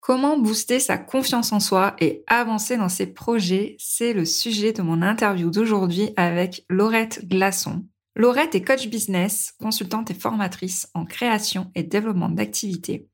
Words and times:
Comment 0.00 0.38
booster 0.38 0.80
sa 0.80 0.96
confiance 0.96 1.52
en 1.52 1.60
soi 1.60 1.94
et 2.00 2.24
avancer 2.26 2.78
dans 2.78 2.88
ses 2.88 3.06
projets, 3.06 3.76
c'est 3.78 4.14
le 4.14 4.24
sujet 4.24 4.72
de 4.72 4.80
mon 4.80 5.02
interview 5.02 5.50
d'aujourd'hui 5.50 6.10
avec 6.16 6.64
Laurette 6.70 7.28
Glaçon. 7.28 7.84
Laurette 8.16 8.54
est 8.54 8.64
coach 8.64 8.88
business, 8.88 9.52
consultante 9.60 10.10
et 10.10 10.14
formatrice 10.14 10.88
en 10.94 11.04
création 11.04 11.70
et 11.74 11.82
développement 11.82 12.30
d'activités. 12.30 13.08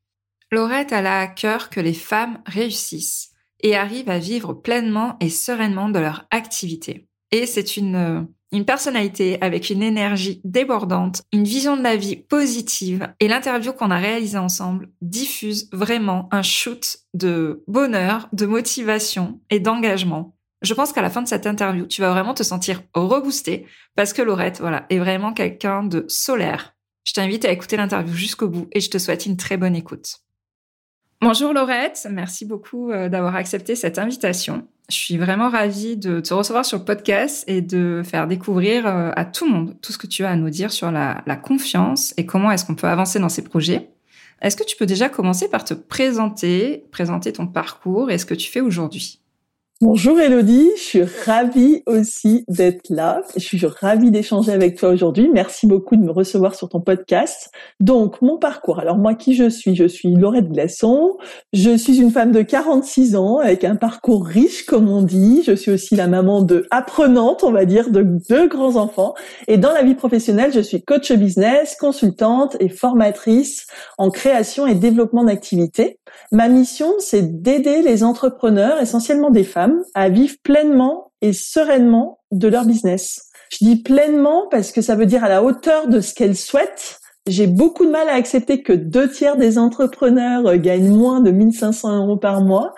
Laurette 0.52 0.92
a 0.92 1.20
à 1.20 1.26
cœur 1.26 1.70
que 1.70 1.80
les 1.80 1.92
femmes 1.92 2.40
réussissent 2.46 3.32
et 3.60 3.74
arrivent 3.74 4.10
à 4.10 4.20
vivre 4.20 4.54
pleinement 4.54 5.16
et 5.20 5.28
sereinement 5.28 5.88
de 5.88 5.98
leur 5.98 6.26
activité. 6.30 7.08
Et 7.32 7.46
c'est 7.46 7.76
une 7.76 8.28
une 8.52 8.64
personnalité 8.64 9.38
avec 9.42 9.70
une 9.70 9.82
énergie 9.82 10.40
débordante, 10.44 11.22
une 11.32 11.44
vision 11.44 11.76
de 11.76 11.82
la 11.82 11.96
vie 11.96 12.16
positive 12.16 13.12
et 13.20 13.28
l'interview 13.28 13.72
qu'on 13.72 13.90
a 13.90 13.98
réalisée 13.98 14.38
ensemble 14.38 14.88
diffuse 15.02 15.68
vraiment 15.72 16.28
un 16.32 16.42
shoot 16.42 16.98
de 17.14 17.64
bonheur, 17.66 18.28
de 18.32 18.46
motivation 18.46 19.40
et 19.50 19.60
d'engagement. 19.60 20.36
Je 20.62 20.74
pense 20.74 20.92
qu'à 20.92 21.02
la 21.02 21.10
fin 21.10 21.22
de 21.22 21.28
cette 21.28 21.46
interview, 21.46 21.86
tu 21.86 22.00
vas 22.00 22.10
vraiment 22.10 22.34
te 22.34 22.42
sentir 22.42 22.82
reboosté 22.94 23.66
parce 23.94 24.12
que 24.12 24.22
Laurette, 24.22 24.60
voilà, 24.60 24.86
est 24.90 24.98
vraiment 24.98 25.32
quelqu'un 25.32 25.82
de 25.82 26.04
solaire. 26.08 26.74
Je 27.04 27.12
t'invite 27.12 27.44
à 27.44 27.52
écouter 27.52 27.76
l'interview 27.76 28.14
jusqu'au 28.14 28.48
bout 28.48 28.68
et 28.72 28.80
je 28.80 28.90
te 28.90 28.98
souhaite 28.98 29.26
une 29.26 29.36
très 29.36 29.56
bonne 29.56 29.76
écoute. 29.76 30.18
Bonjour 31.20 31.52
Laurette, 31.52 32.06
merci 32.10 32.44
beaucoup 32.44 32.90
euh, 32.90 33.08
d'avoir 33.08 33.36
accepté 33.36 33.74
cette 33.74 33.98
invitation. 33.98 34.68
Je 34.88 34.94
suis 34.94 35.16
vraiment 35.16 35.50
ravie 35.50 35.96
de 35.96 36.20
te 36.20 36.32
recevoir 36.32 36.64
sur 36.64 36.78
le 36.78 36.84
podcast 36.84 37.42
et 37.48 37.60
de 37.60 38.02
faire 38.04 38.28
découvrir 38.28 38.86
euh, 38.86 39.10
à 39.16 39.24
tout 39.24 39.46
le 39.46 39.52
monde 39.52 39.76
tout 39.82 39.92
ce 39.92 39.98
que 39.98 40.06
tu 40.06 40.24
as 40.24 40.30
à 40.30 40.36
nous 40.36 40.50
dire 40.50 40.70
sur 40.70 40.92
la, 40.92 41.24
la 41.26 41.34
confiance 41.34 42.14
et 42.16 42.24
comment 42.24 42.52
est-ce 42.52 42.64
qu'on 42.64 42.76
peut 42.76 42.86
avancer 42.86 43.18
dans 43.18 43.28
ces 43.28 43.42
projets. 43.42 43.90
Est-ce 44.42 44.56
que 44.56 44.64
tu 44.64 44.76
peux 44.76 44.86
déjà 44.86 45.08
commencer 45.08 45.48
par 45.48 45.64
te 45.64 45.74
présenter, 45.74 46.84
présenter 46.92 47.32
ton 47.32 47.48
parcours 47.48 48.12
et 48.12 48.18
ce 48.18 48.26
que 48.26 48.34
tu 48.34 48.48
fais 48.48 48.60
aujourd'hui? 48.60 49.20
Bonjour 49.82 50.18
Elodie, 50.18 50.70
je 50.78 50.82
suis 50.82 51.02
ravie 51.26 51.82
aussi 51.84 52.46
d'être 52.48 52.88
là. 52.88 53.20
Je 53.36 53.42
suis 53.42 53.60
ravie 53.66 54.10
d'échanger 54.10 54.50
avec 54.50 54.78
toi 54.78 54.88
aujourd'hui. 54.88 55.28
Merci 55.34 55.66
beaucoup 55.66 55.96
de 55.96 56.00
me 56.00 56.12
recevoir 56.12 56.54
sur 56.54 56.70
ton 56.70 56.80
podcast. 56.80 57.50
Donc, 57.78 58.22
mon 58.22 58.38
parcours. 58.38 58.78
Alors, 58.78 58.96
moi, 58.96 59.14
qui 59.14 59.34
je 59.34 59.50
suis 59.50 59.76
Je 59.76 59.86
suis 59.86 60.14
Laurette 60.14 60.50
Glaçon. 60.50 61.18
Je 61.52 61.76
suis 61.76 62.00
une 62.00 62.10
femme 62.10 62.32
de 62.32 62.40
46 62.40 63.16
ans 63.16 63.36
avec 63.36 63.64
un 63.64 63.76
parcours 63.76 64.24
riche, 64.24 64.64
comme 64.64 64.88
on 64.88 65.02
dit. 65.02 65.42
Je 65.46 65.52
suis 65.52 65.72
aussi 65.72 65.94
la 65.94 66.06
maman 66.06 66.40
de 66.40 66.66
apprenante, 66.70 67.44
on 67.44 67.52
va 67.52 67.66
dire, 67.66 67.90
de 67.90 68.00
deux 68.30 68.48
grands 68.48 68.76
enfants. 68.76 69.12
Et 69.46 69.58
dans 69.58 69.72
la 69.72 69.82
vie 69.82 69.94
professionnelle, 69.94 70.54
je 70.54 70.60
suis 70.60 70.82
coach 70.82 71.12
business, 71.12 71.76
consultante 71.78 72.56
et 72.60 72.70
formatrice 72.70 73.66
en 73.98 74.08
création 74.08 74.66
et 74.66 74.74
développement 74.74 75.24
d'activités. 75.24 75.98
Ma 76.32 76.48
mission, 76.48 76.94
c'est 76.98 77.42
d'aider 77.42 77.82
les 77.82 78.04
entrepreneurs, 78.04 78.80
essentiellement 78.80 79.30
des 79.30 79.44
femmes, 79.44 79.65
à 79.94 80.08
vivre 80.08 80.36
pleinement 80.42 81.12
et 81.22 81.32
sereinement 81.32 82.18
de 82.32 82.48
leur 82.48 82.64
business. 82.64 83.30
Je 83.50 83.64
dis 83.64 83.82
pleinement 83.82 84.46
parce 84.50 84.72
que 84.72 84.82
ça 84.82 84.96
veut 84.96 85.06
dire 85.06 85.24
à 85.24 85.28
la 85.28 85.42
hauteur 85.42 85.88
de 85.88 86.00
ce 86.00 86.14
qu'elles 86.14 86.36
souhaitent. 86.36 86.98
J'ai 87.28 87.48
beaucoup 87.48 87.84
de 87.84 87.90
mal 87.90 88.08
à 88.08 88.14
accepter 88.14 88.62
que 88.62 88.72
deux 88.72 89.10
tiers 89.10 89.36
des 89.36 89.58
entrepreneurs 89.58 90.56
gagnent 90.58 90.92
moins 90.92 91.20
de 91.20 91.32
1500 91.32 91.96
euros 91.96 92.16
par 92.16 92.40
mois. 92.40 92.72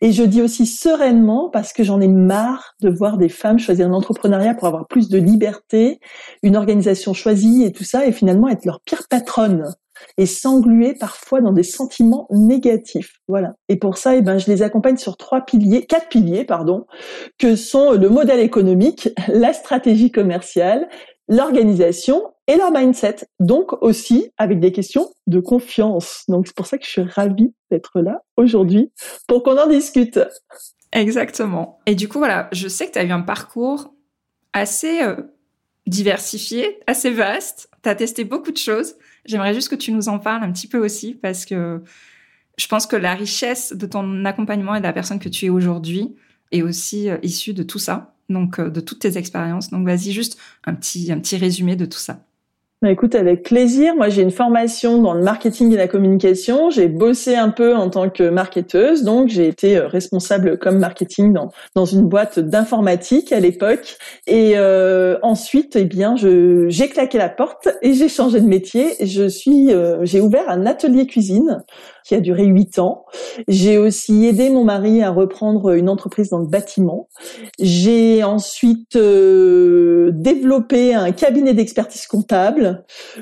Et 0.00 0.12
je 0.12 0.22
dis 0.22 0.40
aussi 0.40 0.64
sereinement 0.64 1.50
parce 1.50 1.74
que 1.74 1.84
j'en 1.84 2.00
ai 2.00 2.08
marre 2.08 2.76
de 2.80 2.88
voir 2.88 3.18
des 3.18 3.28
femmes 3.28 3.58
choisir 3.58 3.86
un 3.88 3.92
entrepreneuriat 3.92 4.54
pour 4.54 4.68
avoir 4.68 4.86
plus 4.86 5.10
de 5.10 5.18
liberté, 5.18 6.00
une 6.42 6.56
organisation 6.56 7.12
choisie 7.12 7.64
et 7.64 7.72
tout 7.72 7.84
ça, 7.84 8.06
et 8.06 8.12
finalement 8.12 8.48
être 8.48 8.64
leur 8.64 8.80
pire 8.80 9.02
patronne 9.10 9.66
et 10.18 10.26
s'engluer 10.26 10.94
parfois 10.94 11.40
dans 11.40 11.52
des 11.52 11.62
sentiments 11.62 12.26
négatifs. 12.30 13.20
Voilà. 13.28 13.54
Et 13.68 13.76
pour 13.76 13.98
ça, 13.98 14.16
eh 14.16 14.22
ben, 14.22 14.38
je 14.38 14.50
les 14.50 14.62
accompagne 14.62 14.96
sur 14.96 15.16
trois 15.16 15.42
piliers, 15.42 15.86
quatre 15.86 16.08
piliers, 16.08 16.44
pardon, 16.44 16.86
que 17.38 17.56
sont 17.56 17.92
le 17.92 18.08
modèle 18.08 18.40
économique, 18.40 19.08
la 19.28 19.52
stratégie 19.52 20.10
commerciale, 20.10 20.88
l'organisation 21.28 22.32
et 22.46 22.56
leur 22.56 22.72
mindset. 22.72 23.16
Donc 23.38 23.82
aussi 23.82 24.30
avec 24.36 24.60
des 24.60 24.72
questions 24.72 25.08
de 25.26 25.40
confiance. 25.40 26.24
Donc 26.28 26.46
c'est 26.46 26.56
pour 26.56 26.66
ça 26.66 26.78
que 26.78 26.84
je 26.84 26.90
suis 26.90 27.02
ravie 27.02 27.54
d'être 27.70 28.00
là 28.00 28.22
aujourd'hui 28.36 28.92
pour 29.26 29.42
qu'on 29.42 29.56
en 29.56 29.68
discute. 29.68 30.20
Exactement. 30.92 31.80
Et 31.86 31.94
du 31.94 32.08
coup, 32.08 32.18
voilà, 32.18 32.48
je 32.52 32.68
sais 32.68 32.86
que 32.86 32.92
tu 32.92 32.98
as 32.98 33.04
eu 33.04 33.12
un 33.12 33.20
parcours 33.20 33.94
assez 34.52 35.02
euh, 35.02 35.16
diversifié, 35.86 36.80
assez 36.86 37.10
vaste. 37.10 37.70
Tu 37.82 37.88
as 37.88 37.94
testé 37.94 38.24
beaucoup 38.24 38.52
de 38.52 38.58
choses. 38.58 38.96
J'aimerais 39.26 39.54
juste 39.54 39.68
que 39.68 39.76
tu 39.76 39.92
nous 39.92 40.08
en 40.08 40.18
parles 40.18 40.42
un 40.42 40.52
petit 40.52 40.66
peu 40.66 40.78
aussi 40.78 41.14
parce 41.14 41.44
que 41.44 41.82
je 42.58 42.66
pense 42.66 42.86
que 42.86 42.96
la 42.96 43.14
richesse 43.14 43.72
de 43.72 43.86
ton 43.86 44.24
accompagnement 44.24 44.74
et 44.74 44.80
de 44.80 44.84
la 44.84 44.92
personne 44.92 45.18
que 45.18 45.28
tu 45.28 45.46
es 45.46 45.48
aujourd'hui 45.48 46.14
est 46.52 46.62
aussi 46.62 47.08
euh, 47.08 47.18
issue 47.22 47.54
de 47.54 47.62
tout 47.62 47.78
ça, 47.78 48.14
donc 48.28 48.58
euh, 48.58 48.70
de 48.70 48.80
toutes 48.80 49.00
tes 49.00 49.16
expériences. 49.16 49.70
Donc 49.70 49.86
vas-y 49.86 50.12
juste 50.12 50.38
un 50.64 50.74
petit 50.74 51.10
un 51.12 51.18
petit 51.18 51.36
résumé 51.36 51.76
de 51.76 51.86
tout 51.86 51.98
ça. 51.98 52.24
Bah 52.82 52.90
écoute, 52.90 53.14
avec 53.14 53.42
plaisir. 53.42 53.94
Moi, 53.94 54.08
j'ai 54.08 54.22
une 54.22 54.30
formation 54.30 55.02
dans 55.02 55.12
le 55.12 55.22
marketing 55.22 55.70
et 55.74 55.76
la 55.76 55.86
communication. 55.86 56.70
J'ai 56.70 56.88
bossé 56.88 57.36
un 57.36 57.50
peu 57.50 57.76
en 57.76 57.90
tant 57.90 58.08
que 58.08 58.30
marketeuse, 58.30 59.02
donc 59.04 59.28
j'ai 59.28 59.48
été 59.48 59.76
euh, 59.76 59.86
responsable 59.86 60.56
comme 60.56 60.78
marketing 60.78 61.34
dans 61.34 61.50
dans 61.74 61.84
une 61.84 62.08
boîte 62.08 62.38
d'informatique 62.38 63.32
à 63.32 63.40
l'époque. 63.40 63.98
Et 64.26 64.52
euh, 64.56 65.18
ensuite, 65.20 65.76
eh 65.76 65.84
bien, 65.84 66.14
j'ai 66.16 66.88
claqué 66.88 67.18
la 67.18 67.28
porte 67.28 67.68
et 67.82 67.92
j'ai 67.92 68.08
changé 68.08 68.40
de 68.40 68.46
métier. 68.46 68.94
Je 68.98 69.28
suis, 69.28 69.74
euh, 69.74 69.98
j'ai 70.06 70.22
ouvert 70.22 70.48
un 70.48 70.64
atelier 70.64 71.06
cuisine 71.06 71.62
qui 72.04 72.14
a 72.14 72.20
duré 72.20 72.44
huit 72.44 72.78
ans. 72.78 73.04
J'ai 73.46 73.78
aussi 73.78 74.26
aidé 74.26 74.48
mon 74.50 74.64
mari 74.64 75.02
à 75.02 75.10
reprendre 75.10 75.74
une 75.74 75.88
entreprise 75.88 76.30
dans 76.30 76.38
le 76.38 76.46
bâtiment. 76.46 77.08
J'ai 77.58 78.24
ensuite 78.24 78.96
euh, 78.96 80.10
développé 80.14 80.94
un 80.94 81.12
cabinet 81.12 81.54
d'expertise 81.54 82.06
comptable. 82.06 82.69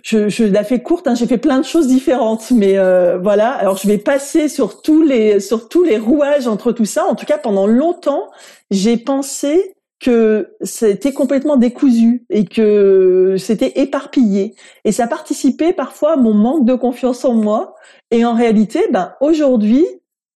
Je, 0.02 0.28
je 0.28 0.44
la 0.44 0.64
fais 0.64 0.82
courte, 0.82 1.06
hein, 1.06 1.14
j'ai 1.14 1.26
fait 1.26 1.38
plein 1.38 1.58
de 1.58 1.64
choses 1.64 1.86
différentes, 1.86 2.50
mais 2.50 2.78
euh, 2.78 3.18
voilà. 3.18 3.50
Alors 3.50 3.76
je 3.76 3.88
vais 3.88 3.98
passer 3.98 4.48
sur 4.48 4.82
tous 4.82 5.02
les 5.02 5.40
sur 5.40 5.68
tous 5.68 5.82
les 5.82 5.98
rouages 5.98 6.46
entre 6.46 6.72
tout 6.72 6.84
ça. 6.84 7.04
En 7.04 7.14
tout 7.14 7.26
cas, 7.26 7.38
pendant 7.38 7.66
longtemps, 7.66 8.30
j'ai 8.70 8.96
pensé 8.96 9.74
que 10.00 10.54
c'était 10.62 11.12
complètement 11.12 11.56
décousu 11.56 12.24
et 12.30 12.44
que 12.44 13.36
c'était 13.38 13.80
éparpillé 13.80 14.54
et 14.84 14.92
ça 14.92 15.06
participait 15.08 15.72
parfois 15.72 16.12
à 16.12 16.16
mon 16.16 16.34
manque 16.34 16.64
de 16.64 16.74
confiance 16.74 17.24
en 17.24 17.34
moi 17.34 17.74
et 18.10 18.24
en 18.24 18.34
réalité 18.34 18.86
ben 18.92 19.14
aujourd'hui 19.20 19.84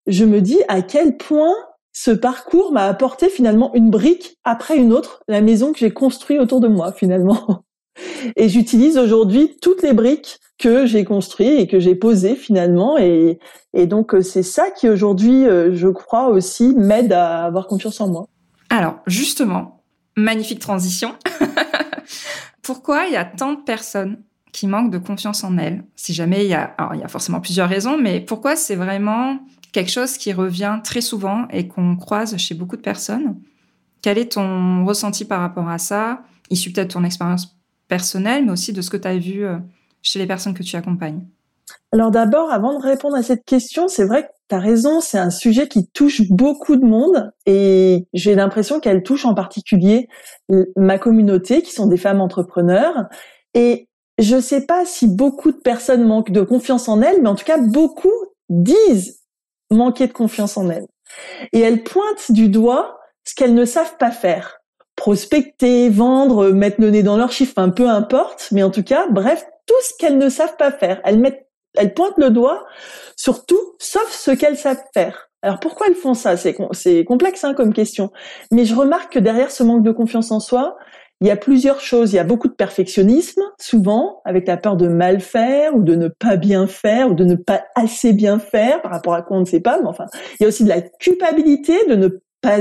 je 0.07 0.25
me 0.25 0.41
dis 0.41 0.59
à 0.67 0.81
quel 0.81 1.15
point 1.17 1.53
ce 1.93 2.09
parcours 2.09 2.71
m'a 2.71 2.87
apporté 2.87 3.29
finalement 3.29 3.71
une 3.75 3.91
brique 3.91 4.39
après 4.43 4.77
une 4.77 4.93
autre 4.93 5.21
la 5.27 5.41
maison 5.41 5.73
que 5.73 5.79
j'ai 5.79 5.91
construite 5.91 6.39
autour 6.39 6.59
de 6.59 6.67
moi 6.67 6.91
finalement 6.91 7.63
et 8.35 8.49
j'utilise 8.49 8.97
aujourd'hui 8.97 9.57
toutes 9.61 9.81
les 9.83 9.93
briques 9.93 10.39
que 10.57 10.85
j'ai 10.85 11.03
construites 11.03 11.59
et 11.59 11.67
que 11.67 11.79
j'ai 11.79 11.95
posées 11.95 12.35
finalement. 12.35 12.97
Et, 12.97 13.39
donc 13.87 14.15
c'est 14.21 14.43
ça 14.43 14.69
qui 14.69 14.89
aujourd'hui 14.89 15.45
euh, 15.45 15.73
je 15.73 15.87
crois 15.87 16.27
aussi 16.27 16.73
m'aide 16.75 17.13
à 17.13 17.45
avoir 17.45 17.67
confiance 17.67 17.99
en 18.01 18.09
moi. 18.09 18.27
Alors, 18.69 18.99
justement, 19.07 19.83
magnifique 20.15 20.59
transition. 20.59 21.15
Pourquoi 22.61 23.05
il 23.07 23.13
y 23.13 23.17
a 23.17 23.25
tant 23.25 23.53
de 23.53 23.61
personnes 23.61 24.21
qui 24.51 24.67
manquent 24.67 24.91
de 24.91 24.97
confiance 24.97 25.43
en 25.43 25.57
elles? 25.57 25.83
Si 25.95 26.13
jamais 26.13 26.45
il 26.45 26.49
y 26.49 26.53
a, 26.53 26.63
alors 26.77 26.95
il 26.95 27.01
y 27.01 27.03
a 27.03 27.07
forcément 27.07 27.41
plusieurs 27.41 27.67
raisons, 27.67 27.97
mais 27.97 28.19
pourquoi 28.19 28.55
c'est 28.55 28.75
vraiment 28.75 29.39
quelque 29.71 29.91
chose 29.91 30.17
qui 30.17 30.31
revient 30.31 30.79
très 30.83 31.01
souvent 31.01 31.47
et 31.49 31.67
qu'on 31.67 31.95
croise 31.95 32.37
chez 32.37 32.53
beaucoup 32.53 32.77
de 32.77 32.81
personnes? 32.81 33.37
Quel 34.01 34.17
est 34.17 34.33
ton 34.33 34.85
ressenti 34.85 35.25
par 35.25 35.41
rapport 35.41 35.69
à 35.69 35.77
ça? 35.77 36.21
Issu 36.49 36.71
peut-être 36.71 36.89
de 36.89 36.93
ton 36.93 37.03
expérience 37.03 37.60
personnelle, 37.91 38.45
mais 38.45 38.53
aussi 38.53 38.71
de 38.71 38.81
ce 38.81 38.89
que 38.89 38.95
tu 38.95 39.07
as 39.07 39.17
vu 39.17 39.45
euh, 39.45 39.57
chez 40.01 40.17
les 40.17 40.25
personnes 40.25 40.53
que 40.53 40.63
tu 40.63 40.77
accompagnes 40.77 41.25
alors 41.93 42.11
d'abord, 42.11 42.51
avant 42.51 42.77
de 42.77 42.83
répondre 42.83 43.15
à 43.15 43.23
cette 43.23 43.43
question, 43.45 43.87
c'est 43.87 44.05
vrai 44.05 44.23
que 44.23 44.31
tu 44.49 44.55
as 44.55 44.59
raison, 44.59 45.01
c'est 45.01 45.17
un 45.17 45.29
sujet 45.29 45.67
qui 45.67 45.87
touche 45.87 46.21
beaucoup 46.29 46.75
de 46.75 46.85
monde 46.85 47.31
et 47.45 48.07
j'ai 48.13 48.35
l'impression 48.35 48.79
qu'elle 48.79 49.03
touche 49.03 49.25
en 49.25 49.33
particulier 49.33 50.07
ma 50.75 50.97
communauté 50.97 51.61
qui 51.61 51.71
sont 51.71 51.87
des 51.87 51.97
femmes 51.97 52.21
entrepreneurs 52.21 53.07
et 53.53 53.87
je 54.17 54.39
sais 54.39 54.65
pas 54.65 54.85
si 54.85 55.07
beaucoup 55.07 55.51
de 55.51 55.57
personnes 55.57 56.05
manquent 56.05 56.31
de 56.31 56.41
confiance 56.41 56.87
en 56.87 57.01
elles, 57.01 57.21
mais 57.21 57.29
en 57.29 57.35
tout 57.35 57.45
cas 57.45 57.57
beaucoup 57.57 58.09
disent 58.49 59.21
manquer 59.69 60.07
de 60.07 60.13
confiance 60.13 60.57
en 60.57 60.69
elles. 60.69 60.87
et 61.53 61.59
elles 61.59 61.83
pointent 61.83 62.31
du 62.31 62.49
doigt 62.49 62.99
ce 63.25 63.35
qu'elles 63.35 63.55
ne 63.55 63.65
savent 63.65 63.97
pas 63.97 64.11
faire. 64.11 64.60
Prospecter, 65.01 65.89
vendre, 65.89 66.49
mettre 66.51 66.79
le 66.79 66.91
nez 66.91 67.01
dans 67.01 67.17
leurs 67.17 67.31
chiffres, 67.31 67.57
un 67.57 67.69
peu 67.69 67.89
importe, 67.89 68.49
mais 68.51 68.61
en 68.61 68.69
tout 68.69 68.83
cas, 68.83 69.07
bref, 69.09 69.43
tout 69.65 69.73
ce 69.81 69.93
qu'elles 69.97 70.19
ne 70.19 70.29
savent 70.29 70.57
pas 70.57 70.71
faire. 70.71 71.01
Elles 71.03 71.17
mettent, 71.17 71.47
elles 71.75 71.95
pointent 71.95 72.19
le 72.19 72.29
doigt 72.29 72.67
sur 73.15 73.47
tout, 73.47 73.73
sauf 73.79 74.11
ce 74.11 74.29
qu'elles 74.29 74.57
savent 74.57 74.83
faire. 74.93 75.31
Alors 75.41 75.59
pourquoi 75.59 75.87
elles 75.87 75.95
font 75.95 76.13
ça? 76.13 76.37
C'est 76.37 77.03
complexe 77.03 77.43
hein, 77.43 77.55
comme 77.55 77.73
question, 77.73 78.11
mais 78.51 78.63
je 78.63 78.75
remarque 78.75 79.13
que 79.13 79.17
derrière 79.17 79.49
ce 79.49 79.63
manque 79.63 79.81
de 79.81 79.91
confiance 79.91 80.31
en 80.31 80.39
soi, 80.39 80.77
il 81.19 81.27
y 81.27 81.31
a 81.31 81.35
plusieurs 81.35 81.79
choses. 81.79 82.13
Il 82.13 82.17
y 82.17 82.19
a 82.19 82.23
beaucoup 82.23 82.47
de 82.47 82.53
perfectionnisme, 82.53 83.41
souvent, 83.59 84.21
avec 84.23 84.47
la 84.47 84.57
peur 84.57 84.77
de 84.77 84.87
mal 84.87 85.19
faire 85.19 85.75
ou 85.75 85.81
de 85.81 85.95
ne 85.95 86.09
pas 86.09 86.35
bien 86.35 86.67
faire 86.67 87.09
ou 87.09 87.15
de 87.15 87.23
ne 87.23 87.33
pas 87.35 87.63
assez 87.73 88.13
bien 88.13 88.37
faire 88.37 88.83
par 88.83 88.91
rapport 88.91 89.15
à 89.15 89.23
quoi 89.23 89.37
on 89.37 89.39
ne 89.39 89.45
sait 89.45 89.61
pas. 89.61 89.79
Mais 89.81 89.87
enfin, 89.87 90.05
il 90.39 90.43
y 90.43 90.45
a 90.45 90.47
aussi 90.47 90.63
de 90.63 90.69
la 90.69 90.81
culpabilité 90.81 91.73
de 91.87 91.95
ne 91.95 92.07
pas 92.41 92.59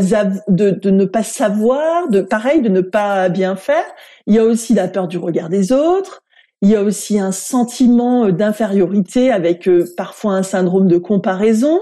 de, 0.49 0.71
de 0.71 0.91
ne 0.91 1.05
pas 1.05 1.23
savoir, 1.23 2.09
de 2.09 2.21
pareil, 2.21 2.61
de 2.61 2.69
ne 2.69 2.81
pas 2.81 3.29
bien 3.29 3.57
faire. 3.57 3.85
Il 4.27 4.35
y 4.35 4.39
a 4.39 4.45
aussi 4.45 4.75
la 4.75 4.89
peur 4.89 5.09
du 5.09 5.19
regard 5.19 5.49
des 5.49 5.73
autres. 5.73 6.23
Il 6.63 6.69
y 6.69 6.77
a 6.77 6.83
aussi 6.83 7.19
un 7.19 7.33
sentiment 7.33 8.29
d'infériorité 8.29 9.33
avec 9.33 9.67
euh, 9.67 9.87
parfois 9.97 10.35
un 10.35 10.43
syndrome 10.43 10.89
de 10.89 10.99
comparaison. 10.99 11.81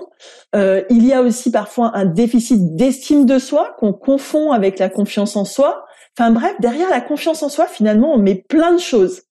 Euh, 0.54 0.82
il 0.88 1.04
y 1.04 1.12
a 1.12 1.22
aussi 1.22 1.50
parfois 1.50 1.90
un 1.94 2.04
déficit 2.04 2.76
d'estime 2.76 3.26
de 3.26 3.40
soi 3.40 3.74
qu'on 3.78 3.92
confond 3.92 4.52
avec 4.52 4.78
la 4.78 4.88
confiance 4.88 5.34
en 5.34 5.44
soi. 5.44 5.84
Enfin 6.16 6.30
bref, 6.30 6.54
derrière 6.60 6.90
la 6.90 7.00
confiance 7.00 7.42
en 7.42 7.48
soi, 7.48 7.66
finalement, 7.66 8.14
on 8.14 8.18
met 8.18 8.36
plein 8.36 8.72
de 8.72 8.78
choses. 8.78 9.22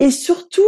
Et 0.00 0.10
surtout, 0.10 0.62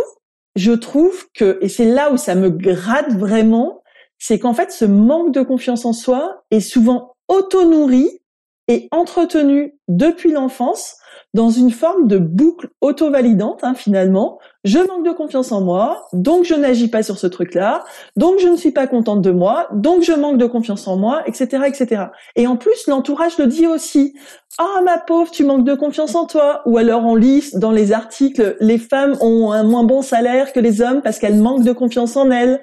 je 0.55 0.73
trouve 0.73 1.27
que, 1.35 1.59
et 1.61 1.69
c'est 1.69 1.85
là 1.85 2.11
où 2.11 2.17
ça 2.17 2.35
me 2.35 2.49
gratte 2.49 3.13
vraiment, 3.13 3.83
c'est 4.19 4.39
qu'en 4.39 4.55
fait, 4.55 4.73
ce 4.73 4.87
manque 4.87 5.35
de 5.35 5.43
confiance 5.43 5.85
en 5.85 5.93
soi 5.93 6.43
est 6.51 6.61
souvent 6.61 7.16
auto-nourri 7.29 8.21
et 8.69 8.89
entretenu 8.91 9.75
depuis 9.89 10.33
l'enfance 10.33 10.97
dans 11.35 11.51
une 11.51 11.71
forme 11.71 12.09
de 12.09 12.19
boucle 12.19 12.69
auto-validante 12.81 13.63
hein, 13.63 13.75
finalement. 13.75 14.39
Je 14.65 14.79
manque 14.79 15.05
de 15.05 15.13
confiance 15.13 15.53
en 15.53 15.61
moi, 15.61 16.07
donc 16.13 16.45
je 16.45 16.55
n'agis 16.55 16.89
pas 16.89 17.03
sur 17.03 17.19
ce 17.19 17.27
truc-là, 17.27 17.85
donc 18.17 18.41
je 18.41 18.49
ne 18.49 18.57
suis 18.57 18.73
pas 18.73 18.87
contente 18.87 19.23
de 19.23 19.31
moi, 19.31 19.69
donc 19.73 20.03
je 20.03 20.13
manque 20.13 20.39
de 20.39 20.47
confiance 20.47 20.89
en 20.89 20.97
moi, 20.97 21.23
etc., 21.27 21.65
etc. 21.67 22.07
Et 22.35 22.47
en 22.47 22.57
plus, 22.57 22.87
l'entourage 22.89 23.39
le 23.39 23.47
dit 23.47 23.67
aussi. 23.67 24.15
Ah 24.59 24.81
ma 24.83 24.99
pauvre, 24.99 25.31
tu 25.31 25.45
manques 25.45 25.65
de 25.65 25.75
confiance 25.75 26.15
en 26.15 26.27
toi. 26.27 26.63
Ou 26.65 26.79
alors 26.79 27.05
on 27.05 27.15
lit 27.15 27.51
dans 27.55 27.71
les 27.71 27.93
articles, 27.93 28.57
les 28.61 28.79
femmes 28.79 29.17
ont 29.21 29.53
un 29.53 29.63
moins 29.63 29.85
bon 29.85 30.03
salaire 30.03 30.53
que 30.53 30.61
les 30.61 30.81
hommes 30.81 31.03
parce 31.03 31.19
qu'elles 31.19 31.39
manquent 31.39 31.65
de 31.65 31.73
confiance 31.73 32.17
en 32.17 32.31
elles 32.31 32.63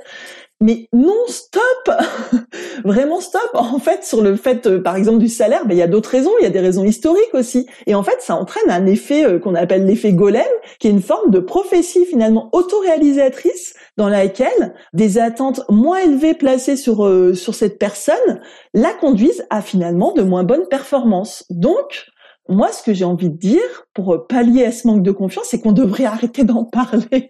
mais 0.62 0.88
non 0.94 1.26
stop 1.28 1.92
vraiment 2.86 3.20
stop. 3.20 3.50
En 3.54 3.80
fait 3.80 4.04
sur 4.04 4.22
le 4.22 4.36
fait 4.36 4.66
euh, 4.68 4.82
par 4.82 4.96
exemple 4.96 5.20
du 5.20 5.28
salaire 5.28 5.66
ben, 5.66 5.76
il 5.76 5.78
y 5.78 5.84
a 5.84 5.88
d'autres 5.88 6.10
raisons. 6.10 6.32
Il 6.40 6.44
y 6.44 6.48
a 6.48 6.52
des 6.52 6.60
raisons 6.60 6.84
historiques 6.84 7.34
aussi. 7.34 7.68
Et 7.86 7.96
en 7.96 8.04
fait 8.04 8.22
ça 8.22 8.36
entraîne 8.36 8.70
un 8.70 8.86
effet 8.86 9.26
euh, 9.26 9.40
qu'on 9.40 9.56
appelle 9.56 9.86
l'effet 9.86 10.14
golem 10.14 10.44
qui 10.80 10.88
est 10.88 10.92
une 10.92 11.02
forme 11.02 11.32
de 11.32 11.40
prophétie 11.40 12.06
finalement 12.06 12.50
autoréalisatrice 12.54 13.74
dans 13.98 14.10
laquelle 14.10 14.74
des 14.94 15.18
attentes 15.18 15.62
moins 15.70 16.00
élevées 16.00 16.34
placées 16.34 16.78
sur 16.78 17.06
euh, 17.06 17.34
sur 17.34 17.56
cette 17.56 17.78
personne 17.78 18.42
la 18.74 18.94
conduisent 18.94 19.46
à 19.50 19.62
finalement 19.62 20.14
de 20.14 20.22
moins 20.22 20.44
bonnes 20.44 20.68
performances. 20.68 21.46
Donc 21.50 22.08
moi, 22.50 22.72
ce 22.74 22.84
que 22.84 22.94
j'ai 22.94 23.06
envie 23.06 23.30
de 23.30 23.38
dire 23.38 23.62
pour 23.94 24.28
pallier 24.28 24.66
à 24.66 24.72
ce 24.72 24.86
manque 24.86 25.02
de 25.02 25.12
confiance, 25.12 25.46
c'est 25.50 25.62
qu'on 25.62 25.72
devrait 25.72 26.06
arrêter 26.06 26.44
d'en 26.44 26.66
parler. 26.66 27.30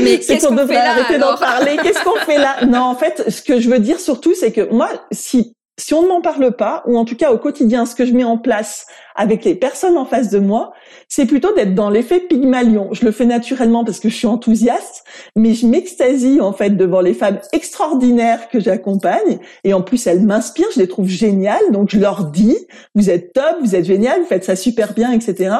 Mais 0.00 0.18
qu'est-ce 0.18 0.46
qu'on 0.46 0.54
devrait 0.54 0.76
arrêter 0.76 1.18
d'en 1.18 1.36
parler. 1.36 1.76
Qu'est-ce 1.82 2.02
qu'on 2.02 2.16
fait 2.16 2.38
là? 2.38 2.64
Non, 2.66 2.80
en 2.80 2.96
fait, 2.96 3.30
ce 3.30 3.40
que 3.40 3.60
je 3.60 3.70
veux 3.70 3.78
dire 3.78 4.00
surtout, 4.00 4.34
c'est 4.34 4.50
que 4.50 4.68
moi, 4.72 4.88
si 5.12 5.54
si 5.78 5.94
on 5.94 6.02
ne 6.02 6.08
m'en 6.08 6.20
parle 6.20 6.52
pas, 6.52 6.82
ou 6.86 6.98
en 6.98 7.04
tout 7.04 7.16
cas 7.16 7.30
au 7.30 7.38
quotidien, 7.38 7.86
ce 7.86 7.94
que 7.94 8.04
je 8.04 8.12
mets 8.12 8.24
en 8.24 8.36
place 8.36 8.86
avec 9.14 9.44
les 9.44 9.54
personnes 9.54 9.96
en 9.96 10.04
face 10.04 10.28
de 10.28 10.38
moi, 10.38 10.72
c'est 11.08 11.24
plutôt 11.24 11.52
d'être 11.54 11.74
dans 11.74 11.88
l'effet 11.88 12.20
Pygmalion. 12.20 12.90
Je 12.92 13.04
le 13.04 13.12
fais 13.12 13.24
naturellement 13.24 13.84
parce 13.84 14.00
que 14.00 14.08
je 14.08 14.14
suis 14.14 14.26
enthousiaste, 14.26 15.04
mais 15.36 15.54
je 15.54 15.66
m'extasie 15.66 16.40
en 16.40 16.52
fait 16.52 16.70
devant 16.70 17.00
les 17.00 17.14
femmes 17.14 17.38
extraordinaires 17.52 18.48
que 18.48 18.60
j'accompagne, 18.60 19.38
et 19.64 19.72
en 19.72 19.82
plus 19.82 20.06
elles 20.06 20.22
m'inspirent, 20.22 20.70
je 20.74 20.80
les 20.80 20.88
trouve 20.88 21.08
géniales, 21.08 21.70
donc 21.70 21.90
je 21.90 21.98
leur 21.98 22.26
dis, 22.26 22.56
vous 22.94 23.08
êtes 23.10 23.32
top, 23.32 23.56
vous 23.60 23.76
êtes 23.76 23.84
génial, 23.84 24.20
vous 24.20 24.26
faites 24.26 24.44
ça 24.44 24.56
super 24.56 24.94
bien, 24.94 25.12
etc. 25.12 25.54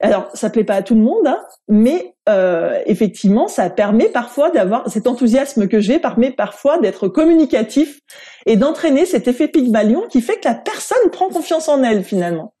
Alors 0.00 0.28
ça 0.34 0.50
plaît 0.50 0.64
pas 0.64 0.74
à 0.74 0.82
tout 0.82 0.94
le 0.94 1.00
monde, 1.00 1.26
hein, 1.26 1.38
mais 1.68 2.14
euh, 2.28 2.80
effectivement, 2.86 3.48
ça 3.48 3.68
permet 3.68 4.08
parfois 4.08 4.50
d'avoir 4.50 4.88
cet 4.88 5.06
enthousiasme 5.06 5.66
que 5.66 5.80
j'ai, 5.80 5.98
permet 5.98 6.30
parfois 6.30 6.78
d'être 6.78 7.08
communicatif 7.08 7.98
et 8.46 8.56
d'entraîner 8.56 9.06
cet 9.06 9.26
effet 9.26 9.48
Pygmalion 9.48 10.02
qui 10.08 10.20
fait 10.20 10.38
que 10.38 10.46
la 10.46 10.54
personne 10.54 11.10
prend 11.10 11.28
confiance 11.28 11.68
en 11.68 11.82
elle 11.82 12.04
finalement. 12.04 12.54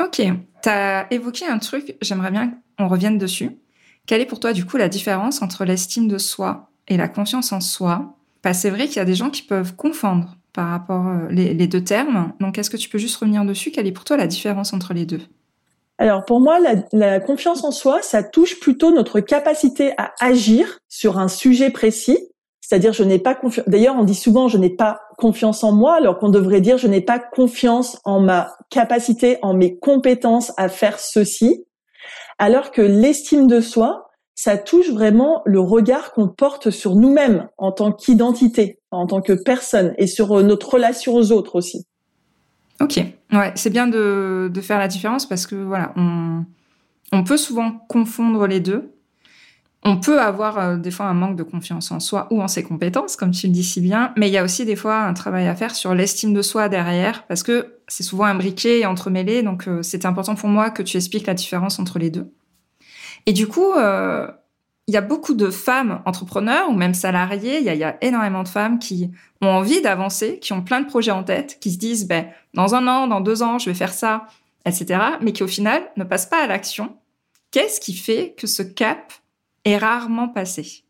Ok, 0.00 0.22
tu 0.62 0.68
as 0.68 1.12
évoqué 1.12 1.46
un 1.46 1.58
truc, 1.58 1.96
j'aimerais 2.00 2.30
bien 2.30 2.54
qu'on 2.78 2.88
revienne 2.88 3.18
dessus. 3.18 3.58
Quelle 4.06 4.20
est 4.20 4.26
pour 4.26 4.40
toi 4.40 4.52
du 4.52 4.64
coup 4.64 4.76
la 4.76 4.88
différence 4.88 5.42
entre 5.42 5.64
l'estime 5.64 6.08
de 6.08 6.18
soi 6.18 6.70
et 6.88 6.96
la 6.96 7.08
confiance 7.08 7.52
en 7.52 7.60
soi? 7.60 8.16
Parce 8.40 8.58
c'est 8.58 8.70
vrai 8.70 8.86
qu'il 8.86 8.96
y 8.96 9.00
a 9.00 9.04
des 9.04 9.14
gens 9.14 9.30
qui 9.30 9.42
peuvent 9.42 9.74
confondre 9.74 10.36
par 10.52 10.68
rapport 10.68 11.08
euh, 11.08 11.28
les 11.30 11.66
deux 11.66 11.82
termes. 11.82 12.32
Donc 12.40 12.58
est-ce 12.58 12.70
que 12.70 12.76
tu 12.76 12.88
peux 12.88 12.98
juste 12.98 13.16
revenir 13.16 13.44
dessus? 13.44 13.70
Quelle 13.70 13.86
est 13.86 13.92
pour 13.92 14.04
toi 14.04 14.16
la 14.16 14.26
différence 14.26 14.72
entre 14.72 14.92
les 14.94 15.06
deux? 15.06 15.20
Alors 15.98 16.24
pour 16.24 16.40
moi, 16.40 16.58
la, 16.92 17.20
confiance 17.20 17.64
en 17.64 17.70
soi, 17.70 18.02
ça 18.02 18.22
touche 18.22 18.58
plutôt 18.58 18.90
notre 18.90 19.20
capacité 19.20 19.92
à 19.98 20.12
agir 20.20 20.78
sur 20.88 21.18
un 21.18 21.28
sujet 21.28 21.70
précis. 21.70 22.18
C'est-à-dire, 22.60 22.92
je 22.92 23.04
n'ai 23.04 23.18
pas 23.18 23.34
confiance. 23.34 23.68
D'ailleurs, 23.68 23.96
on 23.98 24.04
dit 24.04 24.14
souvent, 24.14 24.48
je 24.48 24.56
n'ai 24.56 24.70
pas 24.70 25.00
confiance 25.18 25.62
en 25.62 25.72
moi, 25.72 25.94
alors 25.94 26.18
qu'on 26.18 26.30
devrait 26.30 26.60
dire, 26.60 26.78
je 26.78 26.86
n'ai 26.86 27.02
pas 27.02 27.18
confiance 27.18 28.00
en 28.04 28.20
ma 28.20 28.56
capacité, 28.70 29.38
en 29.42 29.52
mes 29.54 29.78
compétences 29.78 30.52
à 30.56 30.68
faire 30.68 30.98
ceci. 30.98 31.66
Alors 32.38 32.70
que 32.70 32.82
l'estime 32.82 33.46
de 33.46 33.60
soi, 33.60 34.10
ça 34.34 34.56
touche 34.56 34.90
vraiment 34.90 35.42
le 35.44 35.60
regard 35.60 36.12
qu'on 36.12 36.28
porte 36.28 36.70
sur 36.70 36.96
nous-mêmes 36.96 37.48
en 37.58 37.72
tant 37.72 37.92
qu'identité, 37.92 38.80
en 38.90 39.06
tant 39.06 39.20
que 39.20 39.34
personne, 39.34 39.94
et 39.98 40.06
sur 40.06 40.38
euh, 40.38 40.42
notre 40.42 40.70
relation 40.70 41.14
aux 41.14 41.30
autres 41.30 41.56
aussi. 41.56 41.86
Ok, 42.82 42.96
ouais, 43.32 43.52
c'est 43.54 43.70
bien 43.70 43.86
de, 43.86 44.50
de, 44.52 44.60
faire 44.60 44.80
la 44.80 44.88
différence 44.88 45.24
parce 45.26 45.46
que 45.46 45.54
voilà, 45.54 45.92
on, 45.94 46.44
on, 47.12 47.22
peut 47.22 47.36
souvent 47.36 47.70
confondre 47.88 48.48
les 48.48 48.58
deux. 48.58 48.90
On 49.84 49.98
peut 49.98 50.20
avoir 50.20 50.58
euh, 50.58 50.76
des 50.76 50.90
fois 50.90 51.06
un 51.06 51.14
manque 51.14 51.36
de 51.36 51.44
confiance 51.44 51.92
en 51.92 52.00
soi 52.00 52.26
ou 52.32 52.42
en 52.42 52.48
ses 52.48 52.64
compétences, 52.64 53.14
comme 53.14 53.30
tu 53.30 53.46
le 53.46 53.52
dis 53.52 53.62
si 53.62 53.80
bien, 53.80 54.12
mais 54.16 54.28
il 54.28 54.32
y 54.32 54.38
a 54.38 54.42
aussi 54.42 54.64
des 54.64 54.74
fois 54.74 55.02
un 55.02 55.14
travail 55.14 55.46
à 55.46 55.54
faire 55.54 55.76
sur 55.76 55.94
l'estime 55.94 56.34
de 56.34 56.42
soi 56.42 56.68
derrière 56.68 57.24
parce 57.28 57.44
que 57.44 57.76
c'est 57.86 58.02
souvent 58.02 58.24
imbriqué 58.24 58.80
et 58.80 58.86
entremêlé. 58.86 59.44
Donc 59.44 59.68
euh, 59.68 59.82
c'était 59.82 60.06
important 60.06 60.34
pour 60.34 60.48
moi 60.48 60.70
que 60.70 60.82
tu 60.82 60.96
expliques 60.96 61.28
la 61.28 61.34
différence 61.34 61.78
entre 61.78 62.00
les 62.00 62.10
deux. 62.10 62.32
Et 63.26 63.32
du 63.32 63.46
coup, 63.46 63.72
euh, 63.76 64.26
il 64.88 64.94
y 64.94 64.96
a 64.96 65.00
beaucoup 65.00 65.34
de 65.34 65.50
femmes 65.50 66.02
entrepreneurs 66.06 66.68
ou 66.68 66.72
même 66.72 66.94
salariées, 66.94 67.58
il 67.58 67.64
y 67.64 67.84
a, 67.84 67.96
énormément 68.04 68.42
de 68.42 68.48
femmes 68.48 68.78
qui 68.78 69.10
ont 69.40 69.48
envie 69.48 69.80
d'avancer, 69.80 70.38
qui 70.38 70.52
ont 70.52 70.62
plein 70.62 70.80
de 70.80 70.86
projets 70.86 71.12
en 71.12 71.22
tête, 71.22 71.58
qui 71.60 71.70
se 71.70 71.78
disent, 71.78 72.06
ben, 72.06 72.26
dans 72.54 72.74
un 72.74 72.86
an, 72.88 73.06
dans 73.06 73.20
deux 73.20 73.42
ans, 73.42 73.58
je 73.58 73.70
vais 73.70 73.74
faire 73.74 73.92
ça, 73.92 74.26
etc., 74.66 75.00
mais 75.20 75.32
qui 75.32 75.42
au 75.42 75.48
final 75.48 75.82
ne 75.96 76.04
passent 76.04 76.26
pas 76.26 76.42
à 76.42 76.46
l'action. 76.46 76.96
Qu'est-ce 77.52 77.80
qui 77.80 77.94
fait 77.94 78.34
que 78.36 78.46
ce 78.46 78.62
cap 78.62 79.12
est 79.64 79.76
rarement 79.76 80.28
passé? 80.28 80.84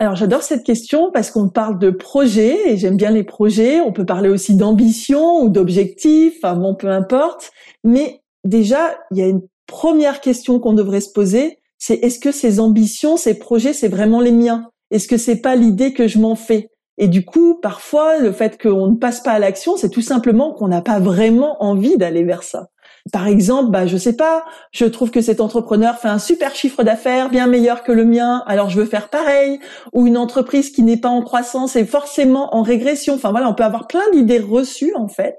Alors 0.00 0.16
j'adore 0.16 0.42
cette 0.42 0.64
question 0.64 1.10
parce 1.12 1.30
qu'on 1.30 1.48
parle 1.48 1.78
de 1.78 1.90
projets 1.90 2.72
et 2.72 2.76
j'aime 2.76 2.96
bien 2.96 3.10
les 3.10 3.22
projets. 3.22 3.80
On 3.80 3.92
peut 3.92 4.04
parler 4.04 4.28
aussi 4.28 4.56
d'ambition 4.56 5.40
ou 5.40 5.48
d'objectifs, 5.48 6.34
enfin 6.42 6.56
bon, 6.56 6.74
peu 6.74 6.88
importe. 6.88 7.52
Mais 7.84 8.20
déjà, 8.42 8.98
il 9.12 9.18
y 9.18 9.22
a 9.22 9.28
une 9.28 9.42
première 9.66 10.20
question 10.20 10.58
qu'on 10.58 10.72
devrait 10.72 11.00
se 11.00 11.10
poser, 11.10 11.60
c'est 11.86 11.96
est-ce 11.96 12.18
que 12.18 12.32
ces 12.32 12.60
ambitions, 12.60 13.18
ces 13.18 13.38
projets, 13.38 13.74
c'est 13.74 13.88
vraiment 13.88 14.22
les 14.22 14.32
miens? 14.32 14.70
Est-ce 14.90 15.06
que 15.06 15.18
c'est 15.18 15.42
pas 15.42 15.54
l'idée 15.54 15.92
que 15.92 16.08
je 16.08 16.18
m'en 16.18 16.34
fais? 16.34 16.70
Et 16.96 17.08
du 17.08 17.26
coup, 17.26 17.58
parfois, 17.60 18.16
le 18.16 18.32
fait 18.32 18.58
qu'on 18.58 18.86
ne 18.86 18.96
passe 18.96 19.20
pas 19.20 19.32
à 19.32 19.38
l'action, 19.38 19.76
c'est 19.76 19.90
tout 19.90 20.00
simplement 20.00 20.54
qu'on 20.54 20.68
n'a 20.68 20.80
pas 20.80 20.98
vraiment 20.98 21.62
envie 21.62 21.98
d'aller 21.98 22.24
vers 22.24 22.42
ça. 22.42 22.68
Par 23.12 23.26
exemple, 23.26 23.70
bah 23.70 23.86
je 23.86 23.98
sais 23.98 24.16
pas, 24.16 24.46
je 24.72 24.86
trouve 24.86 25.10
que 25.10 25.20
cet 25.20 25.42
entrepreneur 25.42 25.98
fait 25.98 26.08
un 26.08 26.18
super 26.18 26.54
chiffre 26.54 26.84
d'affaires, 26.84 27.28
bien 27.28 27.46
meilleur 27.46 27.82
que 27.82 27.92
le 27.92 28.06
mien, 28.06 28.42
alors 28.46 28.70
je 28.70 28.80
veux 28.80 28.86
faire 28.86 29.10
pareil. 29.10 29.60
Ou 29.92 30.06
une 30.06 30.16
entreprise 30.16 30.70
qui 30.70 30.82
n'est 30.84 30.96
pas 30.96 31.10
en 31.10 31.20
croissance 31.20 31.76
est 31.76 31.84
forcément 31.84 32.56
en 32.56 32.62
régression. 32.62 33.16
Enfin 33.16 33.30
voilà, 33.30 33.46
on 33.50 33.54
peut 33.54 33.62
avoir 33.62 33.88
plein 33.88 34.10
d'idées 34.10 34.38
reçues 34.38 34.94
en 34.96 35.08
fait. 35.08 35.36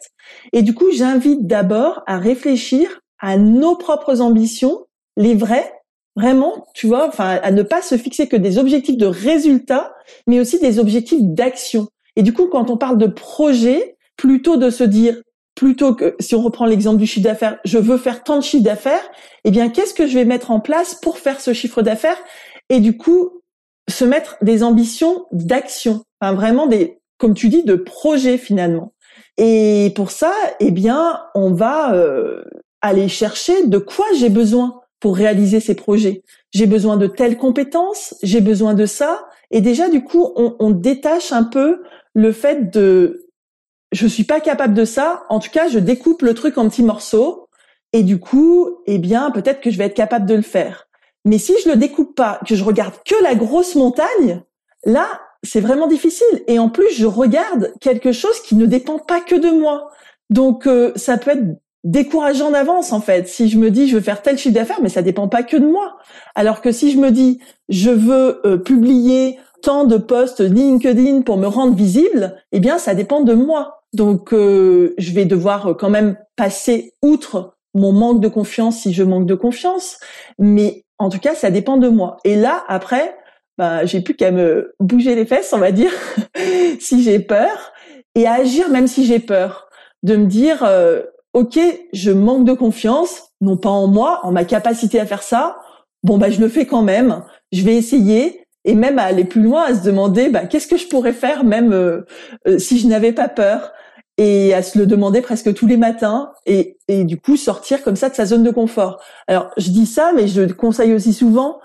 Et 0.54 0.62
du 0.62 0.76
coup, 0.76 0.92
j'invite 0.92 1.48
d'abord 1.48 2.04
à 2.06 2.20
réfléchir 2.20 3.00
à 3.20 3.40
nos 3.40 3.76
propres 3.76 4.22
ambitions, 4.22 4.86
les 5.18 5.34
vraies, 5.34 5.72
Vraiment, 6.16 6.66
tu 6.74 6.88
vois, 6.88 7.08
enfin, 7.08 7.40
à 7.44 7.52
ne 7.52 7.62
pas 7.62 7.82
se 7.82 7.98
fixer 7.98 8.28
que 8.28 8.38
des 8.38 8.58
objectifs 8.58 8.98
de 8.98 9.06
résultats, 9.06 9.94
mais 10.28 10.40
aussi 10.40 10.60
des 10.60 10.80
objectifs 10.80 11.22
d'action. 11.22 11.88
Et 12.16 12.24
du 12.24 12.32
coup, 12.32 12.48
quand 12.48 12.70
on 12.70 12.78
parle 12.78 12.98
de 12.98 13.08
projet, 13.08 13.98
plutôt 14.16 14.56
de 14.56 14.70
se 14.70 14.86
dire, 14.86 15.22
plutôt 15.56 15.94
que, 15.94 16.16
si 16.20 16.36
on 16.36 16.42
reprend 16.42 16.66
l'exemple 16.66 17.00
du 17.00 17.06
chiffre 17.06 17.26
d'affaires, 17.26 17.60
je 17.66 17.78
veux 17.78 17.98
faire 17.98 18.24
tant 18.24 18.38
de 18.38 18.44
chiffre 18.44 18.64
d'affaires, 18.64 19.12
eh 19.44 19.52
bien, 19.52 19.70
qu'est-ce 19.70 19.94
que 19.94 20.08
je 20.08 20.14
vais 20.14 20.26
mettre 20.26 20.52
en 20.52 20.62
place 20.62 20.96
pour 20.96 21.18
faire 21.18 21.42
ce 21.42 21.54
chiffre 21.54 21.82
d'affaires? 21.82 22.18
Et 22.70 22.80
du 22.80 22.98
coup, 22.98 23.42
se 23.90 24.06
mettre 24.06 24.38
des 24.42 24.64
ambitions 24.64 25.26
d'action. 25.32 26.04
enfin, 26.22 26.34
vraiment 26.34 26.68
des, 26.68 27.00
comme 27.18 27.34
tu 27.34 27.50
dis, 27.50 27.64
de 27.64 27.76
projets 27.76 28.38
finalement. 28.38 28.94
Et 29.38 29.92
pour 29.96 30.12
ça, 30.12 30.34
eh 30.62 30.72
bien, 30.72 31.22
on 31.36 31.52
va 31.52 31.94
euh, 31.94 32.44
aller 32.82 33.10
chercher 33.10 33.68
de 33.68 33.78
quoi 33.78 34.06
j'ai 34.18 34.30
besoin 34.30 34.82
pour 35.00 35.16
réaliser 35.16 35.60
ces 35.60 35.76
projets. 35.76 36.24
J'ai 36.52 36.66
besoin 36.66 36.98
de 36.98 37.08
telles 37.08 37.38
compétences, 37.38 38.16
j'ai 38.24 38.42
besoin 38.42 38.74
de 38.74 38.86
ça. 38.86 39.28
Et 39.52 39.62
déjà, 39.62 39.90
du 39.90 40.04
coup, 40.04 40.32
on, 40.36 40.56
on 40.60 40.72
détache 40.72 41.32
un 41.32 41.44
peu 41.44 41.84
le 42.14 42.32
fait 42.32 42.72
de 42.72 43.26
je 43.92 44.08
suis 44.08 44.24
pas 44.24 44.42
capable 44.42 44.74
de 44.74 44.86
ça. 44.86 45.24
En 45.30 45.40
tout 45.40 45.50
cas, 45.52 45.68
je 45.68 45.80
découpe 45.80 46.22
le 46.22 46.34
truc 46.34 46.58
en 46.58 46.68
petits 46.68 46.84
morceaux. 46.84 47.48
Et 47.94 48.04
du 48.04 48.20
coup, 48.20 48.82
eh 48.88 48.98
bien, 48.98 49.32
peut-être 49.32 49.62
que 49.62 49.72
je 49.72 49.78
vais 49.78 49.86
être 49.86 49.96
capable 49.96 50.26
de 50.26 50.36
le 50.36 50.42
faire. 50.42 50.88
Mais 51.24 51.38
si 51.38 51.54
je 51.64 51.70
le 51.70 51.76
découpe 51.78 52.16
pas, 52.16 52.40
que 52.46 52.56
je 52.56 52.64
regarde 52.64 52.94
que 53.06 53.16
la 53.24 53.36
grosse 53.36 53.76
montagne, 53.76 54.44
là, 54.84 55.08
c'est 55.44 55.62
vraiment 55.62 55.88
difficile. 55.88 56.44
Et 56.48 56.60
en 56.60 56.70
plus, 56.70 56.92
je 56.92 57.06
regarde 57.06 57.74
quelque 57.80 58.12
chose 58.12 58.40
qui 58.42 58.56
ne 58.56 58.66
dépend 58.66 59.00
pas 59.00 59.22
que 59.22 59.36
de 59.36 59.50
moi. 59.50 59.90
Donc, 60.30 60.68
euh, 60.68 60.92
ça 60.96 61.18
peut 61.18 61.32
être 61.32 61.46
décourageant 61.86 62.52
d'avance, 62.52 62.92
en 62.92 63.00
fait. 63.00 63.30
Si 63.30 63.48
je 63.48 63.58
me 63.58 63.72
dis, 63.72 63.88
je 63.88 63.96
veux 63.96 64.02
faire 64.02 64.22
tel 64.22 64.38
chiffre 64.38 64.56
d'affaires, 64.56 64.82
mais 64.82 64.90
ça 64.90 65.04
dépend 65.04 65.30
pas 65.30 65.44
que 65.44 65.56
de 65.56 65.66
moi. 65.66 65.98
Alors 66.34 66.60
que 66.60 66.72
si 66.72 66.92
je 66.92 66.98
me 66.98 67.12
dis, 67.12 67.40
je 67.70 67.92
veux 67.92 68.42
euh, 68.46 68.58
publier 68.58 69.38
tant 69.62 69.86
de 69.86 69.98
posts 69.98 70.42
LinkedIn 70.42 71.22
pour 71.22 71.38
me 71.38 71.48
rendre 71.48 71.76
visible, 71.76 72.36
eh 72.52 72.60
bien, 72.60 72.80
ça 72.80 72.96
dépend 72.96 73.22
de 73.22 73.34
moi. 73.34 73.84
Donc, 73.94 74.34
euh, 74.34 74.94
je 74.98 75.14
vais 75.14 75.26
devoir 75.26 75.78
quand 75.78 75.90
même 75.90 76.18
passer 76.36 76.94
outre 77.02 77.56
mon 77.76 77.94
manque 77.94 78.20
de 78.20 78.28
confiance 78.28 78.80
si 78.80 78.92
je 78.92 79.04
manque 79.04 79.28
de 79.28 79.36
confiance. 79.36 80.00
Mais 80.40 80.86
en 80.98 81.10
tout 81.10 81.20
cas, 81.20 81.36
ça 81.36 81.52
dépend 81.52 81.78
de 81.78 81.88
moi. 81.88 82.18
Et 82.26 82.36
là, 82.36 82.64
après, 82.68 83.16
bah, 83.60 83.86
j'ai 83.86 84.02
plus 84.02 84.16
qu'à 84.16 84.32
me 84.32 84.74
bouger 84.80 85.14
les 85.14 85.26
fesses, 85.26 85.54
on 85.54 85.60
va 85.60 85.72
dire, 85.72 85.92
si 86.80 87.04
j'ai 87.04 87.20
peur, 87.20 87.74
et 88.16 88.26
à 88.26 88.34
agir 88.34 88.70
même 88.70 88.88
si 88.88 89.06
j'ai 89.06 89.20
peur. 89.20 89.70
De 90.04 90.18
me 90.18 90.26
dire, 90.28 90.64
euh, 90.64 91.02
ok, 91.36 91.60
je 91.92 92.12
manque 92.12 92.46
de 92.46 92.54
confiance, 92.54 93.34
non 93.42 93.58
pas 93.58 93.70
en 93.70 93.88
moi, 93.88 94.22
en 94.24 94.32
ma 94.32 94.46
capacité 94.46 95.02
à 95.02 95.06
faire 95.06 95.22
ça. 95.22 95.58
Bon, 96.02 96.18
bah, 96.18 96.32
je 96.32 96.40
le 96.40 96.48
fais 96.48 96.66
quand 96.66 96.82
même. 96.82 97.24
Je 97.52 97.62
vais 97.64 97.76
essayer 97.76 98.48
et 98.64 98.74
même 98.74 98.98
à 98.98 99.04
aller 99.04 99.26
plus 99.26 99.42
loin, 99.42 99.64
à 99.64 99.76
se 99.76 99.84
demander, 99.84 100.30
bah, 100.30 100.46
qu'est-ce 100.48 100.68
que 100.68 100.78
je 100.78 100.88
pourrais 100.88 101.14
faire 101.14 101.44
même 101.44 101.74
euh, 101.74 102.06
euh, 102.48 102.58
si 102.58 102.80
je 102.80 102.88
n'avais 102.88 103.12
pas 103.12 103.28
peur 103.28 103.74
et 104.18 104.54
à 104.54 104.64
se 104.64 104.80
le 104.80 104.86
demander 104.86 105.22
presque 105.22 105.54
tous 105.54 105.68
les 105.68 105.76
matins 105.76 106.32
et, 106.46 106.78
et 106.88 107.04
du 107.04 107.20
coup 107.20 107.36
sortir 107.36 107.84
comme 107.84 107.98
ça 107.98 108.10
de 108.10 108.16
sa 108.16 108.26
zone 108.26 108.44
de 108.44 108.50
confort. 108.50 109.04
Alors 109.28 109.52
je 109.58 109.72
dis 109.72 109.86
ça, 109.86 110.14
mais 110.16 110.30
je 110.30 110.42
conseille 110.54 110.94
aussi 110.94 111.12
souvent 111.12 111.60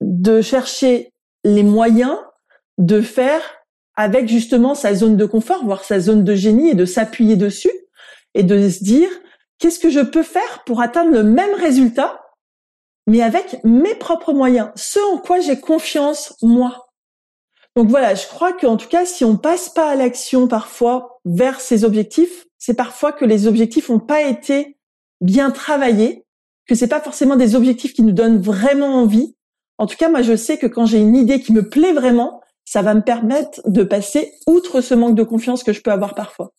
de 0.00 0.40
chercher 0.40 1.12
les 1.42 1.64
moyens 1.64 2.16
de 2.78 3.00
faire 3.00 3.42
avec 3.96 4.28
justement 4.28 4.76
sa 4.76 4.94
zone 4.94 5.16
de 5.16 5.26
confort, 5.26 5.64
voire 5.64 5.82
sa 5.82 5.98
zone 5.98 6.22
de 6.22 6.34
génie 6.36 6.70
et 6.70 6.74
de 6.74 6.84
s'appuyer 6.84 7.34
dessus 7.34 7.72
et 8.34 8.42
de 8.42 8.68
se 8.68 8.82
dire 8.82 9.10
qu'est-ce 9.58 9.78
que 9.78 9.90
je 9.90 10.00
peux 10.00 10.22
faire 10.22 10.64
pour 10.64 10.80
atteindre 10.80 11.10
le 11.10 11.22
même 11.22 11.54
résultat, 11.54 12.20
mais 13.06 13.22
avec 13.22 13.62
mes 13.64 13.94
propres 13.94 14.32
moyens, 14.32 14.70
ce 14.76 14.98
en 15.12 15.18
quoi 15.18 15.40
j'ai 15.40 15.60
confiance 15.60 16.34
moi. 16.42 16.88
Donc 17.76 17.88
voilà, 17.88 18.14
je 18.14 18.26
crois 18.26 18.52
qu'en 18.52 18.76
tout 18.76 18.88
cas, 18.88 19.04
si 19.04 19.24
on 19.24 19.36
passe 19.36 19.68
pas 19.68 19.90
à 19.90 19.94
l'action 19.94 20.48
parfois 20.48 21.20
vers 21.24 21.60
ces 21.60 21.84
objectifs, 21.84 22.46
c'est 22.58 22.74
parfois 22.74 23.12
que 23.12 23.24
les 23.24 23.46
objectifs 23.46 23.88
n'ont 23.88 24.00
pas 24.00 24.22
été 24.22 24.76
bien 25.20 25.50
travaillés, 25.50 26.24
que 26.66 26.74
c'est 26.74 26.88
pas 26.88 27.00
forcément 27.00 27.36
des 27.36 27.54
objectifs 27.54 27.94
qui 27.94 28.02
nous 28.02 28.12
donnent 28.12 28.40
vraiment 28.40 28.94
envie, 28.94 29.34
en 29.80 29.86
tout 29.86 29.96
cas, 29.96 30.10
moi, 30.10 30.20
je 30.20 30.36
sais 30.36 30.58
que 30.58 30.66
quand 30.66 30.84
j'ai 30.84 30.98
une 30.98 31.16
idée 31.16 31.40
qui 31.40 31.54
me 31.54 31.66
plaît 31.66 31.94
vraiment, 31.94 32.42
ça 32.66 32.82
va 32.82 32.92
me 32.92 33.00
permettre 33.00 33.62
de 33.64 33.82
passer 33.82 34.30
outre 34.46 34.82
ce 34.82 34.92
manque 34.92 35.14
de 35.14 35.22
confiance 35.22 35.64
que 35.64 35.72
je 35.72 35.80
peux 35.80 35.90
avoir 35.90 36.14
parfois. 36.14 36.52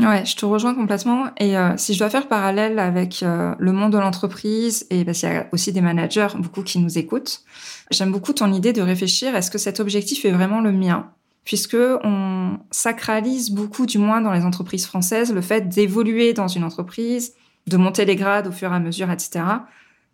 Ouais, 0.00 0.24
je 0.24 0.36
te 0.36 0.46
rejoins 0.46 0.74
complètement. 0.74 1.26
Et 1.38 1.56
euh, 1.56 1.76
si 1.76 1.94
je 1.94 1.98
dois 1.98 2.10
faire 2.10 2.28
parallèle 2.28 2.78
avec 2.78 3.22
euh, 3.22 3.54
le 3.58 3.72
monde 3.72 3.92
de 3.92 3.98
l'entreprise, 3.98 4.86
et 4.90 5.04
parce 5.04 5.20
qu'il 5.20 5.28
y 5.28 5.32
a 5.32 5.48
aussi 5.52 5.72
des 5.72 5.80
managers, 5.80 6.28
beaucoup 6.36 6.62
qui 6.62 6.78
nous 6.78 6.98
écoutent, 6.98 7.42
j'aime 7.90 8.12
beaucoup 8.12 8.32
ton 8.32 8.52
idée 8.52 8.72
de 8.72 8.82
réfléchir, 8.82 9.34
est-ce 9.34 9.50
que 9.50 9.58
cet 9.58 9.80
objectif 9.80 10.24
est 10.24 10.30
vraiment 10.30 10.60
le 10.60 10.70
mien? 10.70 11.10
Puisque 11.44 11.76
on 12.04 12.58
sacralise 12.70 13.50
beaucoup, 13.50 13.86
du 13.86 13.98
moins 13.98 14.20
dans 14.20 14.32
les 14.32 14.44
entreprises 14.44 14.86
françaises, 14.86 15.32
le 15.32 15.40
fait 15.40 15.68
d'évoluer 15.68 16.32
dans 16.32 16.48
une 16.48 16.62
entreprise, 16.62 17.34
de 17.66 17.76
monter 17.76 18.04
les 18.04 18.16
grades 18.16 18.46
au 18.46 18.52
fur 18.52 18.72
et 18.72 18.76
à 18.76 18.80
mesure, 18.80 19.10
etc. 19.10 19.40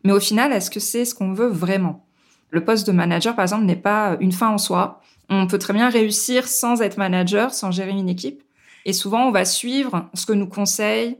Mais 0.05 0.13
au 0.13 0.21
final, 0.21 0.53
est-ce 0.53 0.71
que 0.71 0.81
c'est 0.81 1.05
ce 1.05 1.15
qu'on 1.15 1.33
veut 1.35 1.49
vraiment? 1.49 2.07
Le 2.51 2.65
poste 2.65 2.87
de 2.87 2.93
manager, 2.93 3.35
par 3.35 3.43
exemple, 3.43 3.65
n'est 3.65 3.77
pas 3.77 4.17
une 4.21 4.33
fin 4.33 4.49
en 4.49 4.59
soi. 4.59 5.03
On 5.29 5.47
peut 5.47 5.59
très 5.59 5.73
bien 5.73 5.91
réussir 5.91 6.47
sans 6.47 6.81
être 6.81 6.97
manager, 6.97 7.53
sans 7.53 7.71
gérer 7.71 7.91
une 7.91 8.09
équipe. 8.09 8.43
Et 8.85 8.93
souvent, 8.93 9.27
on 9.27 9.31
va 9.31 9.45
suivre 9.45 10.09
ce 10.15 10.27
que 10.27 10.33
nous 10.33 10.47
conseille 10.47 11.17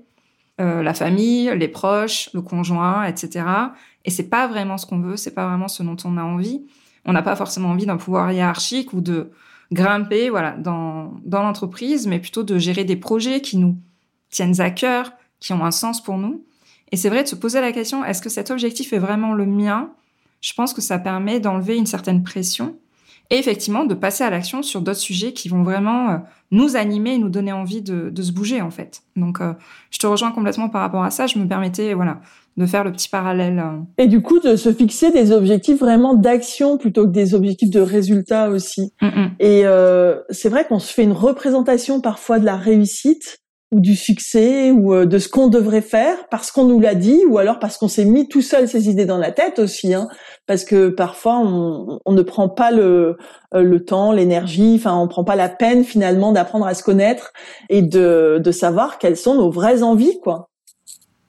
euh, 0.61 0.83
la 0.83 0.95
famille, 0.95 1.51
les 1.57 1.67
proches, 1.67 2.31
le 2.33 2.41
conjoint, 2.41 3.05
etc. 3.05 3.45
Et 4.05 4.11
c'est 4.11 4.29
pas 4.29 4.47
vraiment 4.47 4.79
ce 4.79 4.87
qu'on 4.87 5.01
veut, 5.01 5.17
c'est 5.17 5.35
pas 5.35 5.49
vraiment 5.49 5.67
ce 5.67 5.83
dont 5.83 5.97
on 6.05 6.17
a 6.17 6.23
envie. 6.23 6.65
On 7.05 7.13
n'a 7.13 7.23
pas 7.23 7.35
forcément 7.35 7.71
envie 7.71 7.87
d'un 7.87 7.97
pouvoir 7.97 8.31
hiérarchique 8.31 8.93
ou 8.93 9.01
de 9.01 9.33
grimper, 9.73 10.31
voilà, 10.31 10.53
dans, 10.53 11.15
dans 11.25 11.43
l'entreprise, 11.43 12.07
mais 12.07 12.21
plutôt 12.21 12.45
de 12.45 12.57
gérer 12.59 12.85
des 12.85 12.95
projets 12.95 13.41
qui 13.41 13.57
nous 13.57 13.79
tiennent 14.31 14.61
à 14.61 14.71
cœur, 14.71 15.13
qui 15.41 15.53
ont 15.53 15.65
un 15.65 15.73
sens 15.73 16.01
pour 16.01 16.19
nous. 16.19 16.45
Et 16.93 16.97
c'est 16.97 17.09
vrai 17.09 17.25
de 17.25 17.29
se 17.29 17.35
poser 17.35 17.61
la 17.61 17.73
question, 17.73 18.05
est-ce 18.05 18.23
que 18.23 18.29
cet 18.29 18.53
objectif 18.53 18.93
est 18.93 18.99
vraiment 18.99 19.33
le 19.33 19.47
mien? 19.47 19.91
Je 20.41 20.53
pense 20.53 20.73
que 20.73 20.83
ça 20.83 20.99
permet 21.01 21.41
d'enlever 21.41 21.77
une 21.77 21.87
certaine 21.87 22.23
pression 22.23 22.77
et 23.31 23.39
effectivement 23.39 23.85
de 23.85 23.95
passer 23.95 24.25
à 24.25 24.31
l'action 24.31 24.63
sur 24.63 24.81
d'autres 24.81 25.01
sujets 25.01 25.33
qui 25.33 25.49
vont 25.49 25.63
vraiment 25.63 26.11
euh, 26.11 26.17
nous 26.51 26.77
animer 26.77 27.15
et 27.15 27.19
nous 27.19 27.31
donner 27.31 27.53
envie 27.53 27.83
de, 27.83 28.13
se 28.23 28.33
bouger 28.33 28.61
en 28.61 28.71
fait. 28.71 29.03
Donc 29.17 29.41
euh, 29.41 29.55
je 29.91 29.99
te 29.99 30.07
rejoins 30.07 30.31
complètement 30.31 30.69
par 30.69 30.83
rapport 30.83 31.03
à 31.03 31.11
ça. 31.11 31.27
Je 31.27 31.39
me 31.39 31.49
permettais 31.49 31.95
voilà 31.95 32.21
de 32.57 32.67
faire 32.67 32.85
le 32.85 32.93
petit 32.93 33.09
parallèle. 33.09 33.59
Euh. 33.59 33.81
Et 33.99 34.07
du 34.07 34.21
coup 34.21 34.39
de 34.39 34.57
se 34.57 34.73
fixer 34.73 35.11
des 35.11 35.33
objectifs 35.33 35.79
vraiment 35.79 36.15
d'action 36.15 36.79
plutôt 36.79 37.07
que 37.07 37.13
des 37.13 37.35
objectifs 37.35 37.71
de 37.71 37.81
résultat 37.81 38.51
aussi. 38.51 38.93
Mm, 39.01 39.07
mm. 39.07 39.31
Et 39.41 39.65
c'est 40.31 40.49
vrai 40.49 40.67
qu'on 40.67 40.79
se 40.79 40.93
fait 40.93 41.03
une 41.03 41.13
représentation 41.13 42.01
parfois 42.01 42.39
de 42.39 42.45
la 42.45 42.57
réussite 42.57 43.41
ou 43.75 43.81
du 43.81 43.97
succès 43.97 44.71
ou 44.71 44.95
euh, 44.95 45.05
de 45.05 45.19
ce 45.19 45.29
qu'on 45.29 45.49
devrait 45.49 45.81
faire 45.81 46.29
parce 46.31 46.53
qu'on 46.53 46.65
nous 46.65 46.79
l'a 46.79 46.95
dit 46.95 47.23
ou 47.29 47.39
alors 47.39 47.59
parce 47.59 47.77
qu'on 47.77 47.89
s'est 47.89 48.05
mis 48.05 48.29
tout 48.29 48.41
seul 48.41 48.69
ces 48.69 48.89
idées 48.89 49.05
dans 49.05 49.19
la 49.19 49.33
tête 49.33 49.59
aussi 49.59 49.93
hein, 49.93 50.09
parce 50.47 50.65
que 50.65 50.91
parfois 50.91 51.41
on, 51.41 51.99
on 52.05 52.13
ne 52.13 52.23
prend 52.23 52.49
pas 52.49 52.71
le, 52.71 53.17
euh, 53.53 53.63
le 53.63 53.85
temps 53.85 54.13
l'énergie 54.13 54.77
enfin 54.77 54.97
on 54.97 55.09
prend 55.09 55.25
pas 55.25 55.35
la 55.35 55.49
peine 55.49 55.83
finalement 55.83 56.31
d'apprendre 56.31 56.67
à 56.69 56.75
se 56.75 56.85
connaître 56.85 57.33
et 57.69 57.83
de, 57.83 58.41
de 58.43 58.53
savoir 58.53 58.99
quelles 58.99 59.17
sont 59.17 59.35
nos 59.35 59.51
vraies 59.51 59.83
envies 59.83 60.21
quoi. 60.23 60.51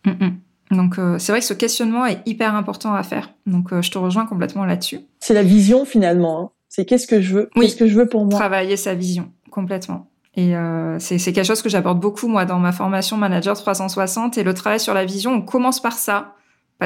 Mm, 0.05 0.11
mm. 0.11 0.77
donc 0.77 0.99
euh, 0.99 1.17
c'est 1.17 1.31
vrai 1.31 1.41
que 1.41 1.47
ce 1.47 1.55
questionnement 1.55 2.05
est 2.05 2.21
hyper 2.27 2.53
important 2.53 2.93
à 2.93 3.01
faire. 3.01 3.33
Donc 3.47 3.69
je 3.81 3.89
te 3.89 3.97
rejoins 3.97 4.27
complètement 4.27 4.65
là-dessus. 4.65 4.99
C'est 5.19 5.33
la 5.33 5.41
vision 5.41 5.83
finalement 5.83 6.39
hein. 6.39 6.49
c'est 6.69 6.85
qu'est-ce 6.85 7.07
que 7.07 7.21
je 7.21 7.33
veux 7.33 7.49
qu'est-ce 7.55 7.75
que 7.75 7.87
je 7.87 7.95
veux 7.97 8.07
pour 8.07 8.23
moi. 8.25 8.35
Travailler 8.37 8.77
sa 8.77 8.93
vision 8.93 9.31
complètement 9.49 10.11
et 10.35 10.55
euh, 10.55 10.99
c'est 10.99 11.17
quelque 11.17 11.45
chose 11.45 11.61
que 11.61 11.69
j'apporte 11.69 11.99
beaucoup, 11.99 12.27
moi, 12.27 12.45
dans 12.45 12.59
ma 12.59 12.71
formation 12.71 13.15
Manager 13.15 13.55
360. 13.55 14.37
Et 14.37 14.43
le 14.43 14.53
travail 14.53 14.79
sur 14.79 14.93
la 14.93 15.05
vision, 15.05 15.31
on 15.31 15.41
commence 15.41 15.81
par 15.81 15.93
ça. 15.93 16.33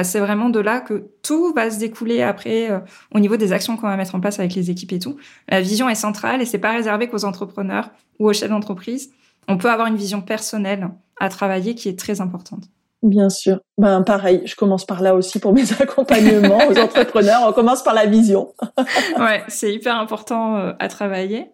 C'est 0.04 0.20
vraiment 0.20 0.50
de 0.50 0.60
là 0.60 0.80
que 0.80 1.10
tout 1.22 1.52
va 1.52 1.68
se 1.68 1.78
découler 1.80 2.22
après 2.22 2.70
euh, 2.70 2.78
au 3.12 3.18
niveau 3.18 3.36
des 3.36 3.52
actions 3.52 3.76
qu'on 3.76 3.88
va 3.88 3.96
mettre 3.96 4.14
en 4.14 4.20
place 4.20 4.38
avec 4.38 4.54
les 4.54 4.70
équipes 4.70 4.92
et 4.92 5.00
tout. 5.00 5.16
La 5.48 5.60
vision 5.60 5.88
est 5.88 5.96
centrale 5.96 6.40
et 6.40 6.46
c'est 6.46 6.58
pas 6.58 6.70
réservé 6.70 7.08
qu'aux 7.08 7.24
entrepreneurs 7.24 7.90
ou 8.20 8.28
aux 8.28 8.32
chefs 8.32 8.48
d'entreprise. 8.48 9.10
On 9.48 9.58
peut 9.58 9.68
avoir 9.68 9.88
une 9.88 9.96
vision 9.96 10.20
personnelle 10.20 10.88
à 11.18 11.28
travailler 11.28 11.74
qui 11.74 11.88
est 11.88 11.98
très 11.98 12.20
importante. 12.20 12.66
Bien 13.02 13.30
sûr. 13.30 13.58
Ben 13.78 14.02
pareil, 14.02 14.42
je 14.44 14.54
commence 14.54 14.84
par 14.84 15.00
là 15.02 15.14
aussi 15.14 15.40
pour 15.40 15.54
mes 15.54 15.72
accompagnements 15.80 16.68
aux 16.68 16.78
entrepreneurs. 16.78 17.40
On 17.48 17.52
commence 17.52 17.82
par 17.82 17.94
la 17.94 18.06
vision. 18.06 18.54
ouais, 19.18 19.42
c'est 19.48 19.72
hyper 19.72 19.96
important 19.98 20.56
euh, 20.56 20.72
à 20.78 20.86
travailler. 20.88 21.50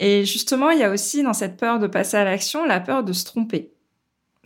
Et 0.00 0.24
justement, 0.24 0.70
il 0.70 0.80
y 0.80 0.82
a 0.82 0.90
aussi 0.90 1.22
dans 1.22 1.34
cette 1.34 1.58
peur 1.58 1.78
de 1.78 1.86
passer 1.86 2.16
à 2.16 2.24
l'action 2.24 2.64
la 2.64 2.80
peur 2.80 3.04
de 3.04 3.12
se 3.12 3.24
tromper, 3.24 3.74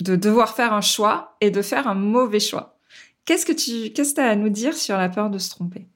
de 0.01 0.17
devoir 0.17 0.55
faire 0.55 0.73
un 0.73 0.81
choix 0.81 1.37
et 1.41 1.53
de 1.53 1.63
faire 1.63 1.87
un 1.87 1.95
mauvais 1.95 2.41
choix. 2.41 2.77
Qu'est-ce 3.25 3.47
que 3.47 3.53
tu 3.53 3.93
qu'est-ce 3.93 4.15
que 4.15 4.21
as 4.21 4.29
à 4.29 4.35
nous 4.35 4.49
dire 4.51 4.75
sur 4.75 4.99
la 4.99 5.09
peur 5.09 5.31
de 5.31 5.39
se 5.39 5.51
tromper? 5.51 5.87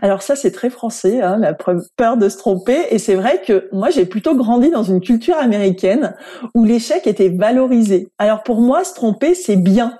Alors 0.00 0.22
ça, 0.22 0.36
c'est 0.36 0.52
très 0.52 0.70
français, 0.70 1.20
hein, 1.20 1.36
la 1.38 1.54
peur 1.54 2.16
de 2.16 2.28
se 2.28 2.38
tromper. 2.38 2.86
Et 2.90 2.98
c'est 2.98 3.14
vrai 3.14 3.42
que 3.46 3.68
moi, 3.72 3.90
j'ai 3.90 4.06
plutôt 4.06 4.34
grandi 4.34 4.70
dans 4.70 4.84
une 4.84 5.00
culture 5.00 5.36
américaine 5.36 6.14
où 6.54 6.64
l'échec 6.64 7.06
était 7.06 7.28
valorisé. 7.28 8.08
Alors 8.18 8.42
pour 8.42 8.60
moi, 8.60 8.84
se 8.84 8.94
tromper, 8.94 9.34
c'est 9.34 9.56
bien 9.56 9.98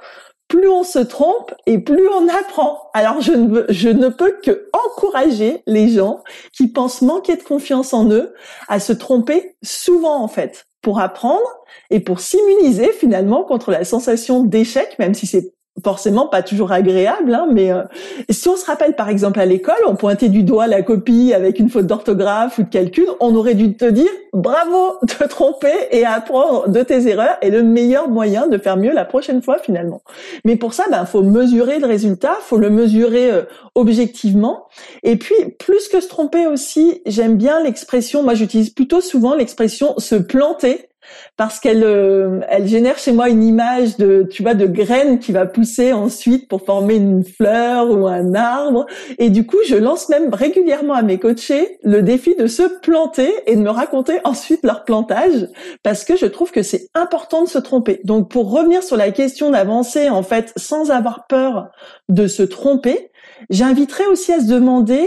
plus 0.53 0.69
on 0.69 0.85
se 0.85 0.99
trompe 0.99 1.55
et 1.65 1.79
plus 1.79 2.07
on 2.09 2.29
apprend. 2.29 2.91
Alors 2.93 3.23
je 3.23 3.33
ne, 3.33 4.09
peux 4.11 4.39
que 4.45 4.69
encourager 4.75 5.63
les 5.67 5.89
gens 5.89 6.23
qui 6.53 6.69
pensent 6.69 7.01
manquer 7.01 7.37
de 7.37 7.43
confiance 7.43 7.95
en 7.95 8.11
eux 8.11 8.35
à 8.69 8.79
se 8.79 8.93
tromper 8.93 9.57
souvent 9.63 10.23
en 10.23 10.29
fait 10.29 10.67
pour 10.83 11.01
apprendre 11.01 11.41
et 11.89 12.01
pour 12.01 12.21
s'immuniser 12.21 12.93
finalement 12.93 13.45
contre 13.45 13.71
la 13.71 13.87
sensation 13.87 14.45
d'échec, 14.45 14.99
même 14.99 15.15
si 15.15 15.27
c'est 15.27 15.55
forcément 15.83 16.26
pas 16.26 16.43
toujours 16.43 16.73
agréable, 16.73 17.35
hein, 17.35 17.47
mais 17.50 17.73
euh, 17.73 17.83
si 18.31 18.49
on 18.49 18.57
se 18.57 18.67
rappelle 18.67 18.95
par 18.95 19.09
exemple 19.09 19.41
à 19.41 19.47
l'école, 19.47 19.75
on 19.87 19.97
pointait 19.97 20.29
du 20.29 20.43
doigt 20.43 20.67
la 20.67 20.83
copie 20.83 21.33
avec 21.33 21.59
une 21.59 21.71
faute 21.71 21.87
d'orthographe 21.87 22.59
ou 22.59 22.62
de 22.62 22.69
calcul, 22.69 23.07
on 23.21 23.35
aurait 23.35 23.55
dû 23.55 23.75
te 23.75 23.87
dire 23.87 24.11
bravo 24.33 24.99
te 25.07 25.25
tromper 25.25 25.73
et 25.91 26.05
apprendre 26.05 26.69
de 26.69 26.83
tes 26.83 27.09
erreurs 27.09 27.37
est 27.41 27.50
le 27.50 27.62
meilleur 27.62 28.09
moyen 28.09 28.49
de 28.49 28.59
faire 28.59 28.76
mieux 28.76 28.93
la 28.93 29.05
prochaine 29.05 29.43
fois 29.43 29.59
finalement. 29.59 30.02
Mais 30.45 30.57
pour 30.57 30.75
ça, 30.75 30.85
ben 30.91 31.07
faut 31.07 31.23
mesurer 31.23 31.79
le 31.79 31.87
résultat, 31.87 32.37
faut 32.43 32.59
le 32.59 32.71
mesurer 32.71 33.31
euh, 33.31 33.43
objectivement. 33.75 34.67
Et 35.02 35.17
puis 35.17 35.35
plus 35.59 35.88
que 35.88 36.00
se 36.00 36.09
tromper 36.09 36.47
aussi, 36.47 37.02
j'aime 37.07 37.37
bien 37.37 37.62
l'expression, 37.62 38.23
moi 38.23 38.35
j'utilise 38.35 38.71
plutôt 38.71 39.00
souvent 39.00 39.35
l'expression 39.35 39.95
se 39.99 40.17
planter 40.17 40.88
parce 41.37 41.61
qu'elle 41.61 41.85
euh, 41.85 42.41
elle 42.49 42.67
génère 42.67 42.99
chez 42.99 43.13
moi 43.13 43.29
une 43.29 43.43
image 43.43 43.97
de 43.97 44.27
tu 44.31 44.43
vois 44.43 44.55
de 44.55 44.67
graines 44.67 45.19
qui 45.19 45.33
va 45.33 45.47
pousser 45.47 45.93
ensuite 45.93 46.49
pour 46.49 46.65
former 46.65 46.97
une 46.97 47.25
fleur 47.25 47.91
ou 47.91 48.07
un 48.07 48.35
arbre 48.35 48.87
et 49.19 49.31
du 49.31 49.47
coup 49.47 49.59
je 49.67 49.77
lance 49.77 50.09
même 50.09 50.33
régulièrement 50.33 50.95
à 50.95 51.03
mes 51.03 51.19
coachés 51.19 51.79
le 51.83 52.03
défi 52.03 52.35
de 52.37 52.47
se 52.47 52.63
planter 52.81 53.33
et 53.47 53.57
de 53.57 53.61
me 53.61 53.71
raconter 53.71 54.21
ensuite 54.25 54.65
leur 54.65 54.85
plantage 54.85 55.49
parce 55.83 56.05
que 56.05 56.17
je 56.17 56.27
trouve 56.27 56.51
que 56.51 56.63
c'est 56.63 56.89
important 56.95 57.45
de 57.45 57.49
se 57.49 57.59
tromper. 57.59 58.01
Donc 58.05 58.31
pour 58.31 58.51
revenir 58.51 58.83
sur 58.83 58.97
la 58.97 59.11
question 59.11 59.51
d'avancer 59.51 60.09
en 60.09 60.23
fait 60.23 60.53
sans 60.57 60.91
avoir 60.91 61.27
peur 61.27 61.71
de 62.09 62.27
se 62.27 62.43
tromper, 62.43 63.11
j'inviterais 63.51 64.07
aussi 64.07 64.33
à 64.33 64.41
se 64.41 64.47
demander 64.47 65.07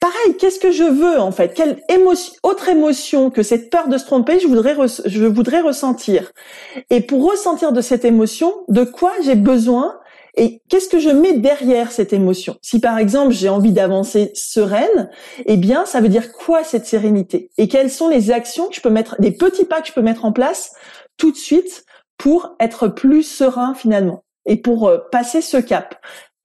pareil, 0.00 0.36
qu'est-ce 0.38 0.58
que 0.58 0.70
je 0.70 0.84
veux 0.84 1.18
en 1.18 1.32
fait? 1.32 1.54
Quelle 1.54 1.80
autre 2.42 2.68
émotion 2.68 3.30
que 3.30 3.42
cette 3.42 3.70
peur 3.70 3.88
de 3.88 3.98
se 3.98 4.04
tromper, 4.04 4.38
je 4.40 4.46
voudrais, 4.46 4.76
je 5.04 5.24
voudrais 5.24 5.60
ressentir. 5.60 6.32
Et 6.90 7.00
pour 7.00 7.28
ressentir 7.28 7.72
de 7.72 7.80
cette 7.80 8.04
émotion, 8.04 8.52
de 8.68 8.84
quoi 8.84 9.12
j'ai 9.22 9.34
besoin 9.34 9.98
et 10.38 10.60
qu'est-ce 10.68 10.88
que 10.88 10.98
je 10.98 11.08
mets 11.08 11.32
derrière 11.32 11.90
cette 11.90 12.12
émotion? 12.12 12.56
Si 12.60 12.78
par 12.78 12.98
exemple 12.98 13.32
j'ai 13.32 13.48
envie 13.48 13.72
d'avancer 13.72 14.30
sereine, 14.34 15.10
eh 15.46 15.56
bien 15.56 15.86
ça 15.86 16.00
veut 16.00 16.10
dire 16.10 16.32
quoi 16.32 16.62
cette 16.62 16.84
sérénité? 16.84 17.50
Et 17.56 17.68
quelles 17.68 17.90
sont 17.90 18.08
les 18.08 18.30
actions 18.30 18.68
que 18.68 18.74
je 18.74 18.82
peux 18.82 18.90
mettre, 18.90 19.16
les 19.18 19.32
petits 19.32 19.64
pas 19.64 19.80
que 19.80 19.88
je 19.88 19.94
peux 19.94 20.02
mettre 20.02 20.26
en 20.26 20.32
place 20.32 20.72
tout 21.16 21.32
de 21.32 21.36
suite 21.36 21.86
pour 22.18 22.54
être 22.60 22.88
plus 22.88 23.22
serein 23.22 23.74
finalement? 23.74 24.24
Et 24.44 24.56
pour 24.56 24.88
euh, 24.88 24.98
passer 25.10 25.40
ce 25.40 25.56
cap? 25.56 25.96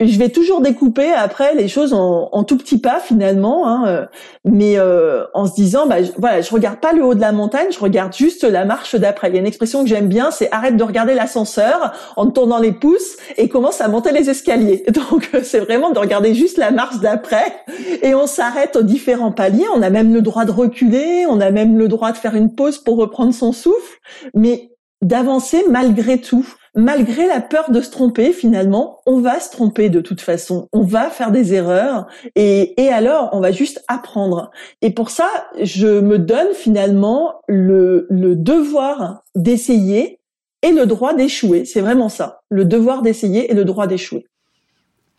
Je 0.08 0.18
vais 0.18 0.30
toujours 0.30 0.62
découper 0.62 1.12
après 1.12 1.54
les 1.54 1.68
choses 1.68 1.94
en, 1.94 2.44
tout 2.44 2.58
petits 2.58 2.80
pas 2.80 3.00
finalement, 3.00 3.68
hein, 3.68 3.88
euh, 3.88 4.06
mais 4.46 4.78
euh, 4.78 5.26
en 5.34 5.46
se 5.46 5.54
disant, 5.54 5.86
bah, 5.86 6.02
je, 6.02 6.12
voilà, 6.18 6.42
je 6.42 6.52
regarde 6.52 6.80
pas 6.80 6.94
le 6.94 7.04
haut 7.04 7.14
de 7.14 7.22
la 7.22 7.32
montagne, 7.32 7.68
je 7.72 7.80
regarde 7.80 8.14
juste 8.14 8.44
la 8.44 8.66
marche 8.66 8.96
d'après. 8.96 9.30
Il 9.30 9.36
y 9.36 9.38
a 9.38 9.40
une 9.40 9.48
expression 9.48 9.84
que 9.84 9.90
j'aime 9.90 10.08
bien, 10.08 10.32
c'est 10.32 10.52
arrête 10.52 10.76
de 10.76 10.84
regarder 10.84 11.14
l'ascenseur 11.14 11.94
en 12.16 12.28
tournant 12.28 12.60
les 12.60 12.72
pouces 12.72 13.18
et 13.38 13.48
commence 13.48 13.82
à 13.82 13.88
monter 13.88 14.12
les 14.12 14.30
escaliers. 14.30 14.84
Donc 15.12 15.30
euh, 15.34 15.42
c'est 15.44 15.60
vraiment 15.60 15.92
de 15.92 16.00
regarder 16.00 16.34
juste 16.34 16.58
la 16.58 16.72
marche 16.72 17.00
d'après 17.00 17.54
et 18.02 18.16
on 18.16 18.28
s'arrête 18.28 18.76
aux 18.76 18.84
différents 18.84 19.32
paliers. 19.32 19.66
On 19.76 19.82
a 19.82 19.90
même 19.90 20.14
le 20.14 20.22
droit 20.22 20.46
de 20.46 20.52
reculer, 20.52 21.26
on 21.30 21.40
a 21.40 21.52
même 21.52 21.78
le 21.78 21.88
droit 21.88 22.12
de 22.12 22.18
faire 22.18 22.36
une 22.36 22.56
pause 22.56 22.80
pour 22.80 22.98
reprendre 22.98 23.34
son 23.34 23.52
souffle, 23.52 24.00
mais 24.34 24.72
d'avancer 25.02 25.64
malgré 25.70 26.20
tout 26.20 26.46
malgré 26.76 27.28
la 27.28 27.42
peur 27.42 27.72
de 27.72 27.82
se 27.82 27.92
tromper, 27.92 28.34
finalement, 28.34 29.02
on 29.06 29.20
va 29.20 29.40
se 29.40 29.52
tromper 29.52 29.90
de 29.90 30.02
toute 30.02 30.22
façon. 30.22 30.68
On 30.72 30.84
va 30.84 31.10
faire 31.10 31.32
des 31.32 31.54
erreurs 31.54 32.08
et, 32.36 32.82
et 32.82 32.90
alors 32.90 33.30
on 33.34 33.40
va 33.40 33.52
juste 33.52 33.84
apprendre. 33.88 34.52
Et 34.82 34.92
pour 34.92 35.10
ça, 35.10 35.30
je 35.62 36.00
me 36.00 36.18
donne 36.20 36.54
finalement 36.54 37.42
le, 37.48 38.08
le 38.10 38.36
devoir 38.36 39.24
d'essayer 39.36 40.20
et 40.62 40.72
le 40.72 40.86
droit 40.86 41.14
d'échouer. 41.14 41.66
C'est 41.66 41.82
vraiment 41.82 42.10
ça. 42.10 42.42
Le 42.50 42.66
devoir 42.66 43.02
d'essayer 43.02 43.52
et 43.52 43.54
le 43.54 43.66
droit 43.66 43.88
d'échouer. 43.88 44.28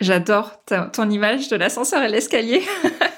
J'adore 0.01 0.63
ton 0.93 1.11
image 1.11 1.49
de 1.49 1.57
l'ascenseur 1.57 2.03
et 2.03 2.09
l'escalier. 2.09 2.63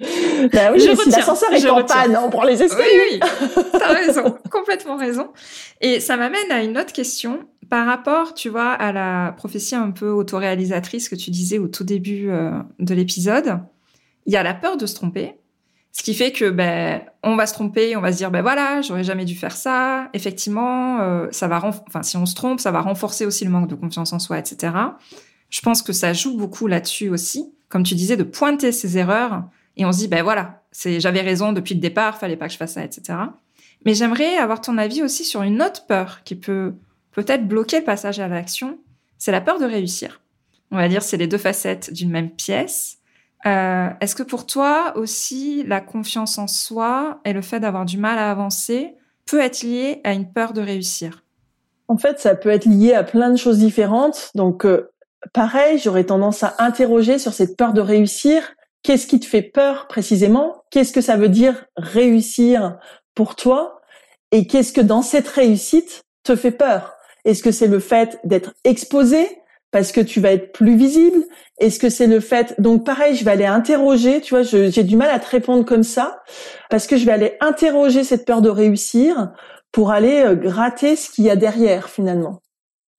Bah 0.00 0.72
oui, 0.72 0.80
je 0.80 0.94
si 0.96 1.10
l'ascenseur 1.10 1.52
est 1.52 1.68
en 1.68 1.84
panne, 1.84 2.16
on 2.16 2.28
prend 2.28 2.44
les 2.44 2.62
escaliers. 2.62 2.84
Oui, 3.12 3.20
oui. 3.22 3.62
T'as 3.72 3.92
raison, 3.92 4.36
complètement 4.50 4.96
raison. 4.96 5.32
Et 5.80 6.00
ça 6.00 6.16
m'amène 6.16 6.50
à 6.50 6.62
une 6.62 6.76
autre 6.76 6.92
question 6.92 7.46
par 7.70 7.86
rapport, 7.86 8.34
tu 8.34 8.48
vois, 8.48 8.72
à 8.72 8.92
la 8.92 9.32
prophétie 9.36 9.74
un 9.74 9.90
peu 9.90 10.10
autoréalisatrice 10.10 11.08
que 11.08 11.14
tu 11.14 11.30
disais 11.30 11.58
au 11.58 11.68
tout 11.68 11.84
début 11.84 12.28
euh, 12.28 12.50
de 12.78 12.94
l'épisode. 12.94 13.60
Il 14.26 14.32
y 14.32 14.36
a 14.36 14.42
la 14.42 14.54
peur 14.54 14.76
de 14.76 14.86
se 14.86 14.94
tromper, 14.94 15.38
ce 15.92 16.02
qui 16.02 16.14
fait 16.14 16.32
que 16.32 16.50
ben 16.50 17.02
on 17.22 17.36
va 17.36 17.46
se 17.46 17.54
tromper, 17.54 17.96
on 17.96 18.00
va 18.00 18.10
se 18.10 18.16
dire 18.16 18.30
ben 18.30 18.42
voilà, 18.42 18.82
j'aurais 18.82 19.04
jamais 19.04 19.24
dû 19.24 19.36
faire 19.36 19.56
ça. 19.56 20.08
Effectivement, 20.12 21.00
euh, 21.00 21.28
ça 21.30 21.46
va, 21.46 21.62
enfin 21.64 22.02
si 22.02 22.16
on 22.16 22.26
se 22.26 22.34
trompe, 22.34 22.58
ça 22.58 22.72
va 22.72 22.80
renforcer 22.80 23.26
aussi 23.26 23.44
le 23.44 23.50
manque 23.50 23.68
de 23.68 23.76
confiance 23.76 24.12
en 24.12 24.18
soi, 24.18 24.38
etc. 24.38 24.72
Je 25.50 25.60
pense 25.60 25.82
que 25.82 25.92
ça 25.92 26.12
joue 26.12 26.36
beaucoup 26.36 26.66
là-dessus 26.66 27.08
aussi, 27.10 27.54
comme 27.68 27.84
tu 27.84 27.94
disais, 27.94 28.16
de 28.16 28.24
pointer 28.24 28.72
ses 28.72 28.98
erreurs 28.98 29.44
et 29.76 29.84
on 29.84 29.92
se 29.92 29.98
dit, 29.98 30.08
ben 30.08 30.22
voilà, 30.22 30.62
j'avais 30.72 31.20
raison 31.20 31.52
depuis 31.52 31.74
le 31.74 31.80
départ, 31.80 32.18
fallait 32.18 32.36
pas 32.36 32.46
que 32.46 32.52
je 32.52 32.58
fasse 32.58 32.74
ça, 32.74 32.84
etc. 32.84 33.18
Mais 33.84 33.94
j'aimerais 33.94 34.36
avoir 34.36 34.60
ton 34.60 34.78
avis 34.78 35.02
aussi 35.02 35.24
sur 35.24 35.42
une 35.42 35.62
autre 35.62 35.86
peur 35.86 36.22
qui 36.24 36.36
peut 36.36 36.74
peut-être 37.12 37.46
bloquer 37.46 37.80
le 37.80 37.84
passage 37.84 38.20
à 38.20 38.28
l'action. 38.28 38.78
C'est 39.18 39.32
la 39.32 39.40
peur 39.40 39.58
de 39.58 39.64
réussir. 39.64 40.20
On 40.70 40.76
va 40.76 40.88
dire, 40.88 41.02
c'est 41.02 41.16
les 41.16 41.26
deux 41.26 41.38
facettes 41.38 41.92
d'une 41.92 42.10
même 42.10 42.30
pièce. 42.30 42.98
Euh, 43.46 43.90
est-ce 44.00 44.14
que 44.14 44.22
pour 44.22 44.46
toi 44.46 44.94
aussi, 44.96 45.64
la 45.64 45.80
confiance 45.80 46.38
en 46.38 46.46
soi 46.46 47.20
et 47.24 47.32
le 47.32 47.42
fait 47.42 47.60
d'avoir 47.60 47.84
du 47.84 47.98
mal 47.98 48.18
à 48.18 48.30
avancer 48.30 48.94
peut 49.26 49.40
être 49.40 49.62
lié 49.62 50.00
à 50.04 50.12
une 50.12 50.32
peur 50.32 50.52
de 50.52 50.62
réussir? 50.62 51.22
En 51.88 51.98
fait, 51.98 52.18
ça 52.18 52.34
peut 52.34 52.48
être 52.48 52.64
lié 52.64 52.94
à 52.94 53.04
plein 53.04 53.30
de 53.30 53.36
choses 53.36 53.58
différentes. 53.58 54.30
Donc, 54.34 54.64
euh, 54.64 54.90
pareil, 55.34 55.78
j'aurais 55.78 56.04
tendance 56.04 56.42
à 56.42 56.54
interroger 56.58 57.18
sur 57.18 57.34
cette 57.34 57.56
peur 57.56 57.74
de 57.74 57.82
réussir. 57.82 58.42
Qu'est-ce 58.84 59.06
qui 59.06 59.18
te 59.18 59.24
fait 59.24 59.42
peur 59.42 59.88
précisément? 59.88 60.62
Qu'est-ce 60.70 60.92
que 60.92 61.00
ça 61.00 61.16
veut 61.16 61.30
dire 61.30 61.64
réussir 61.76 62.76
pour 63.14 63.34
toi? 63.34 63.80
Et 64.30 64.46
qu'est-ce 64.46 64.74
que 64.74 64.82
dans 64.82 65.00
cette 65.00 65.26
réussite 65.26 66.02
te 66.22 66.36
fait 66.36 66.50
peur? 66.50 66.94
Est-ce 67.24 67.42
que 67.42 67.50
c'est 67.50 67.66
le 67.66 67.80
fait 67.80 68.20
d'être 68.24 68.52
exposé 68.62 69.26
parce 69.70 69.90
que 69.90 70.02
tu 70.02 70.20
vas 70.20 70.32
être 70.32 70.52
plus 70.52 70.76
visible? 70.76 71.24
Est-ce 71.58 71.78
que 71.78 71.88
c'est 71.88 72.06
le 72.06 72.20
fait 72.20 72.54
donc 72.60 72.84
pareil, 72.84 73.16
je 73.16 73.24
vais 73.24 73.30
aller 73.30 73.46
interroger, 73.46 74.20
tu 74.20 74.34
vois, 74.34 74.42
j'ai 74.42 74.82
du 74.84 74.96
mal 74.96 75.08
à 75.08 75.18
te 75.18 75.30
répondre 75.30 75.64
comme 75.64 75.82
ça 75.82 76.22
parce 76.68 76.86
que 76.86 76.98
je 76.98 77.06
vais 77.06 77.12
aller 77.12 77.38
interroger 77.40 78.04
cette 78.04 78.26
peur 78.26 78.42
de 78.42 78.50
réussir 78.50 79.32
pour 79.72 79.92
aller 79.92 80.22
euh, 80.26 80.34
gratter 80.34 80.94
ce 80.94 81.08
qu'il 81.08 81.24
y 81.24 81.30
a 81.30 81.36
derrière 81.36 81.88
finalement. 81.88 82.43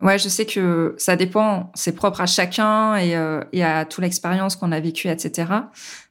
Ouais, 0.02 0.20
je 0.20 0.28
sais 0.28 0.46
que 0.46 0.94
ça 0.98 1.16
dépend, 1.16 1.72
c'est 1.74 1.94
propre 1.94 2.22
à 2.22 2.26
chacun 2.26 2.98
et, 2.98 3.16
euh, 3.16 3.42
et 3.54 3.64
à 3.64 3.86
toute 3.86 4.04
l'expérience 4.04 4.56
qu'on 4.56 4.72
a 4.72 4.80
vécue, 4.80 5.08
etc. 5.08 5.52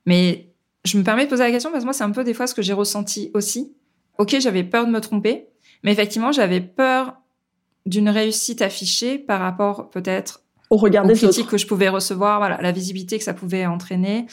Mais 0.06 0.48
je 0.84 0.98
me 0.98 1.04
permets 1.04 1.24
de 1.24 1.30
poser 1.30 1.44
la 1.44 1.50
question 1.50 1.70
parce 1.70 1.82
que 1.82 1.86
moi, 1.86 1.92
c'est 1.92 2.04
un 2.04 2.10
peu 2.10 2.24
des 2.24 2.34
fois 2.34 2.46
ce 2.46 2.54
que 2.54 2.62
j'ai 2.62 2.72
ressenti 2.72 3.30
aussi. 3.34 3.74
Ok, 4.18 4.36
j'avais 4.40 4.64
peur 4.64 4.86
de 4.86 4.90
me 4.90 5.00
tromper, 5.00 5.48
mais 5.82 5.92
effectivement, 5.92 6.32
j'avais 6.32 6.60
peur 6.60 7.14
d'une 7.86 8.08
réussite 8.08 8.62
affichée 8.62 9.18
par 9.18 9.40
rapport 9.40 9.90
peut-être 9.90 10.40
au 10.70 10.76
regard 10.76 11.06
des 11.06 11.14
critiques 11.14 11.48
que 11.48 11.58
je 11.58 11.66
pouvais 11.66 11.88
recevoir, 11.88 12.38
voilà, 12.38 12.58
la 12.60 12.72
visibilité 12.72 13.18
que 13.18 13.24
ça 13.24 13.34
pouvait 13.34 13.66
entraîner, 13.66 14.26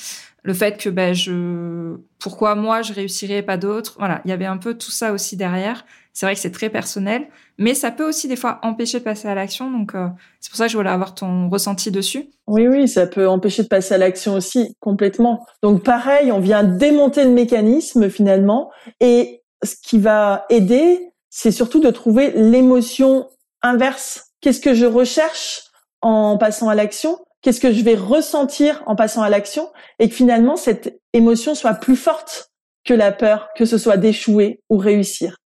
le 0.44 0.54
fait 0.54 0.78
que 0.78 0.90
ben 0.90 1.14
je 1.14 1.98
pourquoi 2.20 2.56
moi 2.56 2.82
je 2.82 2.94
réussirais 2.94 3.44
pas 3.44 3.58
d'autres, 3.58 3.96
voilà, 4.00 4.22
il 4.26 4.30
y 4.30 4.32
avait 4.32 4.46
un 4.46 4.58
peu 4.58 4.76
tout 4.76 4.92
ça 4.92 5.12
aussi 5.12 5.36
derrière. 5.36 5.86
C'est 6.14 6.26
vrai 6.26 6.36
que 6.36 6.42
c'est 6.42 6.52
très 6.52 6.70
personnel, 6.70 7.28
mais 7.58 7.74
ça 7.74 7.90
peut 7.92 8.08
aussi 8.08 8.28
des 8.28 8.36
fois 8.36 8.60
empêcher 8.64 9.00
de 9.00 9.04
passer 9.04 9.28
à 9.28 9.36
l'action. 9.36 9.72
Donc 9.72 9.96
euh, 9.96 10.08
c'est 10.40 10.50
pour 10.50 10.58
ça 10.58 10.66
que 10.66 10.72
je 10.72 10.78
voulais 10.78 10.90
avoir 10.90 11.16
ton 11.16 11.50
ressenti 11.50 11.90
dessus. 11.90 12.30
Oui, 12.48 12.68
oui, 12.68 12.88
ça 12.88 13.08
peut 13.08 13.28
empêcher 13.28 13.64
de 13.64 13.68
passer 13.68 13.94
à 13.94 13.98
l'action 13.98 14.34
aussi 14.36 14.76
complètement. 14.80 15.46
Donc 15.64 15.84
pareil, 15.84 16.32
on 16.32 16.40
vient 16.40 16.64
démonter 16.64 17.24
le 17.24 17.32
mécanisme 17.32 18.10
finalement, 18.10 18.72
et 19.00 19.42
ce 19.64 19.76
qui 19.82 20.00
va 20.00 20.46
aider, 20.50 21.14
c'est 21.30 21.52
surtout 21.52 21.80
de 21.80 21.90
trouver 21.90 22.32
l'émotion 22.32 23.30
inverse. 23.62 24.32
Qu'est-ce 24.42 24.60
que 24.60 24.74
je 24.74 24.86
recherche 24.86 25.64
en 26.02 26.38
passant 26.38 26.68
à 26.68 26.76
l'action? 26.76 27.20
Qu'est-ce 27.42 27.62
que 27.62 27.72
je 27.72 27.84
vais 27.84 27.96
ressentir 27.96 28.84
en 28.86 28.96
passant 28.96 29.22
à 29.22 29.30
l'action? 29.30 29.72
Et 30.00 30.10
que 30.10 30.16
finalement 30.16 30.56
cette 30.56 31.00
émotion 31.14 31.56
soit 31.56 31.76
plus 31.76 31.96
forte 31.96 32.52
que 32.84 32.94
la 32.94 33.12
peur, 33.12 33.50
que 33.56 33.66
ce 33.66 33.78
soit 33.78 33.98
d'échouer 33.98 34.62
ou 34.70 34.78
réussir. 34.78 35.38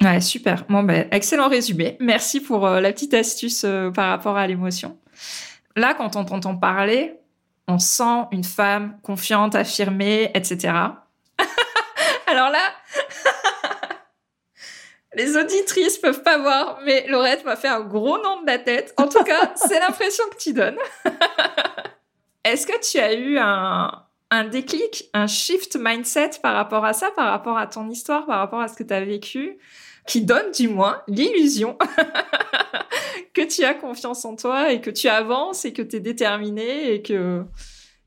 Ouais, 0.00 0.20
super. 0.20 0.64
Bon, 0.68 0.82
ben, 0.82 1.08
excellent 1.10 1.48
résumé. 1.48 1.96
Merci 2.00 2.40
pour 2.40 2.66
euh, 2.66 2.80
la 2.80 2.92
petite 2.92 3.14
astuce 3.14 3.64
euh, 3.64 3.90
par 3.90 4.08
rapport 4.08 4.36
à 4.36 4.46
l'émotion. 4.46 4.98
Là, 5.76 5.94
quand 5.94 6.16
on 6.16 6.24
t'entend 6.24 6.56
parler, 6.56 7.14
on 7.68 7.78
sent 7.78 8.26
une 8.32 8.44
femme 8.44 8.98
confiante, 9.02 9.54
affirmée, 9.54 10.30
etc. 10.34 10.74
Alors 12.26 12.50
là, 12.50 12.60
les 15.14 15.36
auditrices 15.36 15.98
peuvent 15.98 16.22
pas 16.22 16.38
voir, 16.38 16.80
mais 16.84 17.06
Laurette 17.08 17.44
m'a 17.44 17.56
fait 17.56 17.68
un 17.68 17.80
gros 17.80 18.20
nom 18.22 18.42
de 18.42 18.46
la 18.46 18.58
tête. 18.58 18.94
En 18.96 19.08
tout 19.08 19.22
cas, 19.24 19.52
c'est 19.54 19.80
l'impression 19.80 20.24
que 20.30 20.36
tu 20.36 20.52
donnes. 20.52 20.78
Est-ce 22.44 22.66
que 22.66 22.78
tu 22.80 22.98
as 22.98 23.14
eu 23.14 23.38
un, 23.38 24.03
un 24.30 24.44
déclic, 24.44 25.10
un 25.14 25.26
shift 25.26 25.76
mindset 25.80 26.30
par 26.42 26.54
rapport 26.54 26.84
à 26.84 26.92
ça, 26.92 27.10
par 27.14 27.30
rapport 27.30 27.56
à 27.56 27.66
ton 27.66 27.88
histoire, 27.88 28.26
par 28.26 28.38
rapport 28.38 28.60
à 28.60 28.68
ce 28.68 28.74
que 28.74 28.82
tu 28.82 28.94
as 28.94 29.04
vécu 29.04 29.58
qui 30.06 30.22
donne 30.22 30.50
du 30.52 30.68
moins 30.68 31.00
l'illusion 31.08 31.78
que 33.34 33.42
tu 33.42 33.64
as 33.64 33.74
confiance 33.74 34.24
en 34.24 34.36
toi 34.36 34.72
et 34.72 34.80
que 34.80 34.90
tu 34.90 35.08
avances 35.08 35.64
et 35.64 35.72
que 35.72 35.82
tu 35.82 35.96
es 35.96 36.00
déterminé 36.00 36.92
et 36.92 37.02
que 37.02 37.42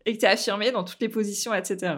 et 0.05 0.13
que 0.13 0.19
tu 0.19 0.25
es 0.25 0.29
affirmé 0.29 0.71
dans 0.71 0.83
toutes 0.83 1.01
les 1.01 1.09
positions, 1.09 1.53
etc. 1.53 1.95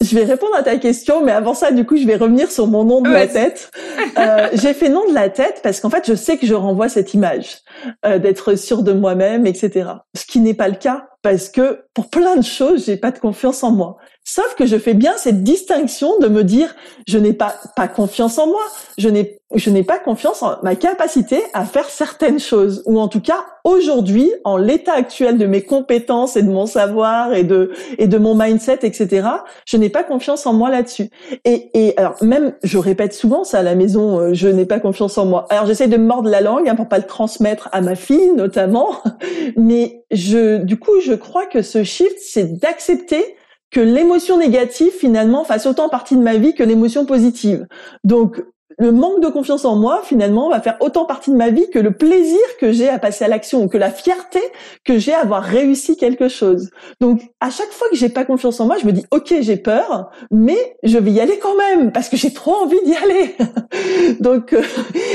Je 0.00 0.14
vais 0.16 0.24
répondre 0.24 0.54
à 0.54 0.62
ta 0.62 0.76
question, 0.76 1.24
mais 1.24 1.32
avant 1.32 1.54
ça, 1.54 1.72
du 1.72 1.84
coup, 1.84 1.96
je 1.96 2.06
vais 2.06 2.14
revenir 2.14 2.48
sur 2.52 2.68
mon 2.68 2.84
nom 2.84 3.00
de 3.00 3.10
la 3.10 3.26
tête. 3.26 3.70
Euh, 4.16 4.48
j'ai 4.54 4.74
fait 4.74 4.88
nom 4.88 5.08
de 5.08 5.14
la 5.14 5.28
tête 5.28 5.60
parce 5.62 5.80
qu'en 5.80 5.90
fait, 5.90 6.04
je 6.08 6.14
sais 6.14 6.38
que 6.38 6.46
je 6.46 6.54
renvoie 6.54 6.88
cette 6.88 7.14
image 7.14 7.58
euh, 8.04 8.18
d'être 8.18 8.56
sûr 8.56 8.82
de 8.82 8.92
moi-même, 8.92 9.46
etc. 9.46 9.90
Ce 10.16 10.24
qui 10.24 10.40
n'est 10.40 10.54
pas 10.54 10.68
le 10.68 10.74
cas 10.74 11.08
parce 11.22 11.48
que 11.48 11.80
pour 11.94 12.10
plein 12.10 12.36
de 12.36 12.44
choses, 12.44 12.86
j'ai 12.86 12.96
pas 12.96 13.10
de 13.10 13.18
confiance 13.18 13.64
en 13.64 13.72
moi. 13.72 13.98
Sauf 14.30 14.54
que 14.56 14.66
je 14.66 14.76
fais 14.76 14.92
bien 14.92 15.14
cette 15.16 15.42
distinction 15.42 16.18
de 16.18 16.28
me 16.28 16.44
dire, 16.44 16.76
je 17.06 17.16
n'ai 17.16 17.32
pas, 17.32 17.54
pas 17.76 17.88
confiance 17.88 18.38
en 18.38 18.46
moi, 18.46 18.60
je 18.98 19.08
n'ai, 19.08 19.40
je 19.54 19.70
n'ai 19.70 19.82
pas 19.82 19.98
confiance 19.98 20.42
en 20.42 20.56
ma 20.62 20.76
capacité 20.76 21.40
à 21.54 21.64
faire 21.64 21.88
certaines 21.88 22.38
choses, 22.38 22.82
ou 22.84 23.00
en 23.00 23.08
tout 23.08 23.22
cas, 23.22 23.46
aujourd'hui, 23.64 24.30
en 24.44 24.58
l'état 24.58 24.92
actuel 24.92 25.38
de 25.38 25.46
mes 25.46 25.62
compétences 25.62 26.36
et 26.36 26.42
de 26.42 26.50
mon 26.50 26.66
savoir 26.66 27.32
et 27.32 27.42
de, 27.42 27.72
et 27.96 28.06
de 28.06 28.18
mon 28.18 28.34
mindset, 28.34 28.80
etc., 28.82 29.26
je 29.64 29.78
n'ai 29.78 29.88
pas 29.88 30.04
confiance 30.04 30.44
en 30.44 30.52
moi 30.52 30.68
là-dessus. 30.68 31.08
Et, 31.46 31.70
et 31.72 31.98
alors, 31.98 32.16
même, 32.20 32.52
je 32.62 32.76
répète 32.76 33.14
souvent 33.14 33.44
ça 33.44 33.60
à 33.60 33.62
la 33.62 33.74
maison, 33.74 34.20
euh, 34.20 34.34
je 34.34 34.48
n'ai 34.48 34.66
pas 34.66 34.78
confiance 34.78 35.16
en 35.16 35.24
moi. 35.24 35.46
Alors, 35.48 35.64
j'essaie 35.64 35.88
de 35.88 35.96
mordre 35.96 36.28
la 36.28 36.42
langue, 36.42 36.68
hein, 36.68 36.74
pour 36.74 36.88
pas 36.88 36.98
le 36.98 37.06
transmettre 37.06 37.70
à 37.72 37.80
ma 37.80 37.94
fille, 37.94 38.32
notamment, 38.36 38.90
mais 39.56 40.04
je, 40.10 40.58
du 40.58 40.78
coup, 40.78 41.00
crois 41.14 41.46
que 41.46 41.62
ce 41.62 41.84
shift, 41.84 42.16
c'est 42.20 42.58
d'accepter 42.58 43.36
que 43.70 43.80
l'émotion 43.80 44.38
négative 44.38 44.92
finalement 44.92 45.44
fasse 45.44 45.66
autant 45.66 45.88
partie 45.88 46.16
de 46.16 46.22
ma 46.22 46.36
vie 46.36 46.54
que 46.54 46.62
l'émotion 46.62 47.04
positive. 47.04 47.66
Donc 48.04 48.42
le 48.78 48.92
manque 48.92 49.20
de 49.20 49.28
confiance 49.28 49.64
en 49.64 49.76
moi, 49.76 50.02
finalement, 50.04 50.50
va 50.50 50.60
faire 50.60 50.76
autant 50.80 51.04
partie 51.04 51.30
de 51.30 51.36
ma 51.36 51.50
vie 51.50 51.68
que 51.70 51.78
le 51.78 51.92
plaisir 51.92 52.38
que 52.60 52.72
j'ai 52.72 52.88
à 52.88 52.98
passer 52.98 53.24
à 53.24 53.28
l'action, 53.28 53.68
que 53.68 53.78
la 53.78 53.90
fierté 53.90 54.40
que 54.84 54.98
j'ai 54.98 55.12
à 55.12 55.20
avoir 55.20 55.42
réussi 55.42 55.96
quelque 55.96 56.28
chose. 56.28 56.70
Donc, 57.00 57.20
à 57.40 57.50
chaque 57.50 57.70
fois 57.70 57.88
que 57.90 57.96
j'ai 57.96 58.08
pas 58.08 58.24
confiance 58.24 58.60
en 58.60 58.66
moi, 58.66 58.76
je 58.80 58.86
me 58.86 58.92
dis, 58.92 59.04
OK, 59.10 59.34
j'ai 59.40 59.56
peur, 59.56 60.10
mais 60.30 60.76
je 60.82 60.98
vais 60.98 61.10
y 61.10 61.20
aller 61.20 61.38
quand 61.38 61.56
même, 61.56 61.92
parce 61.92 62.08
que 62.08 62.16
j'ai 62.16 62.32
trop 62.32 62.54
envie 62.54 62.78
d'y 62.84 62.94
aller. 62.94 63.34
Donc, 64.20 64.52
euh, 64.52 64.62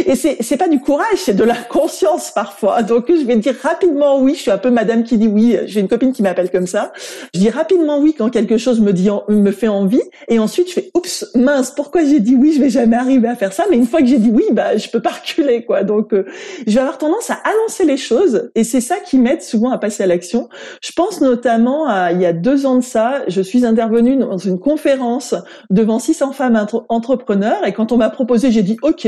et 0.06 0.16
c'est, 0.16 0.38
c'est 0.42 0.58
pas 0.58 0.68
du 0.68 0.80
courage, 0.80 1.18
c'est 1.18 1.36
de 1.36 1.44
la 1.44 1.56
conscience 1.56 2.32
parfois. 2.32 2.84
Donc, 2.84 3.06
je 3.08 3.26
vais 3.26 3.36
dire 3.38 3.56
rapidement 3.62 4.20
oui. 4.20 4.36
Je 4.36 4.42
suis 4.42 4.52
un 4.52 4.58
peu 4.58 4.70
madame 4.70 5.04
qui 5.04 5.18
dit 5.18 5.28
oui. 5.28 5.58
J'ai 5.66 5.80
une 5.80 5.88
copine 5.88 6.12
qui 6.14 6.22
m'appelle 6.22 6.52
comme 6.52 6.68
ça. 6.68 6.92
Je 7.34 7.40
dis 7.40 7.50
rapidement 7.50 8.00
oui 8.00 8.14
quand 8.18 8.30
quelque 8.30 8.58
chose 8.58 8.82
me 8.82 8.92
dit, 8.94 9.10
me 9.30 9.52
fait 9.52 9.68
envie. 9.68 10.02
Et 10.28 10.40
ensuite, 10.40 10.68
je 10.70 10.74
fais, 10.74 10.92
oups, 10.94 11.26
mince, 11.36 11.72
pourquoi 11.72 12.04
j'ai 12.04 12.20
dit 12.20 12.36
oui? 12.36 12.54
Je 12.54 12.62
vais 12.62 12.70
jamais 12.70 12.98
arriver 12.98 13.28
à 13.28 13.36
faire 13.36 13.53
ça, 13.54 13.66
mais 13.70 13.78
une 13.78 13.86
fois 13.86 14.02
que 14.02 14.08
j'ai 14.08 14.18
dit 14.18 14.32
oui, 14.34 14.44
bah 14.52 14.78
je 14.78 14.90
peux 14.90 15.02
pas 15.02 15.12
reculer 15.12 15.64
quoi. 15.64 15.84
Donc 15.84 16.14
euh, 16.14 16.26
je 16.68 16.74
vais 16.74 16.80
avoir 16.80 16.98
tendance 16.98 17.30
à 17.30 17.36
annoncer 17.44 17.86
les 17.86 17.98
choses 17.98 18.52
et 18.56 18.64
c'est 18.64 18.82
ça 18.82 18.96
qui 18.98 19.18
m'aide 19.18 19.42
souvent 19.42 19.72
à 19.72 19.78
passer 19.78 20.04
à 20.04 20.08
l'action. 20.08 20.50
Je 20.82 20.92
pense 20.92 21.22
notamment 21.22 21.88
à 21.88 22.12
il 22.12 22.22
y 22.22 22.26
a 22.26 22.34
deux 22.34 22.66
ans 22.66 22.76
de 22.76 22.84
ça, 22.84 23.22
je 23.28 23.42
suis 23.42 23.66
intervenue 23.66 24.18
dans 24.18 24.38
une 24.38 24.60
conférence 24.60 25.36
devant 25.70 26.00
600 26.00 26.34
femmes 26.34 26.66
entrepreneurs 26.90 27.66
et 27.66 27.74
quand 27.74 27.92
on 27.92 27.98
m'a 27.98 28.10
proposé, 28.10 28.52
j'ai 28.52 28.64
dit 28.64 28.78
ok, 28.82 29.08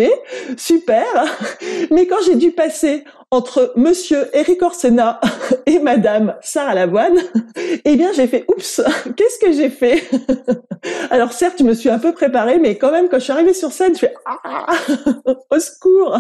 super. 0.58 1.06
Mais 1.92 2.08
quand 2.08 2.18
j'ai 2.26 2.36
dû 2.36 2.52
passer 2.52 3.04
entre 3.36 3.74
Monsieur 3.76 4.30
Eric 4.34 4.62
Orsena 4.62 5.20
et 5.66 5.80
Madame 5.80 6.36
Sarah 6.42 6.74
Lavoine, 6.74 7.18
eh 7.86 7.96
bien 7.98 8.14
j'ai 8.14 8.28
fait 8.28 8.46
oups, 8.48 8.82
qu'est-ce 9.18 9.40
que 9.40 9.52
j'ai 9.52 9.70
fait? 9.70 10.04
Alors 11.10 11.34
certes, 11.34 11.58
je 11.60 11.66
me 11.66 11.74
suis 11.74 11.90
un 11.90 12.00
peu 12.00 12.14
préparée, 12.14 12.60
mais 12.60 12.78
quand 12.78 12.92
même 12.92 13.10
quand 13.10 13.20
je 13.20 13.26
suis 13.26 13.34
arrivée 13.34 13.54
sur 13.54 13.74
scène, 13.74 13.94
je 13.94 14.00
fais 14.00 14.14
ah, 14.26 14.68
au 15.52 15.60
secours. 15.60 16.18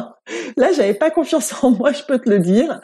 Là, 0.57 0.73
j'avais 0.75 0.93
pas 0.93 1.09
confiance 1.09 1.53
en 1.63 1.71
moi, 1.71 1.93
je 1.93 2.03
peux 2.03 2.19
te 2.19 2.29
le 2.29 2.39
dire. 2.39 2.81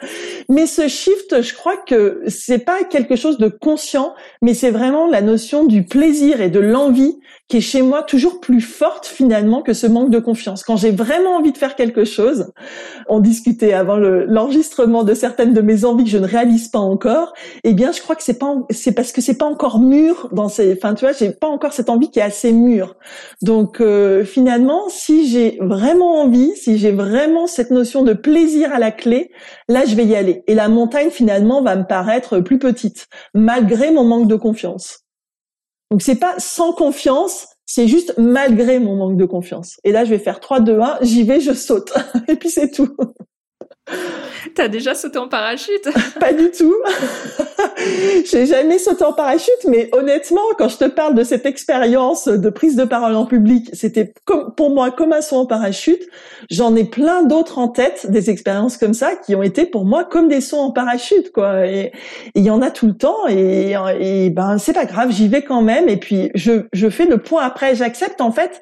Mais 0.48 0.66
ce 0.66 0.88
shift, 0.88 1.42
je 1.42 1.54
crois 1.54 1.76
que 1.76 2.22
c'est 2.26 2.64
pas 2.64 2.84
quelque 2.84 3.16
chose 3.16 3.36
de 3.36 3.48
conscient, 3.48 4.14
mais 4.40 4.54
c'est 4.54 4.70
vraiment 4.70 5.06
la 5.08 5.20
notion 5.20 5.64
du 5.64 5.84
plaisir 5.84 6.40
et 6.40 6.48
de 6.48 6.60
l'envie 6.60 7.18
qui 7.48 7.58
est 7.58 7.60
chez 7.60 7.82
moi 7.82 8.02
toujours 8.02 8.40
plus 8.40 8.60
forte 8.60 9.06
finalement 9.06 9.62
que 9.62 9.74
ce 9.74 9.86
manque 9.86 10.10
de 10.10 10.18
confiance. 10.18 10.62
Quand 10.62 10.76
j'ai 10.76 10.90
vraiment 10.90 11.36
envie 11.36 11.52
de 11.52 11.58
faire 11.58 11.76
quelque 11.76 12.04
chose, 12.04 12.50
on 13.08 13.20
discutait 13.20 13.74
avant 13.74 13.96
l'enregistrement 13.96 15.04
de 15.04 15.12
certaines 15.12 15.52
de 15.52 15.60
mes 15.60 15.84
envies 15.84 16.04
que 16.04 16.10
je 16.10 16.18
ne 16.18 16.26
réalise 16.26 16.68
pas 16.68 16.78
encore. 16.78 17.34
Eh 17.64 17.74
bien, 17.74 17.92
je 17.92 18.00
crois 18.00 18.16
que 18.16 18.22
c'est 18.22 18.38
pas, 18.38 18.54
c'est 18.70 18.92
parce 18.92 19.12
que 19.12 19.20
c'est 19.20 19.36
pas 19.36 19.44
encore 19.44 19.80
mûr 19.80 20.28
dans 20.32 20.48
ces, 20.48 20.72
enfin, 20.72 20.94
tu 20.94 21.04
vois, 21.04 21.12
j'ai 21.12 21.30
pas 21.30 21.48
encore 21.48 21.72
cette 21.72 21.90
envie 21.90 22.10
qui 22.10 22.20
est 22.20 22.22
assez 22.22 22.52
mûre. 22.52 22.96
Donc, 23.42 23.80
euh, 23.80 24.24
finalement, 24.24 24.88
si 24.88 25.28
j'ai 25.28 25.58
vraiment 25.60 26.22
envie, 26.22 26.52
si 26.56 26.78
j'ai 26.78 26.92
vraiment 26.92 27.46
cette 27.46 27.70
notion 27.70 28.02
de 28.02 28.14
plaisir 28.14 28.72
à 28.72 28.78
la 28.78 28.92
clé, 28.92 29.30
là, 29.68 29.84
je 29.84 29.94
vais 29.94 30.06
y 30.06 30.16
aller. 30.16 30.42
Et 30.46 30.54
la 30.54 30.68
montagne 30.68 31.10
finalement 31.10 31.62
va 31.62 31.76
me 31.76 31.84
paraître 31.84 32.40
plus 32.40 32.58
petite, 32.58 33.08
malgré 33.34 33.90
mon 33.90 34.04
manque 34.04 34.28
de 34.28 34.36
confiance. 34.36 35.01
Donc 35.92 36.00
c'est 36.00 36.16
pas 36.16 36.36
sans 36.38 36.72
confiance, 36.72 37.48
c'est 37.66 37.86
juste 37.86 38.14
malgré 38.16 38.78
mon 38.78 38.96
manque 38.96 39.18
de 39.18 39.26
confiance. 39.26 39.78
Et 39.84 39.92
là, 39.92 40.06
je 40.06 40.10
vais 40.10 40.18
faire 40.18 40.40
3, 40.40 40.60
2, 40.60 40.80
1, 40.80 40.98
j'y 41.02 41.22
vais, 41.22 41.38
je 41.38 41.52
saute. 41.52 41.92
Et 42.28 42.36
puis 42.36 42.48
c'est 42.48 42.70
tout. 42.70 42.96
T'as 44.54 44.68
déjà 44.68 44.94
sauté 44.94 45.18
en 45.18 45.28
parachute? 45.28 45.88
Pas 46.20 46.32
du 46.32 46.50
tout. 46.50 46.74
J'ai 48.30 48.46
jamais 48.46 48.78
sauté 48.78 49.04
en 49.04 49.12
parachute, 49.12 49.64
mais 49.66 49.88
honnêtement, 49.92 50.42
quand 50.58 50.68
je 50.68 50.76
te 50.78 50.84
parle 50.84 51.14
de 51.14 51.24
cette 51.24 51.46
expérience 51.46 52.28
de 52.28 52.50
prise 52.50 52.76
de 52.76 52.84
parole 52.84 53.14
en 53.16 53.26
public, 53.26 53.70
c'était 53.72 54.12
pour 54.56 54.70
moi 54.70 54.90
comme 54.90 55.12
un 55.12 55.20
saut 55.20 55.36
en 55.36 55.46
parachute. 55.46 56.02
J'en 56.50 56.76
ai 56.76 56.84
plein 56.84 57.22
d'autres 57.22 57.58
en 57.58 57.68
tête, 57.68 58.10
des 58.10 58.30
expériences 58.30 58.76
comme 58.76 58.94
ça, 58.94 59.16
qui 59.16 59.34
ont 59.34 59.42
été 59.42 59.66
pour 59.66 59.84
moi 59.84 60.04
comme 60.04 60.28
des 60.28 60.40
sauts 60.40 60.58
en 60.58 60.70
parachute, 60.70 61.32
quoi. 61.32 61.66
Et 61.66 61.92
il 62.34 62.44
y 62.44 62.50
en 62.50 62.62
a 62.62 62.70
tout 62.70 62.86
le 62.86 62.96
temps, 62.96 63.28
et, 63.28 63.74
et 64.00 64.30
ben 64.30 64.58
c'est 64.58 64.72
pas 64.72 64.86
grave, 64.86 65.10
j'y 65.10 65.28
vais 65.28 65.42
quand 65.42 65.62
même. 65.62 65.88
Et 65.88 65.96
puis 65.96 66.30
je, 66.34 66.66
je 66.72 66.88
fais 66.88 67.06
le 67.06 67.18
point 67.18 67.42
après. 67.42 67.74
J'accepte 67.74 68.20
en 68.20 68.32
fait 68.32 68.60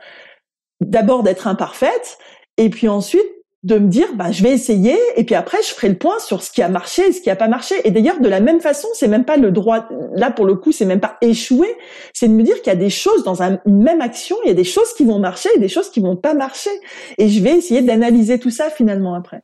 d'abord 0.81 1.23
d'être 1.23 1.47
imparfaite, 1.47 2.19
et 2.57 2.71
puis 2.71 2.89
ensuite 2.89 3.27
de 3.63 3.79
me 3.79 3.89
dire 3.89 4.15
bah 4.15 4.33
je 4.33 4.43
vais 4.43 4.53
essayer 4.53 4.97
et 5.17 5.25
puis 5.25 5.35
après 5.35 5.59
je 5.63 5.75
ferai 5.75 5.91
le 5.91 5.99
point 5.99 6.19
sur 6.19 6.43
ce 6.43 6.51
qui 6.51 6.63
a 6.63 6.69
marché 6.71 7.09
et 7.09 7.13
ce 7.13 7.21
qui 7.21 7.29
a 7.29 7.37
pas 7.37 7.49
marché. 7.49 7.75
Et 7.85 7.91
d'ailleurs 7.91 8.19
de 8.19 8.29
la 8.29 8.41
même 8.41 8.61
façon 8.61 8.89
c'est 8.95 9.09
même 9.09 9.25
pas 9.25 9.37
le 9.37 9.51
droit 9.51 9.87
là 10.15 10.31
pour 10.31 10.47
le 10.47 10.55
coup 10.55 10.73
c'est 10.73 10.87
même 10.87 11.01
pas 11.01 11.19
échouer 11.21 11.69
c'est 12.15 12.29
de 12.29 12.33
me 12.33 12.43
dire 12.43 12.57
qu'il 12.63 12.69
y 12.69 12.77
a 12.77 12.79
des 12.79 12.89
choses 12.89 13.23
dans 13.23 13.43
une 13.43 13.61
même 13.67 14.01
action 14.01 14.37
il 14.45 14.49
y 14.49 14.51
a 14.51 14.55
des 14.55 14.65
choses 14.65 14.95
qui 14.95 15.05
vont 15.05 15.19
marcher 15.19 15.51
et 15.57 15.59
des 15.59 15.69
choses 15.69 15.91
qui 15.91 16.01
vont 16.01 16.17
pas 16.17 16.33
marcher. 16.33 16.71
Et 17.19 17.29
je 17.29 17.43
vais 17.43 17.57
essayer 17.59 17.83
d'analyser 17.83 18.39
tout 18.39 18.51
ça 18.51 18.71
finalement 18.71 19.15
après. 19.15 19.43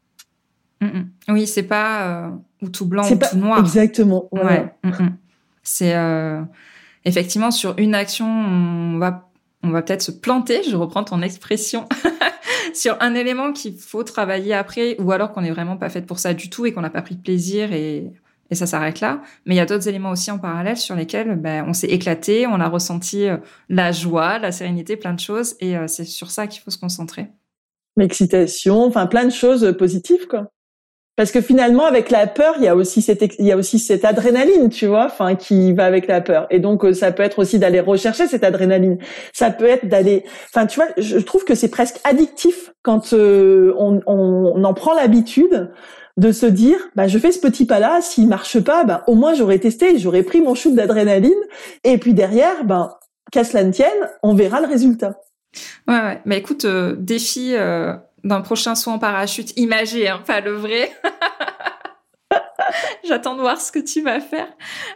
Mm, 0.81 0.87
mm. 0.87 1.11
oui 1.29 1.47
c'est 1.47 1.63
pas 1.63 2.27
euh, 2.27 2.31
ou 2.63 2.69
tout 2.69 2.85
blanc 2.85 3.03
ou 3.11 3.17
tout 3.17 3.37
noir. 3.37 3.61
exactement 3.61 4.29
ouais, 4.31 4.75
mm, 4.83 4.91
c'est 5.63 5.95
euh, 5.97 6.43
effectivement 7.07 7.51
sur 7.51 7.75
une 7.79 7.95
action 7.95 8.27
on 8.27 8.99
va 8.99 9.27
on 9.63 9.71
va 9.71 9.83
peut-être 9.83 10.03
se 10.03 10.13
planter. 10.13 10.63
Je 10.63 10.77
reprends 10.77 11.05
ton 11.05 11.23
expression 11.23 11.87
sur 12.77 12.97
un 13.01 13.15
élément 13.15 13.53
qu'il 13.53 13.77
faut 13.77 14.03
travailler 14.03 14.55
après, 14.55 14.97
ou 15.01 15.13
alors 15.13 15.33
qu'on 15.33 15.43
n'est 15.43 15.51
vraiment 15.51 15.77
pas 15.77 15.89
fait 15.89 16.03
pour 16.03 16.19
ça 16.19 16.35
du 16.35 16.51
tout 16.51 16.67
et 16.67 16.73
qu'on 16.73 16.81
n'a 16.81 16.91
pas 16.91 17.03
pris 17.03 17.17
de 17.17 17.23
plaisir 17.23 17.73
et, 17.73 18.13
et 18.51 18.55
ça 18.55 18.67
s'arrête 18.67 19.01
là. 19.01 19.23
Mais 19.45 19.55
il 19.55 19.59
y 19.59 19.61
a 19.61 19.67
d'autres 19.67 19.89
éléments 19.89 20.11
aussi 20.11 20.31
en 20.31 20.39
parallèle 20.39 20.77
sur 20.77 20.95
lesquels 20.95 21.37
ben, 21.37 21.65
on 21.67 21.73
s'est 21.73 21.89
éclaté, 21.89 22.47
on 22.47 22.61
a 22.61 22.69
ressenti 22.69 23.27
euh, 23.27 23.39
la 23.69 23.93
joie, 23.93 24.39
la 24.39 24.53
sérénité, 24.53 24.97
plein 24.97 25.15
de 25.15 25.21
choses, 25.21 25.57
et 25.61 25.77
euh, 25.77 25.87
c'est 25.87 26.05
sur 26.05 26.31
ça 26.31 26.47
qu'il 26.47 26.63
faut 26.63 26.71
se 26.71 26.79
concentrer. 26.79 27.29
L'excitation, 27.97 28.85
enfin 28.85 29.07
plein 29.07 29.25
de 29.25 29.31
choses 29.31 29.75
positives, 29.79 30.27
quoi. 30.29 30.51
Parce 31.17 31.33
que 31.33 31.41
finalement, 31.41 31.87
avec 31.87 32.11
la 32.11 32.27
peur, 32.27 32.55
il 32.59 32.65
y 32.65 32.69
a 32.69 32.77
aussi 32.77 33.01
cette, 33.01 33.23
il 33.39 33.47
y 33.47 33.53
a 33.53 33.57
aussi 33.57 33.79
cette 33.79 34.05
adrénaline, 34.05 34.69
tu 34.69 34.87
vois, 34.87 35.07
enfin, 35.07 35.35
qui 35.35 35.73
va 35.73 35.87
avec 35.87 36.07
la 36.07 36.21
peur. 36.21 36.47
Et 36.51 36.59
donc, 36.59 36.85
euh, 36.85 36.93
ça 36.93 37.11
peut 37.11 37.23
être 37.23 37.39
aussi 37.39 37.59
d'aller 37.59 37.81
rechercher 37.81 38.27
cette 38.27 38.45
adrénaline. 38.45 38.99
Ça 39.33 39.51
peut 39.51 39.65
être 39.65 39.89
d'aller, 39.89 40.25
enfin, 40.53 40.67
tu 40.67 40.79
vois, 40.79 40.89
je 40.99 41.17
trouve 41.17 41.45
que 41.45 41.55
c'est 41.55 41.71
presque 41.71 41.97
addictif 42.05 42.73
quand 42.83 43.15
euh, 43.15 43.73
on, 43.79 44.01
on, 44.07 44.63
en 44.63 44.75
prend 44.75 44.95
l'habitude 44.95 45.71
de 46.19 46.33
se 46.33 46.47
dire, 46.47 46.79
bah, 46.97 47.09
je 47.09 47.19
fais 47.19 47.33
ce 47.33 47.41
petit 47.41 47.65
pas-là, 47.65 48.01
s'il 48.03 48.29
marche 48.29 48.61
pas, 48.61 48.85
bah, 48.85 49.03
au 49.07 49.15
moins 49.15 49.33
j'aurais 49.33 49.59
testé, 49.59 49.99
j'aurais 49.99 50.23
pris 50.23 50.43
mon 50.43 50.55
shoot 50.55 50.75
d'adrénaline. 50.75 51.33
Et 51.83 51.97
puis 51.97 52.13
derrière, 52.13 52.65
ben, 52.65 52.93
qu'à 53.33 53.45
cela 53.45 53.65
ne 53.65 53.73
tienne, 53.73 53.89
on 54.23 54.35
verra 54.35 54.61
le 54.61 54.67
résultat. 54.67 55.19
Ouais, 55.89 55.95
ouais. 55.95 56.21
Mais 56.27 56.37
écoute, 56.37 56.67
euh, 56.67 56.95
défi 56.99 57.55
d'un 58.27 58.41
prochain 58.41 58.75
saut 58.75 58.91
en 58.91 58.99
parachute 58.99 59.57
imagé, 59.57 60.09
hein, 60.09 60.23
pas 60.27 60.41
le 60.41 60.53
vrai. 60.53 60.93
J'attends 63.05 63.37
de 63.37 63.41
voir 63.41 63.61
ce 63.61 63.71
que 63.71 63.79
tu 63.79 64.03
vas 64.03 64.21
faire. 64.21 64.49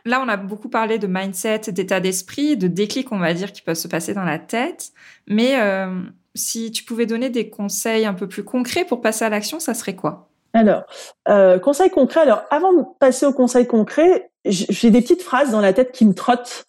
Là, 0.05 0.21
on 0.25 0.29
a 0.29 0.37
beaucoup 0.37 0.69
parlé 0.69 0.99
de 0.99 1.07
mindset, 1.07 1.61
d'état 1.69 2.01
d'esprit, 2.01 2.57
de 2.57 2.67
déclics, 2.67 3.13
on 3.13 3.19
va 3.19 3.33
dire, 3.33 3.53
qui 3.53 3.63
peuvent 3.63 3.77
se 3.77 3.89
passer 3.89 4.15
dans 4.15 4.25
la 4.25 4.39
tête. 4.39 4.91
Mais 5.29 5.61
euh, 5.61 6.03
si 6.35 6.73
tu 6.73 6.85
pouvais 6.85 7.07
donner 7.07 7.31
des 7.31 7.49
conseils 7.49 8.05
un 8.05 8.15
peu 8.15 8.27
plus 8.27 8.45
concrets 8.45 8.85
pour 8.85 9.01
passer 9.01 9.25
à 9.25 9.29
l'action, 9.29 9.61
ça 9.61 9.75
serait 9.75 9.95
quoi? 9.95 10.29
Alors, 10.53 10.83
euh, 11.29 11.61
conseil 11.61 11.91
concret. 11.91 12.21
Alors, 12.21 12.43
avant 12.51 12.73
de 12.73 12.83
passer 12.99 13.27
au 13.27 13.33
conseil 13.33 13.67
concret, 13.67 14.33
j'ai 14.45 14.91
des 14.91 15.01
petites 15.01 15.23
phrases 15.23 15.53
dans 15.53 15.61
la 15.61 15.73
tête 15.73 15.93
qui 15.93 16.05
me 16.05 16.15
trottent 16.15 16.67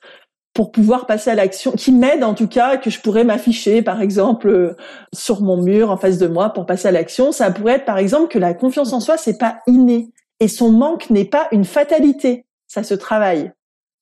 pour 0.54 0.72
pouvoir 0.72 1.06
passer 1.06 1.30
à 1.30 1.36
l'action, 1.36 1.72
qui 1.72 1.92
m'aide 1.92 2.24
en 2.24 2.34
tout 2.34 2.48
cas, 2.48 2.78
que 2.78 2.90
je 2.90 3.00
pourrais 3.00 3.24
m'afficher 3.24 3.82
par 3.82 4.02
exemple 4.02 4.50
euh, 4.50 4.76
sur 5.14 5.42
mon 5.42 5.58
mur 5.58 5.92
en 5.92 5.98
face 5.98 6.18
de 6.18 6.28
moi 6.28 6.50
pour 6.50 6.66
passer 6.66 6.90
à 6.90 6.92
l'action. 6.92 7.32
Ça 7.32 7.52
pourrait 7.52 7.76
être 7.76 7.86
par 7.86 7.98
exemple 7.98 8.28
que 8.28 8.40
la 8.40 8.54
confiance 8.54 8.94
en 8.94 9.00
soi 9.00 9.18
c'est 9.18 9.38
pas 9.38 9.60
inné 9.68 10.12
et 10.40 10.48
son 10.48 10.72
manque 10.72 11.10
n'est 11.10 11.26
pas 11.26 11.48
une 11.52 11.66
fatalité, 11.66 12.46
ça 12.68 12.84
se 12.84 12.94
travaille. 12.94 13.52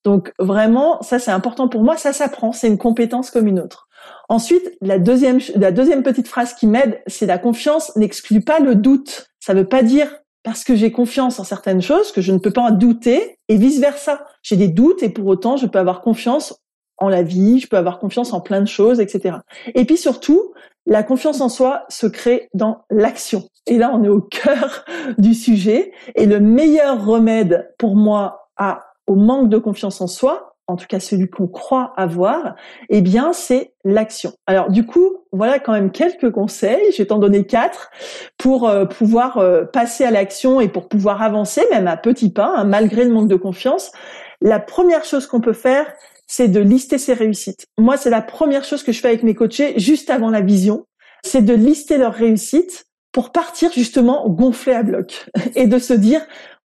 Donc 0.04 0.32
vraiment, 0.38 1.00
ça 1.02 1.18
c'est 1.18 1.30
important 1.30 1.68
pour 1.68 1.82
moi, 1.82 1.96
ça 1.96 2.12
s'apprend, 2.12 2.52
c'est 2.52 2.68
une 2.68 2.78
compétence 2.78 3.30
comme 3.30 3.46
une 3.46 3.60
autre. 3.60 3.88
Ensuite, 4.28 4.72
la 4.80 4.98
deuxième, 4.98 5.40
la 5.56 5.72
deuxième 5.72 6.02
petite 6.02 6.28
phrase 6.28 6.54
qui 6.54 6.66
m'aide, 6.66 7.02
c'est 7.06 7.26
la 7.26 7.38
confiance 7.38 7.94
n'exclut 7.96 8.40
pas 8.40 8.60
le 8.60 8.74
doute. 8.74 9.26
Ça 9.40 9.54
veut 9.54 9.66
pas 9.66 9.82
dire 9.82 10.08
parce 10.42 10.64
que 10.64 10.74
j'ai 10.74 10.90
confiance 10.90 11.38
en 11.38 11.44
certaines 11.44 11.82
choses 11.82 12.12
que 12.12 12.20
je 12.20 12.32
ne 12.32 12.38
peux 12.38 12.50
pas 12.50 12.62
en 12.62 12.70
douter 12.70 13.36
et 13.48 13.56
vice 13.56 13.80
versa. 13.80 14.26
J'ai 14.42 14.56
des 14.56 14.68
doutes 14.68 15.02
et 15.02 15.10
pour 15.10 15.26
autant 15.26 15.56
je 15.56 15.66
peux 15.66 15.78
avoir 15.78 16.00
confiance 16.00 16.60
en 16.98 17.08
la 17.08 17.22
vie, 17.22 17.60
je 17.60 17.66
peux 17.66 17.76
avoir 17.76 17.98
confiance 17.98 18.32
en 18.32 18.40
plein 18.40 18.60
de 18.60 18.68
choses, 18.68 19.00
etc. 19.00 19.38
Et 19.74 19.84
puis 19.84 19.96
surtout, 19.96 20.52
la 20.86 21.02
confiance 21.02 21.40
en 21.40 21.48
soi 21.48 21.84
se 21.88 22.06
crée 22.06 22.48
dans 22.54 22.84
l'action. 22.90 23.48
Et 23.66 23.78
là, 23.78 23.90
on 23.94 24.02
est 24.02 24.08
au 24.08 24.20
cœur 24.30 24.84
du 25.18 25.34
sujet. 25.34 25.92
Et 26.14 26.26
le 26.26 26.40
meilleur 26.40 27.04
remède 27.04 27.72
pour 27.78 27.96
moi 27.96 28.48
à, 28.56 28.84
au 29.06 29.14
manque 29.14 29.48
de 29.48 29.58
confiance 29.58 30.00
en 30.00 30.06
soi, 30.06 30.49
en 30.70 30.76
tout 30.76 30.86
cas 30.86 31.00
celui 31.00 31.28
qu'on 31.28 31.46
croit 31.46 31.92
avoir, 31.96 32.54
eh 32.88 33.00
bien 33.00 33.32
c'est 33.32 33.72
l'action. 33.84 34.32
Alors 34.46 34.70
du 34.70 34.86
coup, 34.86 35.18
voilà 35.32 35.58
quand 35.58 35.72
même 35.72 35.90
quelques 35.90 36.30
conseils, 36.30 36.92
je 36.92 36.98
vais 36.98 37.06
t'en 37.06 37.18
donner 37.18 37.44
quatre 37.44 37.90
pour 38.38 38.68
euh, 38.68 38.84
pouvoir 38.84 39.38
euh, 39.38 39.64
passer 39.64 40.04
à 40.04 40.10
l'action 40.10 40.60
et 40.60 40.68
pour 40.68 40.88
pouvoir 40.88 41.22
avancer 41.22 41.62
même 41.70 41.88
à 41.88 41.96
petits 41.96 42.32
pas, 42.32 42.54
hein, 42.56 42.64
malgré 42.64 43.04
le 43.04 43.12
manque 43.12 43.28
de 43.28 43.36
confiance. 43.36 43.92
La 44.40 44.58
première 44.58 45.04
chose 45.04 45.26
qu'on 45.26 45.40
peut 45.40 45.52
faire, 45.52 45.86
c'est 46.26 46.48
de 46.48 46.60
lister 46.60 46.98
ses 46.98 47.12
réussites. 47.12 47.66
Moi, 47.76 47.96
c'est 47.96 48.10
la 48.10 48.22
première 48.22 48.64
chose 48.64 48.82
que 48.82 48.92
je 48.92 49.00
fais 49.00 49.08
avec 49.08 49.22
mes 49.22 49.34
coachés 49.34 49.74
juste 49.78 50.10
avant 50.10 50.30
la 50.30 50.40
vision, 50.40 50.86
c'est 51.24 51.44
de 51.44 51.54
lister 51.54 51.98
leurs 51.98 52.14
réussites 52.14 52.86
pour 53.12 53.32
partir 53.32 53.72
justement 53.72 54.28
gonfler 54.28 54.74
à 54.74 54.82
bloc 54.82 55.26
et 55.56 55.66
de 55.66 55.78
se 55.78 55.92
dire 55.92 56.22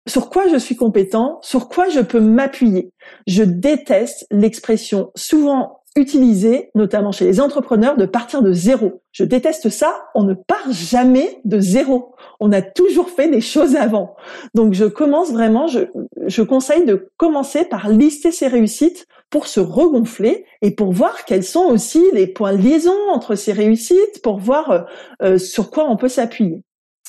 sur 0.07 0.29
quoi 0.29 0.47
je 0.47 0.57
suis 0.57 0.75
compétent, 0.75 1.39
sur 1.41 1.69
quoi 1.69 1.89
je 1.89 2.01
peux 2.01 2.19
m'appuyer. 2.19 2.91
Je 3.27 3.43
déteste 3.43 4.25
l'expression 4.31 5.11
souvent 5.15 5.83
utilisée, 5.95 6.71
notamment 6.73 7.11
chez 7.11 7.25
les 7.25 7.39
entrepreneurs, 7.39 7.97
de 7.97 8.05
partir 8.05 8.41
de 8.41 8.51
zéro. 8.51 9.03
Je 9.11 9.23
déteste 9.23 9.69
ça. 9.69 10.05
On 10.15 10.23
ne 10.23 10.33
part 10.33 10.71
jamais 10.71 11.39
de 11.45 11.59
zéro. 11.59 12.15
On 12.39 12.51
a 12.51 12.61
toujours 12.61 13.09
fait 13.09 13.29
des 13.29 13.41
choses 13.41 13.75
avant. 13.75 14.15
Donc 14.55 14.73
je 14.73 14.85
commence 14.85 15.31
vraiment, 15.31 15.67
je, 15.67 15.81
je 16.25 16.41
conseille 16.41 16.85
de 16.85 17.09
commencer 17.17 17.65
par 17.65 17.89
lister 17.89 18.31
ses 18.31 18.47
réussites 18.47 19.05
pour 19.29 19.47
se 19.47 19.59
regonfler 19.59 20.45
et 20.61 20.71
pour 20.71 20.93
voir 20.93 21.25
quels 21.25 21.43
sont 21.43 21.65
aussi 21.65 22.03
les 22.13 22.27
points 22.27 22.53
de 22.53 22.61
liaison 22.61 22.95
entre 23.11 23.35
ces 23.35 23.51
réussites, 23.51 24.21
pour 24.23 24.39
voir 24.39 24.71
euh, 24.71 24.81
euh, 25.21 25.37
sur 25.37 25.69
quoi 25.69 25.89
on 25.89 25.97
peut 25.97 26.09
s'appuyer. 26.09 26.61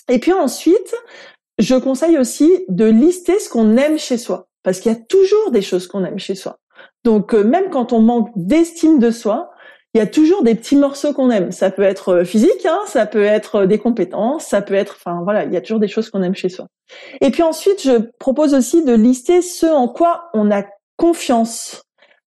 Et 0.09 0.19
puis 0.19 0.33
ensuite, 0.33 0.95
je 1.65 1.75
conseille 1.75 2.19
aussi 2.19 2.51
de 2.69 2.85
lister 2.85 3.39
ce 3.39 3.49
qu'on 3.49 3.77
aime 3.77 3.99
chez 3.99 4.19
soi, 4.19 4.49
parce 4.63 4.81
qu'il 4.81 4.93
y 4.93 4.95
a 4.95 4.99
toujours 4.99 5.51
des 5.51 5.63
choses 5.63 5.87
qu'on 5.87 6.05
aime 6.05 6.19
chez 6.19 6.35
soi. 6.35 6.59
Donc 7.05 7.35
euh, 7.35 7.43
même 7.43 7.71
quand 7.71 7.93
on 7.93 8.01
manque 8.01 8.31
d'estime 8.37 8.99
de 8.99 9.11
soi, 9.11 9.51
il 9.95 9.99
y 9.99 10.01
a 10.01 10.07
toujours 10.07 10.43
des 10.43 10.55
petits 10.55 10.77
morceaux 10.77 11.15
qu'on 11.15 11.31
aime. 11.31 11.53
Ça 11.53 11.71
peut 11.71 11.83
être 11.83 12.09
euh, 12.11 12.25
physique, 12.25 12.67
hein, 12.67 12.81
ça 12.87 13.07
peut 13.07 13.25
être 13.25 13.57
euh, 13.57 13.67
des 13.67 13.79
compétences, 13.79 14.45
ça 14.45 14.61
peut 14.61 14.75
être, 14.75 14.97
enfin 14.99 15.23
voilà, 15.23 15.45
il 15.45 15.53
y 15.53 15.57
a 15.57 15.61
toujours 15.63 15.81
des 15.81 15.89
choses 15.89 16.11
qu'on 16.11 16.23
aime 16.23 16.35
chez 16.35 16.51
soi. 16.51 16.67
Et 17.23 17.31
puis 17.31 17.43
ensuite, 17.43 17.83
je 17.83 18.11
propose 18.19 18.53
aussi 18.53 18.85
de 18.85 18.93
lister 18.93 19.41
ce 19.41 19.67
en 19.67 19.89
quoi 19.89 20.31
on 20.35 20.51
a 20.51 20.65
confiance, 20.97 21.83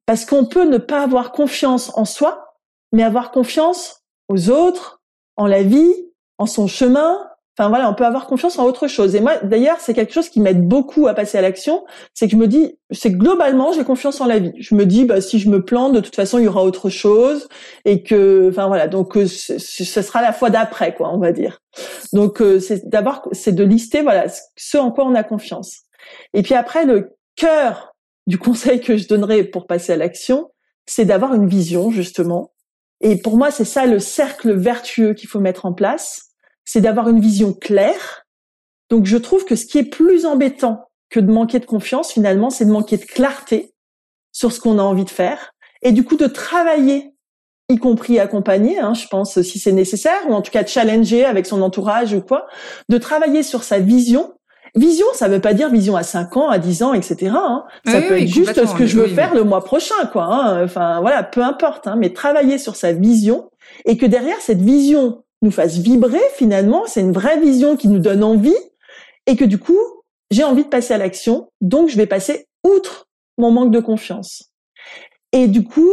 parce 0.07 0.25
qu'on 0.25 0.45
peut 0.45 0.65
ne 0.65 0.79
pas 0.79 1.03
avoir 1.03 1.31
confiance 1.31 1.95
en 1.95 2.05
soi, 2.05 2.55
mais 2.91 3.03
avoir 3.03 3.31
confiance 3.31 4.01
aux 4.29 4.49
autres, 4.49 5.01
en 5.35 5.45
la 5.45 5.61
vie, 5.61 5.93
en 6.39 6.47
son 6.47 6.67
chemin, 6.67 7.19
Enfin 7.57 7.69
voilà, 7.69 7.89
on 7.89 7.95
peut 7.95 8.05
avoir 8.05 8.27
confiance 8.27 8.59
en 8.59 8.65
autre 8.65 8.87
chose. 8.87 9.15
Et 9.15 9.19
moi, 9.19 9.37
d'ailleurs, 9.37 9.77
c'est 9.79 9.95
quelque 9.95 10.13
chose 10.13 10.29
qui 10.29 10.39
m'aide 10.39 10.67
beaucoup 10.67 11.07
à 11.07 11.15
passer 11.15 11.39
à 11.39 11.41
l'action. 11.41 11.85
C'est 12.13 12.27
que 12.27 12.33
je 12.33 12.37
me 12.37 12.47
dis, 12.47 12.77
c'est 12.91 13.09
globalement, 13.09 13.71
j'ai 13.71 13.83
confiance 13.83 14.21
en 14.21 14.27
la 14.27 14.37
vie. 14.37 14.51
Je 14.59 14.75
me 14.75 14.85
dis, 14.85 15.05
bah 15.05 15.21
si 15.21 15.39
je 15.39 15.49
me 15.49 15.65
plante, 15.65 15.93
de 15.93 15.99
toute 15.99 16.15
façon, 16.15 16.37
il 16.37 16.43
y 16.43 16.47
aura 16.47 16.63
autre 16.63 16.89
chose, 16.91 17.47
et 17.83 18.03
que, 18.03 18.49
enfin 18.51 18.67
voilà, 18.67 18.87
donc 18.87 19.17
euh, 19.17 19.25
ce 19.25 19.57
sera 20.01 20.21
la 20.21 20.33
fois 20.33 20.51
d'après, 20.51 20.93
quoi, 20.93 21.11
on 21.11 21.17
va 21.17 21.31
dire. 21.31 21.63
Donc 22.13 22.41
euh, 22.41 22.59
c'est 22.59 22.87
d'abord, 22.87 23.27
c'est 23.31 23.53
de 23.53 23.63
lister, 23.63 24.03
voilà, 24.03 24.25
ce 24.55 24.77
en 24.77 24.91
quoi 24.91 25.05
on 25.05 25.15
a 25.15 25.23
confiance. 25.23 25.79
Et 26.35 26.43
puis 26.43 26.53
après, 26.53 26.85
le 26.85 27.17
cœur 27.35 27.95
du 28.27 28.37
conseil 28.37 28.81
que 28.81 28.97
je 28.97 29.07
donnerais 29.07 29.43
pour 29.43 29.65
passer 29.65 29.93
à 29.93 29.97
l'action, 29.97 30.51
c'est 30.85 31.05
d'avoir 31.05 31.33
une 31.33 31.47
vision 31.47 31.89
justement. 31.89 32.51
Et 33.01 33.15
pour 33.19 33.35
moi, 33.35 33.49
c'est 33.49 33.65
ça 33.65 33.87
le 33.87 33.97
cercle 33.97 34.53
vertueux 34.53 35.15
qu'il 35.15 35.27
faut 35.27 35.39
mettre 35.39 35.65
en 35.65 35.73
place 35.73 36.26
c'est 36.67 36.81
d'avoir 36.81 37.07
une 37.07 37.21
vision 37.21 37.53
claire. 37.53 38.25
Donc 38.89 39.05
je 39.05 39.17
trouve 39.17 39.45
que 39.45 39.55
ce 39.55 39.65
qui 39.65 39.79
est 39.79 39.89
plus 39.89 40.25
embêtant 40.25 40.89
que 41.09 41.19
de 41.19 41.31
manquer 41.31 41.59
de 41.59 41.65
confiance, 41.65 42.11
finalement, 42.11 42.49
c'est 42.49 42.65
de 42.65 42.71
manquer 42.71 42.97
de 42.97 43.05
clarté 43.05 43.73
sur 44.33 44.51
ce 44.51 44.59
qu'on 44.59 44.77
a 44.77 44.83
envie 44.83 45.05
de 45.05 45.09
faire 45.09 45.53
et 45.81 45.93
du 45.93 46.03
coup 46.03 46.17
de 46.17 46.27
travailler, 46.27 47.13
y 47.69 47.77
compris 47.77 48.19
accompagner, 48.19 48.79
hein, 48.79 48.93
je 48.93 49.07
pense, 49.07 49.41
si 49.41 49.59
c'est 49.59 49.71
nécessaire, 49.71 50.19
ou 50.27 50.33
en 50.33 50.41
tout 50.41 50.51
cas 50.51 50.65
challenger 50.65 51.23
avec 51.23 51.45
son 51.45 51.61
entourage 51.61 52.13
ou 52.13 52.21
quoi, 52.21 52.47
de 52.89 52.97
travailler 52.97 53.43
sur 53.43 53.63
sa 53.63 53.79
vision. 53.79 54.33
Vision, 54.75 55.05
ça 55.13 55.29
veut 55.29 55.39
pas 55.39 55.53
dire 55.53 55.69
vision 55.69 55.95
à 55.95 56.03
5 56.03 56.35
ans, 56.35 56.49
à 56.49 56.59
10 56.59 56.83
ans, 56.83 56.93
etc. 56.93 57.31
Hein. 57.33 57.63
Ça 57.85 58.01
peut 58.01 58.19
être 58.19 58.27
juste 58.27 58.65
ce 58.65 58.75
que 58.75 58.85
je 58.85 58.99
veux 58.99 59.07
faire 59.07 59.33
le 59.33 59.43
mois 59.43 59.63
prochain, 59.63 60.05
quoi. 60.11 60.25
Hein. 60.25 60.65
Enfin 60.65 60.99
voilà, 60.99 61.23
peu 61.23 61.41
importe, 61.41 61.87
hein, 61.87 61.95
mais 61.97 62.11
travailler 62.11 62.57
sur 62.57 62.75
sa 62.75 62.91
vision 62.91 63.49
et 63.85 63.97
que 63.97 64.05
derrière 64.05 64.39
cette 64.41 64.61
vision 64.61 65.23
nous 65.41 65.51
fasse 65.51 65.77
vibrer 65.77 66.21
finalement, 66.35 66.85
c'est 66.87 67.01
une 67.01 67.11
vraie 67.11 67.39
vision 67.39 67.75
qui 67.77 67.87
nous 67.87 67.99
donne 67.99 68.23
envie 68.23 68.57
et 69.25 69.35
que 69.35 69.45
du 69.45 69.57
coup, 69.57 69.79
j'ai 70.31 70.43
envie 70.43 70.63
de 70.63 70.69
passer 70.69 70.93
à 70.93 70.97
l'action, 70.97 71.51
donc 71.61 71.89
je 71.89 71.97
vais 71.97 72.07
passer 72.07 72.47
outre 72.63 73.07
mon 73.37 73.51
manque 73.51 73.71
de 73.71 73.79
confiance. 73.79 74.51
Et 75.31 75.47
du 75.47 75.63
coup, 75.63 75.91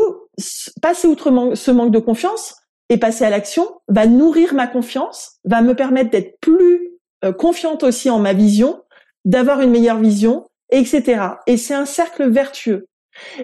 passer 0.80 1.06
outre 1.06 1.54
ce 1.54 1.70
manque 1.70 1.92
de 1.92 1.98
confiance 1.98 2.56
et 2.88 2.98
passer 2.98 3.24
à 3.24 3.30
l'action 3.30 3.80
va 3.88 4.06
nourrir 4.06 4.54
ma 4.54 4.66
confiance, 4.66 5.38
va 5.44 5.62
me 5.62 5.74
permettre 5.74 6.10
d'être 6.10 6.38
plus 6.40 6.92
euh, 7.24 7.32
confiante 7.32 7.82
aussi 7.82 8.10
en 8.10 8.18
ma 8.18 8.32
vision, 8.32 8.82
d'avoir 9.24 9.60
une 9.60 9.70
meilleure 9.70 9.98
vision, 9.98 10.46
etc. 10.70 11.20
Et 11.46 11.56
c'est 11.56 11.74
un 11.74 11.86
cercle 11.86 12.28
vertueux. 12.28 12.88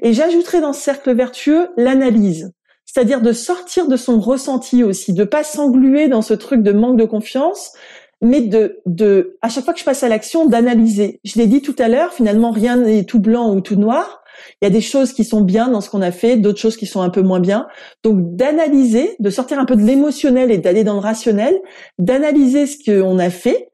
Et 0.02 0.12
j'ajouterai 0.12 0.60
dans 0.60 0.72
ce 0.72 0.80
cercle 0.80 1.14
vertueux 1.14 1.68
l'analyse 1.76 2.52
c'est-à-dire 2.92 3.20
de 3.20 3.32
sortir 3.32 3.86
de 3.86 3.96
son 3.96 4.18
ressenti 4.18 4.82
aussi, 4.82 5.12
de 5.12 5.22
pas 5.22 5.44
s'engluer 5.44 6.08
dans 6.08 6.22
ce 6.22 6.34
truc 6.34 6.62
de 6.62 6.72
manque 6.72 6.96
de 6.96 7.04
confiance, 7.04 7.72
mais 8.20 8.40
de, 8.40 8.80
de, 8.84 9.38
à 9.42 9.48
chaque 9.48 9.64
fois 9.64 9.74
que 9.74 9.78
je 9.78 9.84
passe 9.84 10.02
à 10.02 10.08
l'action, 10.08 10.46
d'analyser. 10.46 11.20
Je 11.22 11.38
l'ai 11.38 11.46
dit 11.46 11.62
tout 11.62 11.76
à 11.78 11.86
l'heure, 11.86 12.12
finalement, 12.12 12.50
rien 12.50 12.76
n'est 12.76 13.04
tout 13.04 13.20
blanc 13.20 13.54
ou 13.54 13.60
tout 13.60 13.76
noir. 13.76 14.24
Il 14.60 14.64
y 14.64 14.66
a 14.66 14.70
des 14.70 14.80
choses 14.80 15.12
qui 15.12 15.24
sont 15.24 15.40
bien 15.40 15.68
dans 15.68 15.80
ce 15.80 15.88
qu'on 15.88 16.02
a 16.02 16.10
fait, 16.10 16.36
d'autres 16.36 16.58
choses 16.58 16.76
qui 16.76 16.86
sont 16.86 17.00
un 17.00 17.10
peu 17.10 17.22
moins 17.22 17.38
bien. 17.38 17.68
Donc, 18.02 18.34
d'analyser, 18.34 19.14
de 19.20 19.30
sortir 19.30 19.60
un 19.60 19.66
peu 19.66 19.76
de 19.76 19.82
l'émotionnel 19.82 20.50
et 20.50 20.58
d'aller 20.58 20.82
dans 20.82 20.94
le 20.94 21.00
rationnel, 21.00 21.56
d'analyser 22.00 22.66
ce 22.66 22.76
qu'on 22.84 23.18
a 23.20 23.30
fait, 23.30 23.70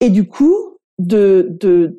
et 0.00 0.10
du 0.10 0.26
coup, 0.26 0.56
de 0.98 1.56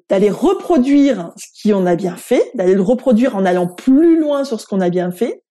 d'aller 0.09 0.29
reproduire 0.29 1.31
ce 1.37 1.69
qu'on 1.69 1.85
a 1.85 1.95
bien 1.95 2.17
fait, 2.17 2.51
d'aller 2.53 2.75
le 2.75 2.81
reproduire 2.81 3.37
en 3.37 3.45
allant 3.45 3.67
plus 3.67 4.19
loin 4.19 4.43
sur 4.43 4.59
ce 4.59 4.67
qu'on 4.67 4.81
a 4.81 4.89
bien 4.89 5.11
fait, 5.11 5.41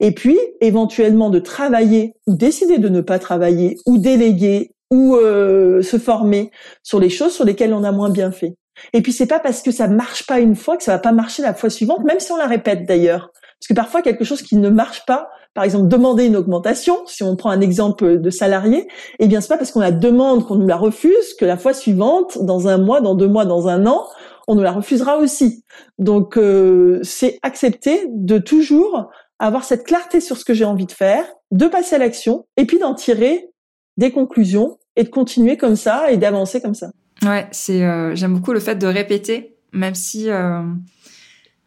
et 0.00 0.12
puis 0.12 0.38
éventuellement 0.60 1.30
de 1.30 1.38
travailler 1.38 2.14
ou 2.26 2.34
décider 2.34 2.78
de 2.78 2.88
ne 2.88 3.00
pas 3.00 3.18
travailler 3.18 3.76
ou 3.86 3.98
déléguer 3.98 4.72
ou 4.90 5.16
euh, 5.16 5.82
se 5.82 5.98
former 5.98 6.50
sur 6.82 7.00
les 7.00 7.10
choses 7.10 7.32
sur 7.32 7.44
lesquelles 7.44 7.74
on 7.74 7.84
a 7.84 7.92
moins 7.92 8.10
bien 8.10 8.30
fait. 8.30 8.54
Et 8.92 9.02
puis 9.02 9.12
c'est 9.12 9.26
pas 9.26 9.40
parce 9.40 9.62
que 9.62 9.70
ça 9.70 9.88
marche 9.88 10.26
pas 10.26 10.40
une 10.40 10.54
fois 10.54 10.76
que 10.76 10.84
ça 10.84 10.92
va 10.92 10.98
pas 10.98 11.12
marcher 11.12 11.42
la 11.42 11.54
fois 11.54 11.70
suivante, 11.70 12.04
même 12.04 12.20
si 12.20 12.30
on 12.32 12.36
la 12.36 12.46
répète 12.46 12.86
d'ailleurs. 12.86 13.30
Parce 13.58 13.68
que 13.68 13.74
parfois 13.74 14.02
quelque 14.02 14.24
chose 14.24 14.42
qui 14.42 14.56
ne 14.56 14.68
marche 14.68 15.04
pas, 15.04 15.28
par 15.52 15.64
exemple 15.64 15.88
demander 15.88 16.26
une 16.26 16.36
augmentation, 16.36 16.96
si 17.06 17.24
on 17.24 17.34
prend 17.34 17.50
un 17.50 17.60
exemple 17.60 18.20
de 18.20 18.30
salarié, 18.30 18.86
eh 19.18 19.26
bien 19.26 19.40
c'est 19.40 19.48
pas 19.48 19.58
parce 19.58 19.72
qu'on 19.72 19.80
la 19.80 19.90
demande 19.90 20.46
qu'on 20.46 20.54
nous 20.54 20.68
la 20.68 20.76
refuse 20.76 21.34
que 21.34 21.44
la 21.44 21.56
fois 21.56 21.74
suivante, 21.74 22.38
dans 22.44 22.68
un 22.68 22.78
mois, 22.78 23.00
dans 23.00 23.14
deux 23.14 23.26
mois, 23.26 23.44
dans 23.44 23.66
un 23.66 23.86
an, 23.86 24.06
on 24.46 24.54
nous 24.54 24.62
la 24.62 24.72
refusera 24.72 25.18
aussi. 25.18 25.64
Donc 25.98 26.38
euh, 26.38 27.00
c'est 27.02 27.38
accepter 27.42 28.06
de 28.08 28.38
toujours 28.38 29.10
avoir 29.38 29.64
cette 29.64 29.84
clarté 29.84 30.20
sur 30.20 30.36
ce 30.36 30.44
que 30.44 30.54
j'ai 30.54 30.64
envie 30.64 30.86
de 30.86 30.92
faire, 30.92 31.24
de 31.50 31.66
passer 31.66 31.96
à 31.96 31.98
l'action 31.98 32.46
et 32.56 32.64
puis 32.66 32.78
d'en 32.78 32.94
tirer 32.94 33.48
des 33.96 34.10
conclusions 34.10 34.78
et 34.96 35.04
de 35.04 35.08
continuer 35.08 35.56
comme 35.56 35.76
ça 35.76 36.10
et 36.10 36.16
d'avancer 36.16 36.60
comme 36.60 36.74
ça. 36.74 36.90
Ouais, 37.24 37.48
c'est 37.50 37.84
euh, 37.84 38.14
j'aime 38.14 38.34
beaucoup 38.34 38.52
le 38.52 38.60
fait 38.60 38.76
de 38.76 38.86
répéter, 38.86 39.56
même 39.72 39.94
si 39.94 40.30
euh, 40.30 40.62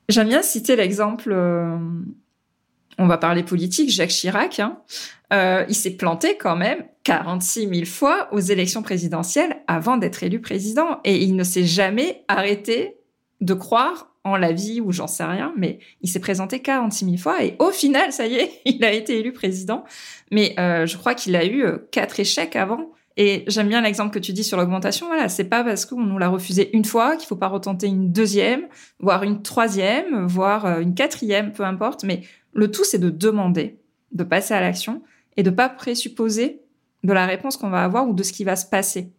j'aime 0.09 0.29
bien 0.29 0.41
citer 0.41 0.75
l'exemple. 0.75 1.31
Euh, 1.31 1.77
on 2.97 3.07
va 3.07 3.17
parler 3.17 3.43
politique, 3.43 3.89
Jacques 3.89 4.09
Chirac. 4.09 4.59
Hein, 4.59 4.77
il 5.67 5.75
s'est 5.75 5.91
planté 5.91 6.37
quand 6.37 6.57
même 6.57 6.83
46 7.03 7.67
000 7.67 7.85
fois 7.85 8.27
aux 8.31 8.39
élections 8.39 8.83
présidentielles 8.83 9.63
avant 9.67 9.97
d'être 9.97 10.23
élu 10.23 10.41
président 10.41 10.99
et 11.05 11.23
il 11.23 11.35
ne 11.35 11.43
s'est 11.43 11.63
jamais 11.63 12.23
arrêté 12.27 12.97
de 13.39 13.53
croire 13.53 14.10
en 14.23 14.37
la 14.37 14.51
vie 14.51 14.81
ou 14.81 14.91
j'en 14.91 15.07
sais 15.07 15.23
rien, 15.23 15.53
mais 15.57 15.79
il 16.01 16.09
s'est 16.09 16.19
présenté 16.19 16.59
46 16.59 17.05
000 17.05 17.17
fois 17.17 17.43
et 17.43 17.55
au 17.59 17.71
final, 17.71 18.11
ça 18.11 18.27
y 18.27 18.35
est, 18.35 18.51
il 18.65 18.83
a 18.83 18.91
été 18.91 19.19
élu 19.19 19.33
président. 19.33 19.83
Mais 20.31 20.55
euh, 20.59 20.85
je 20.85 20.97
crois 20.97 21.15
qu'il 21.15 21.35
a 21.35 21.45
eu 21.45 21.63
euh, 21.63 21.77
quatre 21.91 22.19
échecs 22.19 22.55
avant. 22.55 22.91
Et 23.17 23.43
j'aime 23.47 23.67
bien 23.67 23.81
l'exemple 23.81 24.13
que 24.13 24.19
tu 24.19 24.31
dis 24.31 24.43
sur 24.43 24.57
l'augmentation. 24.57 25.07
Voilà, 25.07 25.27
c'est 25.27 25.43
pas 25.43 25.65
parce 25.65 25.85
qu'on 25.85 26.01
nous 26.01 26.17
l'a 26.17 26.29
refusé 26.29 26.75
une 26.75 26.85
fois 26.85 27.17
qu'il 27.17 27.27
faut 27.27 27.35
pas 27.35 27.49
retenter 27.49 27.87
une 27.87 28.11
deuxième, 28.11 28.67
voire 28.99 29.23
une 29.23 29.41
troisième, 29.41 30.25
voire 30.27 30.65
euh, 30.65 30.79
une 30.79 30.95
quatrième, 30.95 31.51
peu 31.51 31.63
importe. 31.63 32.03
Mais 32.03 32.21
le 32.53 32.71
tout, 32.71 32.85
c'est 32.85 32.99
de 32.99 33.09
demander, 33.09 33.79
de 34.13 34.23
passer 34.23 34.53
à 34.53 34.61
l'action 34.61 35.01
et 35.35 35.43
de 35.43 35.49
pas 35.49 35.67
présupposer 35.67 36.61
de 37.03 37.13
la 37.13 37.25
réponse 37.25 37.57
qu'on 37.57 37.69
va 37.69 37.83
avoir 37.83 38.07
ou 38.07 38.13
de 38.13 38.23
ce 38.23 38.31
qui 38.31 38.43
va 38.43 38.55
se 38.55 38.65
passer. 38.65 39.11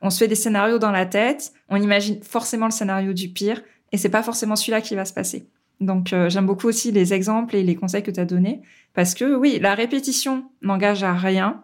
On 0.00 0.10
se 0.10 0.18
fait 0.18 0.28
des 0.28 0.34
scénarios 0.34 0.78
dans 0.78 0.90
la 0.90 1.06
tête, 1.06 1.52
on 1.68 1.76
imagine 1.76 2.22
forcément 2.22 2.66
le 2.66 2.72
scénario 2.72 3.12
du 3.12 3.28
pire 3.30 3.62
et 3.94 3.96
c'est 3.96 4.08
pas 4.08 4.24
forcément 4.24 4.56
celui-là 4.56 4.80
qui 4.80 4.96
va 4.96 5.04
se 5.04 5.12
passer. 5.12 5.46
Donc 5.80 6.12
euh, 6.12 6.28
j'aime 6.28 6.46
beaucoup 6.46 6.66
aussi 6.66 6.90
les 6.90 7.14
exemples 7.14 7.54
et 7.54 7.62
les 7.62 7.76
conseils 7.76 8.02
que 8.02 8.10
tu 8.10 8.18
as 8.18 8.24
donnés 8.24 8.60
parce 8.92 9.14
que 9.14 9.36
oui, 9.36 9.60
la 9.62 9.76
répétition 9.76 10.50
n'engage 10.62 11.04
à 11.04 11.14
rien. 11.14 11.62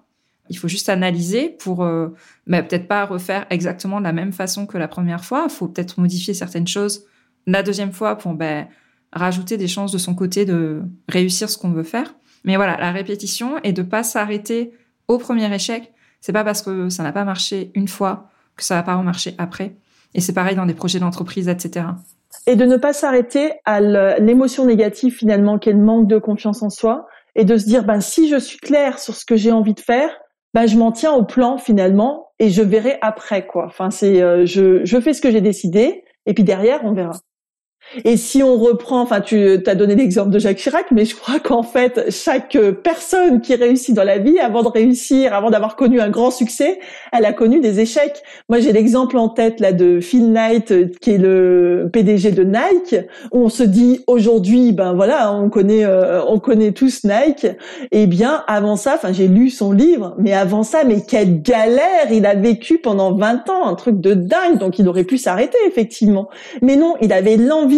Il 0.49 0.57
faut 0.57 0.69
juste 0.69 0.88
analyser 0.88 1.49
pour 1.49 1.83
euh, 1.83 2.11
bah, 2.47 2.62
peut-être 2.62 2.87
pas 2.87 3.05
refaire 3.05 3.47
exactement 3.51 3.99
de 3.99 4.05
la 4.05 4.12
même 4.12 4.33
façon 4.33 4.66
que 4.66 4.79
la 4.79 4.87
première 4.87 5.25
fois. 5.25 5.47
Il 5.49 5.53
faut 5.53 5.66
peut-être 5.66 5.99
modifier 5.99 6.33
certaines 6.33 6.69
choses 6.69 7.05
la 7.49 7.64
deuxième 7.64 7.93
fois 7.93 8.16
pour 8.16 8.35
ben, 8.35 8.69
rajouter 9.12 9.57
des 9.57 9.66
chances 9.66 9.90
de 9.90 9.99
son 9.99 10.14
côté 10.14 10.45
de 10.45 10.83
réussir 11.09 11.51
ce 11.51 11.59
qu'on 11.59 11.73
veut 11.73 11.83
faire. 11.83 12.14
Mais 12.45 12.55
voilà, 12.55 12.77
la 12.77 12.93
répétition 12.93 13.59
et 13.64 13.73
de 13.73 13.83
pas 13.83 14.05
s'arrêter 14.05 14.73
au 15.09 15.19
premier 15.19 15.53
échec. 15.53 15.93
C'est 16.21 16.33
pas 16.33 16.45
parce 16.45 16.62
que 16.62 16.90
ça 16.90 17.03
n'a 17.03 17.11
pas 17.11 17.25
marché 17.25 17.73
une 17.75 17.88
fois 17.88 18.31
que 18.55 18.62
ça 18.62 18.77
va 18.77 18.85
pas 18.85 18.95
remarcher 18.95 19.35
après. 19.37 19.75
Et 20.14 20.21
c'est 20.21 20.33
pareil 20.33 20.55
dans 20.55 20.66
des 20.66 20.75
projets 20.75 21.01
d'entreprise, 21.01 21.49
etc. 21.49 21.87
Et 22.46 22.57
de 22.57 22.64
ne 22.64 22.76
pas 22.76 22.92
s'arrêter 22.92 23.53
à 23.64 23.81
l'émotion 24.18 24.64
négative 24.64 25.14
finalement 25.14 25.59
qu'est 25.59 25.72
le 25.72 25.79
manque 25.79 26.09
de 26.09 26.18
confiance 26.18 26.62
en 26.62 26.70
soi 26.70 27.07
et 27.37 27.44
de 27.44 27.57
se 27.57 27.64
dire 27.64 27.85
ben 27.85 28.00
si 28.00 28.29
je 28.29 28.37
suis 28.37 28.59
claire 28.59 28.98
sur 28.98 29.14
ce 29.14 29.24
que 29.24 29.37
j'ai 29.37 29.53
envie 29.53 29.74
de 29.74 29.81
faire, 29.81 30.11
ben 30.55 30.66
je 30.66 30.76
m'en 30.76 30.90
tiens 30.90 31.12
au 31.12 31.24
plan 31.24 31.59
finalement 31.59 32.29
et 32.38 32.50
je 32.50 32.62
verrai 32.62 32.98
après 33.03 33.46
quoi. 33.46 33.66
Enfin 33.66 33.90
c'est 33.90 34.22
euh, 34.22 34.46
je 34.46 34.85
je 34.85 35.00
fais 35.00 35.12
ce 35.12 35.20
que 35.20 35.31
j'ai 35.31 35.40
décidé 35.40 36.03
et 36.26 36.35
puis 36.35 36.44
derrière 36.44 36.81
on 36.85 36.92
verra. 36.92 37.12
Et 38.05 38.16
si 38.16 38.43
on 38.43 38.57
reprend, 38.57 39.01
enfin, 39.01 39.21
tu 39.21 39.59
as 39.66 39.75
donné 39.75 39.97
l'exemple 39.97 40.31
de 40.31 40.38
Jacques 40.38 40.59
Chirac, 40.59 40.87
mais 40.93 41.05
je 41.05 41.16
crois 41.16 41.40
qu'en 41.40 41.64
fait, 41.64 42.11
chaque 42.11 42.57
personne 42.85 43.40
qui 43.40 43.55
réussit 43.57 43.95
dans 43.95 44.05
la 44.05 44.19
vie, 44.19 44.38
avant 44.38 44.62
de 44.62 44.69
réussir, 44.69 45.35
avant 45.35 45.51
d'avoir 45.51 45.75
connu 45.75 46.01
un 46.01 46.09
grand 46.09 46.31
succès, 46.31 46.79
elle 47.12 47.25
a 47.25 47.33
connu 47.33 47.59
des 47.59 47.81
échecs. 47.81 48.23
Moi, 48.49 48.61
j'ai 48.61 48.73
l'exemple 48.73 49.16
en 49.16 49.29
tête 49.29 49.59
là 49.59 49.73
de 49.73 50.01
Phil 50.01 50.31
Knight, 50.31 50.99
qui 51.01 51.12
est 51.12 51.19
le 51.19 51.90
PDG 51.93 52.31
de 52.31 52.45
Nike, 52.45 52.97
où 53.33 53.40
on 53.40 53.49
se 53.49 53.64
dit 53.64 54.05
aujourd'hui, 54.07 54.73
ben 54.73 54.93
voilà, 54.93 55.33
on 55.33 55.51
connaît, 55.51 55.85
euh, 55.85 56.23
on 56.27 56.38
connaît 56.38 56.73
tous 56.73 57.03
Nike. 57.05 57.49
Eh 57.90 58.07
bien, 58.07 58.45
avant 58.47 58.77
ça, 58.77 58.95
enfin, 58.95 59.12
j'ai 59.12 59.27
lu 59.27 59.51
son 59.51 59.73
livre, 59.73 60.14
mais 60.19 60.33
avant 60.33 60.62
ça, 60.62 60.85
mais 60.85 61.01
quelle 61.01 61.43
galère 61.43 62.12
il 62.12 62.25
a 62.25 62.37
vécu 62.37 62.79
pendant 62.79 63.12
20 63.12 63.51
ans, 63.51 63.66
un 63.66 63.75
truc 63.75 64.01
de 64.01 64.14
dingue. 64.14 64.59
Donc, 64.59 64.79
il 64.79 64.88
aurait 64.88 65.05
pu 65.05 65.19
s'arrêter 65.19 65.59
effectivement, 65.66 66.29
mais 66.62 66.77
non, 66.77 66.95
il 67.01 67.12
avait 67.12 67.37
l'envie 67.37 67.70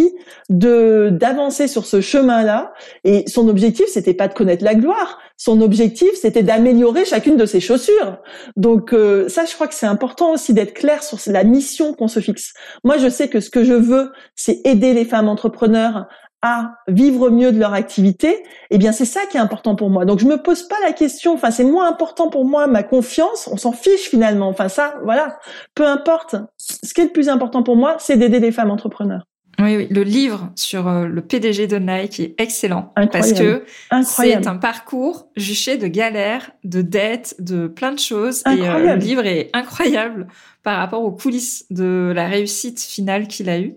de 0.49 1.11
d'avancer 1.13 1.69
sur 1.69 1.87
ce 1.87 2.01
chemin-là. 2.01 2.73
Et 3.05 3.25
son 3.29 3.49
objectif, 3.49 3.87
c'était 3.87 4.15
pas 4.15 4.29
de 4.29 4.35
connaître 4.35 4.65
la 4.65 4.75
gloire. 4.75 5.19
Son 5.37 5.61
objectif, 5.61 6.11
c'était 6.21 6.43
d'améliorer 6.43 7.05
chacune 7.05 7.37
de 7.37 7.47
ses 7.47 7.61
chaussures. 7.61 8.19
Donc 8.57 8.93
euh, 8.93 9.29
ça, 9.29 9.45
je 9.45 9.55
crois 9.55 9.67
que 9.67 9.75
c'est 9.75 9.87
important 9.87 10.33
aussi 10.33 10.55
d'être 10.55 10.75
clair 10.75 11.03
sur 11.03 11.19
la 11.27 11.45
mission 11.45 11.95
qu'on 11.95 12.09
se 12.09 12.21
fixe. 12.21 12.53
Moi, 12.85 12.99
je 12.99 13.09
sais 13.09 13.29
que 13.29 13.41
ce 13.41 13.51
que 13.51 13.65
je 13.65 13.75
veux, 13.75 14.13
c'est 14.37 14.61
aider 14.65 14.95
les 14.95 15.05
femmes 15.05 15.29
entrepreneurs 15.29 16.07
à 16.43 16.75
vivre 16.89 17.31
mieux 17.31 17.53
de 17.53 17.59
leur 17.59 17.73
activité, 17.73 18.43
eh 18.71 18.79
bien 18.79 18.91
c'est 18.91 19.05
ça 19.05 19.21
qui 19.31 19.37
est 19.37 19.41
important 19.41 19.77
pour 19.77 19.91
moi. 19.91 20.05
Donc 20.05 20.19
je 20.19 20.27
me 20.27 20.43
pose 20.43 20.65
pas 20.65 20.79
la 20.85 20.93
question, 20.93 21.35
enfin 21.35 21.53
c'est 21.53 21.65
moins 21.65 21.89
important 21.89 22.29
pour 22.29 22.45
moi 22.45 22.67
ma 22.67 22.83
confiance, 22.83 23.49
on 23.51 23.57
s'en 23.57 23.73
fiche 23.73 24.11
finalement. 24.11 24.49
Enfin 24.49 24.69
ça, 24.69 24.97
voilà, 25.05 25.39
peu 25.77 25.87
importe. 25.87 26.35
Ce 26.59 26.93
qui 26.93 27.01
est 27.01 27.05
le 27.05 27.13
plus 27.13 27.29
important 27.29 27.63
pour 27.63 27.77
moi, 27.77 27.97
c'est 28.01 28.17
d'aider 28.17 28.41
les 28.41 28.51
femmes 28.51 28.73
entrepreneurs. 28.73 29.23
Oui, 29.63 29.77
oui, 29.77 29.87
le 29.91 30.03
livre 30.03 30.51
sur 30.57 30.89
euh, 30.89 31.07
le 31.07 31.21
PDG 31.21 31.69
de 31.69 31.77
Nike 31.77 32.19
est 32.19 32.35
excellent 32.39 32.93
parce 33.13 33.33
que 33.33 33.65
c'est 34.03 34.47
un 34.47 34.57
parcours 34.57 35.29
juché 35.37 35.77
de 35.77 35.87
galères, 35.87 36.51
de 36.65 36.83
dettes, 36.83 37.37
de 37.39 37.69
plein 37.69 37.93
de 37.93 37.99
choses. 37.99 38.43
Et 38.47 38.69
euh, 38.69 38.95
le 38.95 38.97
livre 38.97 39.25
est 39.25 39.51
incroyable 39.53 40.27
par 40.65 40.79
rapport 40.79 41.05
aux 41.05 41.13
coulisses 41.13 41.67
de 41.71 42.13
la 42.15 42.27
réussite 42.27 42.81
finale 42.81 43.29
qu'il 43.29 43.49
a 43.49 43.61
eue. 43.61 43.77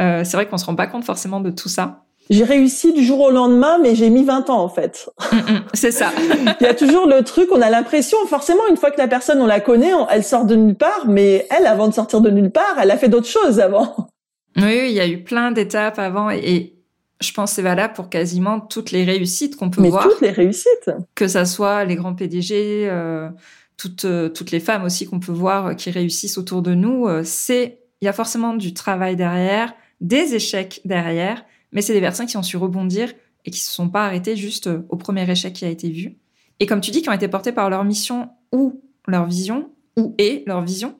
Euh, 0.00 0.24
c'est 0.24 0.36
vrai 0.36 0.48
qu'on 0.48 0.58
se 0.58 0.66
rend 0.66 0.74
pas 0.74 0.88
compte 0.88 1.04
forcément 1.04 1.40
de 1.40 1.50
tout 1.50 1.68
ça. 1.68 2.04
J'ai 2.30 2.44
réussi 2.44 2.92
du 2.92 3.04
jour 3.04 3.20
au 3.20 3.30
lendemain, 3.30 3.78
mais 3.80 3.94
j'ai 3.94 4.10
mis 4.10 4.24
20 4.24 4.50
ans 4.50 4.60
en 4.60 4.68
fait. 4.68 5.08
Mm, 5.30 5.36
mm, 5.36 5.64
c'est 5.74 5.92
ça. 5.92 6.10
Il 6.60 6.64
y 6.64 6.66
a 6.66 6.74
toujours 6.74 7.06
le 7.06 7.22
truc, 7.22 7.48
on 7.52 7.60
a 7.60 7.70
l'impression, 7.70 8.16
forcément, 8.26 8.62
une 8.70 8.76
fois 8.76 8.90
que 8.90 8.98
la 8.98 9.08
personne, 9.08 9.40
on 9.40 9.46
la 9.46 9.60
connaît, 9.60 9.92
elle 10.10 10.24
sort 10.24 10.46
de 10.46 10.56
nulle 10.56 10.76
part, 10.76 11.06
mais 11.06 11.46
elle, 11.50 11.66
avant 11.66 11.86
de 11.88 11.94
sortir 11.94 12.20
de 12.20 12.30
nulle 12.30 12.50
part, 12.50 12.76
elle 12.80 12.90
a 12.90 12.96
fait 12.96 13.08
d'autres 13.08 13.28
choses 13.28 13.60
avant. 13.60 14.08
Oui, 14.56 14.86
il 14.88 14.92
y 14.92 15.00
a 15.00 15.08
eu 15.08 15.22
plein 15.22 15.50
d'étapes 15.50 15.98
avant 15.98 16.30
et, 16.30 16.74
je 17.22 17.32
pense 17.32 17.50
que 17.50 17.56
c'est 17.56 17.62
valable 17.62 17.94
pour 17.94 18.10
quasiment 18.10 18.60
toutes 18.60 18.90
les 18.90 19.04
réussites 19.04 19.56
qu'on 19.56 19.70
peut 19.70 19.80
Mais 19.80 19.90
voir. 19.90 20.04
toutes 20.04 20.20
les 20.20 20.30
réussites. 20.30 20.90
Que 21.14 21.28
ça 21.28 21.44
soit 21.44 21.84
les 21.84 21.94
grands 21.94 22.14
PDG, 22.14 22.88
euh, 22.90 23.28
toutes, 23.76 24.04
euh, 24.04 24.28
toutes 24.28 24.50
les 24.50 24.60
femmes 24.60 24.84
aussi 24.84 25.06
qu'on 25.06 25.20
peut 25.20 25.32
voir 25.32 25.76
qui 25.76 25.90
réussissent 25.90 26.38
autour 26.38 26.62
de 26.62 26.74
nous, 26.74 27.06
euh, 27.06 27.22
c'est 27.24 27.78
il 28.00 28.06
y 28.06 28.08
a 28.08 28.12
forcément 28.12 28.54
du 28.54 28.74
travail 28.74 29.14
derrière, 29.14 29.72
des 30.00 30.34
échecs 30.34 30.80
derrière, 30.84 31.44
mais 31.70 31.82
c'est 31.82 31.92
des 31.92 32.00
personnes 32.00 32.26
qui 32.26 32.36
ont 32.36 32.42
su 32.42 32.56
rebondir 32.56 33.12
et 33.44 33.50
qui 33.52 33.60
se 33.60 33.70
sont 33.70 33.88
pas 33.88 34.06
arrêtées 34.06 34.34
juste 34.34 34.68
au 34.88 34.96
premier 34.96 35.28
échec 35.30 35.52
qui 35.52 35.64
a 35.64 35.68
été 35.68 35.88
vu. 35.88 36.16
Et 36.58 36.66
comme 36.66 36.80
tu 36.80 36.90
dis, 36.90 37.02
qui 37.02 37.08
ont 37.08 37.12
été 37.12 37.28
portées 37.28 37.52
par 37.52 37.70
leur 37.70 37.84
mission 37.84 38.30
ou 38.50 38.82
leur 39.06 39.26
vision, 39.26 39.70
ou 39.96 40.16
et 40.18 40.42
leur 40.46 40.62
vision, 40.62 40.98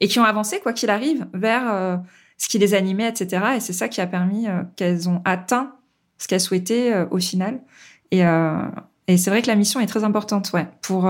et 0.00 0.08
qui 0.08 0.18
ont 0.18 0.24
avancé, 0.24 0.60
quoi 0.60 0.72
qu'il 0.72 0.88
arrive, 0.88 1.26
vers 1.34 2.00
ce 2.38 2.48
qui 2.48 2.58
les 2.58 2.74
animait, 2.74 3.08
etc. 3.08 3.42
Et 3.56 3.60
c'est 3.60 3.72
ça 3.72 3.88
qui 3.88 4.00
a 4.00 4.06
permis 4.06 4.48
euh, 4.48 4.62
qu'elles 4.76 5.08
ont 5.08 5.20
atteint 5.24 5.74
ce 6.16 6.26
qu'elles 6.26 6.40
souhaitaient 6.40 6.92
euh, 6.92 7.06
au 7.10 7.18
final. 7.18 7.60
Et, 8.10 8.24
euh, 8.24 8.62
et 9.06 9.16
c'est 9.16 9.30
vrai 9.30 9.42
que 9.42 9.48
la 9.48 9.56
mission 9.56 9.80
est 9.80 9.86
très 9.86 10.04
importante, 10.04 10.50
ouais. 10.52 10.66
Pour 10.80 11.08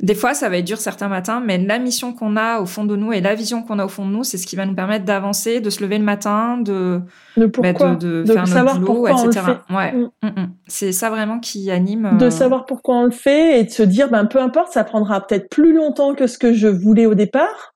des 0.00 0.14
fois, 0.16 0.34
ça 0.34 0.48
va 0.48 0.58
être 0.58 0.64
dur 0.64 0.78
certains 0.78 1.06
matins, 1.08 1.40
mais 1.44 1.56
la 1.56 1.78
mission 1.78 2.12
qu'on 2.12 2.36
a 2.36 2.58
au 2.58 2.66
fond 2.66 2.84
de 2.84 2.96
nous 2.96 3.12
et 3.12 3.20
la 3.20 3.34
vision 3.36 3.62
qu'on 3.62 3.78
a 3.78 3.84
au 3.84 3.88
fond 3.88 4.04
de 4.04 4.10
nous, 4.10 4.24
c'est 4.24 4.38
ce 4.38 4.46
qui 4.46 4.56
va 4.56 4.66
nous 4.66 4.74
permettre 4.74 5.04
d'avancer, 5.04 5.60
de 5.60 5.70
se 5.70 5.82
lever 5.82 5.98
le 5.98 6.04
matin, 6.04 6.58
de, 6.58 7.00
de, 7.36 7.46
bah, 7.46 7.72
de, 7.72 8.24
faire 8.26 8.64
notre 8.64 8.80
boulot, 8.80 9.06
etc. 9.06 9.40
Ouais. 9.70 9.92
Mm. 9.92 10.10
Mm, 10.22 10.28
mm. 10.28 10.52
C'est 10.66 10.92
ça 10.92 11.10
vraiment 11.10 11.38
qui 11.38 11.70
anime. 11.70 12.16
De 12.18 12.28
savoir 12.28 12.66
pourquoi 12.66 12.96
on 12.96 13.04
le 13.04 13.12
fait 13.12 13.60
et 13.60 13.64
de 13.64 13.70
se 13.70 13.84
dire, 13.84 14.10
ben 14.10 14.24
peu 14.24 14.40
importe, 14.40 14.72
ça 14.72 14.82
prendra 14.82 15.24
peut-être 15.24 15.48
plus 15.48 15.72
longtemps 15.72 16.14
que 16.14 16.26
ce 16.26 16.38
que 16.38 16.52
je 16.52 16.66
voulais 16.66 17.06
au 17.06 17.14
départ, 17.14 17.73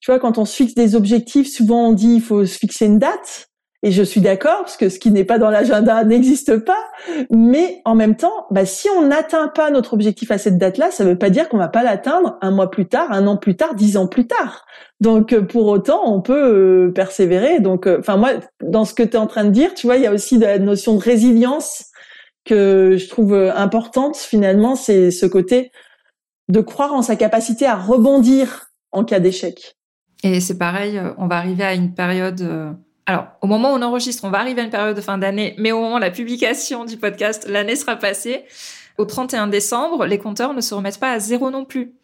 tu 0.00 0.10
vois, 0.10 0.18
quand 0.18 0.38
on 0.38 0.44
se 0.44 0.56
fixe 0.56 0.74
des 0.74 0.94
objectifs, 0.94 1.48
souvent 1.48 1.88
on 1.88 1.92
dit 1.92 2.14
il 2.16 2.22
faut 2.22 2.44
se 2.46 2.58
fixer 2.58 2.86
une 2.86 2.98
date. 2.98 3.50
Et 3.82 3.92
je 3.92 4.02
suis 4.02 4.20
d'accord, 4.20 4.58
parce 4.60 4.76
que 4.76 4.90
ce 4.90 4.98
qui 4.98 5.10
n'est 5.10 5.24
pas 5.24 5.38
dans 5.38 5.48
l'agenda 5.48 6.04
n'existe 6.04 6.58
pas. 6.58 6.84
Mais 7.30 7.80
en 7.86 7.94
même 7.94 8.14
temps, 8.14 8.46
bah, 8.50 8.66
si 8.66 8.90
on 8.90 9.06
n'atteint 9.06 9.48
pas 9.48 9.70
notre 9.70 9.94
objectif 9.94 10.30
à 10.30 10.36
cette 10.36 10.58
date-là, 10.58 10.90
ça 10.90 11.02
ne 11.04 11.10
veut 11.10 11.18
pas 11.18 11.30
dire 11.30 11.48
qu'on 11.48 11.56
va 11.56 11.68
pas 11.68 11.82
l'atteindre 11.82 12.36
un 12.42 12.50
mois 12.50 12.70
plus 12.70 12.86
tard, 12.86 13.10
un 13.10 13.26
an 13.26 13.38
plus 13.38 13.56
tard, 13.56 13.74
dix 13.74 13.96
ans 13.96 14.06
plus 14.06 14.26
tard. 14.26 14.66
Donc 15.00 15.32
euh, 15.32 15.40
pour 15.40 15.66
autant, 15.66 16.02
on 16.12 16.20
peut 16.20 16.88
euh, 16.88 16.92
persévérer. 16.92 17.60
Donc, 17.60 17.86
euh, 17.86 18.00
enfin 18.00 18.18
moi, 18.18 18.32
dans 18.62 18.84
ce 18.84 18.92
que 18.92 19.02
tu 19.02 19.12
es 19.12 19.16
en 19.16 19.26
train 19.26 19.44
de 19.44 19.50
dire, 19.50 19.72
tu 19.72 19.86
vois, 19.86 19.96
il 19.96 20.02
y 20.02 20.06
a 20.06 20.12
aussi 20.12 20.36
la 20.36 20.58
notion 20.58 20.94
de 20.96 21.00
résilience 21.00 21.86
que 22.44 22.96
je 22.98 23.08
trouve 23.08 23.34
importante. 23.34 24.18
Finalement, 24.18 24.76
c'est 24.76 25.10
ce 25.10 25.24
côté 25.24 25.72
de 26.48 26.60
croire 26.60 26.92
en 26.92 27.00
sa 27.00 27.16
capacité 27.16 27.64
à 27.64 27.76
rebondir 27.76 28.66
en 28.92 29.04
cas 29.04 29.20
d'échec. 29.20 29.79
Et 30.22 30.40
c'est 30.40 30.58
pareil, 30.58 30.98
euh, 30.98 31.12
on 31.18 31.26
va 31.26 31.36
arriver 31.36 31.64
à 31.64 31.74
une 31.74 31.94
période. 31.94 32.40
Euh, 32.42 32.72
alors, 33.06 33.26
au 33.40 33.46
moment 33.46 33.72
où 33.72 33.76
on 33.76 33.82
enregistre, 33.82 34.24
on 34.24 34.30
va 34.30 34.38
arriver 34.38 34.60
à 34.60 34.64
une 34.64 34.70
période 34.70 34.96
de 34.96 35.00
fin 35.00 35.18
d'année, 35.18 35.54
mais 35.58 35.72
au 35.72 35.80
moment 35.80 35.96
de 35.96 36.02
la 36.02 36.10
publication 36.10 36.84
du 36.84 36.96
podcast, 36.96 37.46
l'année 37.48 37.76
sera 37.76 37.96
passée. 37.96 38.44
Au 38.98 39.06
31 39.06 39.46
décembre, 39.46 40.04
les 40.04 40.18
compteurs 40.18 40.52
ne 40.52 40.60
se 40.60 40.74
remettent 40.74 41.00
pas 41.00 41.12
à 41.12 41.18
zéro 41.18 41.50
non 41.50 41.64
plus. 41.64 41.94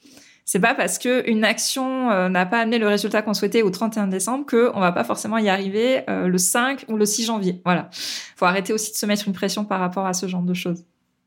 C'est 0.47 0.61
pas 0.61 0.75
parce 0.75 0.99
que 0.99 1.29
une 1.29 1.45
action 1.45 2.11
euh, 2.11 2.29
n'a 2.29 2.47
pas 2.47 2.61
amené 2.61 2.79
le 2.79 2.89
résultat 2.89 3.21
qu'on 3.21 3.35
souhaitait 3.35 3.63
au 3.63 3.71
31 3.71 4.07
décembre 4.07 4.47
que 4.47 4.71
on 4.75 4.81
va 4.81 4.93
pas 4.93 5.05
forcément 5.05 5.39
y 5.39 5.49
arriver 5.49 6.05
le 6.09 6.39
5 6.39 6.87
ou 6.89 6.97
le 6.97 7.05
6 7.05 7.27
janvier. 7.27 7.61
Voilà. 7.65 7.91
Faut 8.37 8.45
arrêter 8.45 8.73
aussi 8.73 8.93
de 8.93 8.97
se 8.97 9.07
mettre 9.07 9.27
une 9.27 9.35
pression 9.35 9.65
par 9.65 9.81
rapport 9.81 10.07
à 10.07 10.15
ce 10.15 10.27
genre 10.29 10.43
de 10.43 10.55
choses. 10.55 10.85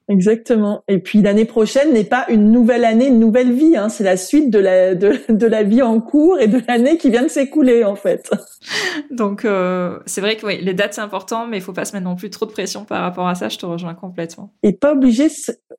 Exactement. 0.10 0.84
Et 0.88 0.98
puis 0.98 1.22
l'année 1.22 1.46
prochaine 1.46 1.94
n'est 1.94 2.04
pas 2.04 2.26
une 2.30 2.52
nouvelle 2.52 2.84
année, 2.84 3.08
une 3.08 3.20
nouvelle 3.20 3.52
vie. 3.52 3.78
Hein. 3.78 3.90
C'est 3.90 4.04
la 4.04 4.18
suite 4.18 4.50
de 4.50 4.58
la 4.58 4.96
de, 4.96 5.14
de, 5.30 5.46
la 5.46 5.62
vie 5.62 5.84
en 5.84 6.02
cours 6.02 6.40
et 6.40 6.48
de 6.48 6.60
l'année 6.68 6.98
qui 6.98 7.12
vient 7.12 7.22
de 7.22 7.28
s'écouler 7.28 7.84
en 7.84 7.96
fait. 7.96 8.32
Donc 9.12 9.46
euh, 9.46 10.00
c'est 10.08 10.20
vrai 10.20 10.36
que 10.36 10.48
oui, 10.48 10.60
les 10.62 10.74
dates 10.74 10.96
c'est 10.96 11.02
important, 11.02 11.46
mais 11.46 11.58
il 11.58 11.62
faut 11.62 11.74
pas 11.74 11.86
se 11.86 11.94
mettre 11.94 12.06
non 12.06 12.16
plus 12.16 12.32
trop 12.32 12.48
de 12.48 12.52
pression 12.52 12.86
par 12.86 13.04
rapport 13.04 13.28
à 13.28 13.36
ça. 13.36 13.50
Je 13.50 13.60
te 13.60 13.68
rejoins 13.68 13.94
complètement. 13.94 14.52
Et 14.64 14.74
pas 14.74 14.94
obligé 14.94 15.28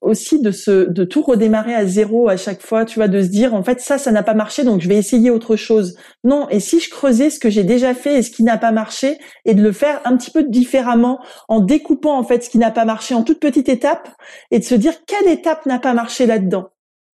aussi 0.00 0.40
de 0.40 0.52
se 0.52 0.88
de 0.88 1.02
tout 1.02 1.22
redémarrer 1.22 1.74
à 1.74 1.84
zéro 1.84 2.28
à 2.28 2.36
chaque 2.36 2.62
fois. 2.62 2.84
Tu 2.84 3.00
vois, 3.00 3.08
de 3.08 3.20
se 3.22 3.28
dire 3.28 3.52
en 3.52 3.64
fait 3.64 3.80
ça 3.80 3.98
ça 3.98 4.12
n'a 4.12 4.22
pas 4.22 4.34
marché, 4.34 4.62
donc 4.62 4.80
je 4.80 4.88
vais 4.88 4.96
essayer 4.96 5.30
autre 5.30 5.56
chose. 5.56 5.96
Non. 6.22 6.48
Et 6.50 6.60
si 6.60 6.78
je 6.78 6.88
creusais 6.88 7.30
ce 7.30 7.40
que 7.40 7.50
j'ai 7.50 7.64
déjà 7.64 7.94
fait 7.94 8.18
et 8.18 8.22
ce 8.22 8.30
qui 8.30 8.44
n'a 8.44 8.58
pas 8.58 8.70
marché 8.70 9.18
et 9.44 9.54
de 9.54 9.62
le 9.62 9.72
faire 9.72 10.00
un 10.04 10.16
petit 10.16 10.30
peu 10.30 10.44
différemment 10.44 11.18
en 11.48 11.58
découpant 11.58 12.16
en 12.16 12.22
fait 12.22 12.44
ce 12.44 12.50
qui 12.50 12.58
n'a 12.58 12.70
pas 12.70 12.84
marché 12.84 13.16
en 13.16 13.24
toutes 13.24 13.40
petites 13.40 13.68
étapes 13.68 14.08
et 14.50 14.58
de 14.58 14.64
se 14.64 14.74
dire 14.74 14.94
quelle 15.06 15.28
étape 15.28 15.66
n'a 15.66 15.78
pas 15.78 15.94
marché 15.94 16.26
là-dedans. 16.26 16.70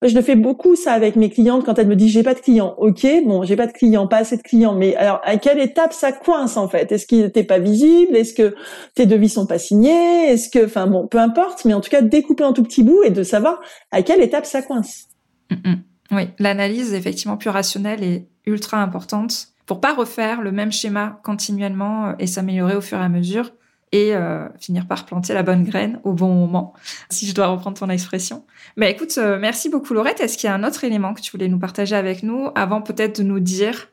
Je 0.03 0.15
le 0.15 0.23
fais 0.23 0.35
beaucoup 0.35 0.75
ça 0.75 0.93
avec 0.93 1.15
mes 1.15 1.29
clientes 1.29 1.63
quand 1.63 1.77
elles 1.77 1.87
me 1.87 1.95
disent 1.95 2.11
j'ai 2.11 2.23
pas 2.23 2.33
de 2.33 2.39
clients. 2.39 2.73
Ok, 2.79 3.05
bon 3.23 3.43
j'ai 3.43 3.55
pas 3.55 3.67
de 3.67 3.71
clients, 3.71 4.07
pas 4.07 4.17
assez 4.17 4.35
de 4.35 4.41
clients, 4.41 4.73
mais 4.73 4.95
alors 4.95 5.21
à 5.23 5.37
quelle 5.37 5.59
étape 5.59 5.93
ça 5.93 6.11
coince 6.11 6.57
en 6.57 6.67
fait? 6.67 6.91
Est-ce 6.91 7.05
qu'il 7.05 7.19
n'était 7.19 7.43
pas 7.43 7.59
visible 7.59 8.15
Est-ce 8.15 8.33
que 8.33 8.55
tes 8.95 9.05
devis 9.05 9.29
sont 9.29 9.45
pas 9.45 9.59
signés? 9.59 10.31
Est-ce 10.31 10.49
que, 10.49 10.65
enfin 10.65 10.87
bon, 10.87 11.05
peu 11.05 11.19
importe, 11.19 11.65
mais 11.65 11.75
en 11.75 11.81
tout 11.81 11.91
cas 11.91 12.01
découper 12.01 12.43
en 12.43 12.53
tout 12.53 12.63
petits 12.63 12.81
bouts 12.81 13.03
et 13.03 13.11
de 13.11 13.21
savoir 13.21 13.61
à 13.91 14.01
quelle 14.01 14.21
étape 14.21 14.47
ça 14.47 14.63
coince. 14.63 15.09
Mm, 15.51 15.69
mm. 15.69 15.83
Oui, 16.13 16.29
l'analyse 16.39 16.93
effectivement 16.93 17.37
plus 17.37 17.51
rationnelle 17.51 18.03
est 18.03 18.27
ultra 18.47 18.81
importante 18.81 19.49
pour 19.67 19.79
pas 19.79 19.93
refaire 19.93 20.41
le 20.41 20.51
même 20.51 20.71
schéma 20.71 21.19
continuellement 21.23 22.07
euh, 22.07 22.13
et 22.17 22.25
s'améliorer 22.27 22.75
au 22.75 22.81
fur 22.81 22.97
et 22.97 23.03
à 23.03 23.09
mesure 23.09 23.51
et 23.91 24.15
euh, 24.15 24.47
finir 24.59 24.87
par 24.87 25.05
planter 25.05 25.33
la 25.33 25.43
bonne 25.43 25.63
graine 25.63 25.99
au 26.03 26.13
bon 26.13 26.33
moment, 26.33 26.73
si 27.09 27.27
je 27.27 27.33
dois 27.33 27.47
reprendre 27.47 27.77
ton 27.77 27.89
expression. 27.89 28.45
Mais 28.77 28.91
écoute, 28.91 29.15
euh, 29.17 29.37
merci 29.39 29.69
beaucoup 29.69 29.93
Laurette. 29.93 30.21
Est-ce 30.21 30.37
qu'il 30.37 30.47
y 30.47 30.51
a 30.51 30.55
un 30.55 30.63
autre 30.63 30.83
élément 30.83 31.13
que 31.13 31.21
tu 31.21 31.31
voulais 31.31 31.47
nous 31.47 31.59
partager 31.59 31.95
avec 31.95 32.23
nous 32.23 32.49
avant 32.55 32.81
peut-être 32.81 33.19
de 33.19 33.23
nous 33.23 33.39
dire 33.39 33.89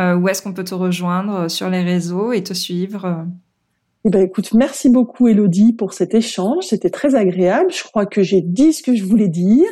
euh, 0.00 0.14
où 0.14 0.28
est-ce 0.28 0.42
qu'on 0.42 0.52
peut 0.52 0.64
te 0.64 0.74
rejoindre 0.74 1.50
sur 1.50 1.70
les 1.70 1.82
réseaux 1.82 2.32
et 2.32 2.42
te 2.42 2.54
suivre 2.54 3.26
eh 4.08 4.08
ben, 4.08 4.22
écoute, 4.22 4.54
merci 4.54 4.88
beaucoup 4.88 5.26
Elodie 5.26 5.72
pour 5.72 5.92
cet 5.92 6.14
échange. 6.14 6.66
C'était 6.66 6.90
très 6.90 7.16
agréable. 7.16 7.72
Je 7.72 7.82
crois 7.82 8.06
que 8.06 8.22
j'ai 8.22 8.40
dit 8.40 8.72
ce 8.72 8.80
que 8.80 8.94
je 8.94 9.02
voulais 9.02 9.26
dire. 9.26 9.66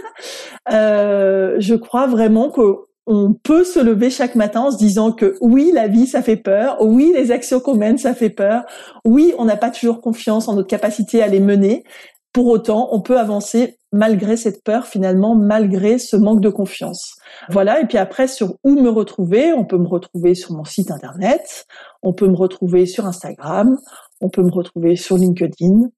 je 0.69 1.75
crois 1.77 2.09
vraiment 2.09 2.51
que 2.51 2.89
on 3.07 3.35
peut 3.35 3.65
se 3.65 3.81
lever 3.81 4.11
chaque 4.11 4.35
matin 4.35 4.63
en 4.63 4.71
se 4.71 4.79
disant 4.79 5.13
que 5.13 5.37
oui, 5.41 5.71
la 5.75 5.89
vie, 5.89 6.07
ça 6.07 6.23
fait 6.23 6.37
peur. 6.37 6.79
Oui, 6.81 7.13
les 7.15 7.31
actions 7.31 7.61
qu'on 7.61 7.75
mène, 7.75 7.99
ça 7.99 8.15
fait 8.15 8.31
peur. 8.31 8.65
Oui, 9.05 9.35
on 9.39 9.45
n'a 9.45 9.57
pas 9.57 9.71
toujours 9.71 10.01
confiance 10.01 10.49
en 10.49 10.55
notre 10.55 10.69
capacité 10.69 11.23
à 11.23 11.27
les 11.27 11.41
mener. 11.41 11.85
Pour 12.33 12.49
autant, 12.49 12.89
on 12.93 13.01
peut 13.01 13.19
avancer 13.19 13.79
malgré 13.93 14.37
cette 14.37 14.65
peur, 14.65 14.87
finalement, 14.87 15.37
malgré 15.37 15.99
ce 15.99 16.17
manque 16.17 16.41
de 16.41 16.49
confiance. 16.49 17.15
Voilà. 17.51 17.81
Et 17.81 17.87
puis 17.87 17.99
après, 17.99 18.27
sur 18.27 18.57
où 18.65 18.75
me 18.75 18.89
retrouver, 18.89 19.53
on 19.53 19.65
peut 19.65 19.79
me 19.79 19.87
retrouver 19.87 20.35
sur 20.35 20.53
mon 20.53 20.65
site 20.65 20.91
internet, 20.91 21.67
on 22.03 22.13
peut 22.13 22.27
me 22.27 22.37
retrouver 22.37 22.87
sur 22.87 23.07
Instagram, 23.07 23.79
on 24.21 24.31
peut 24.31 24.43
me 24.43 24.51
retrouver 24.51 24.97
sur 24.97 25.17
LinkedIn. 25.17 25.91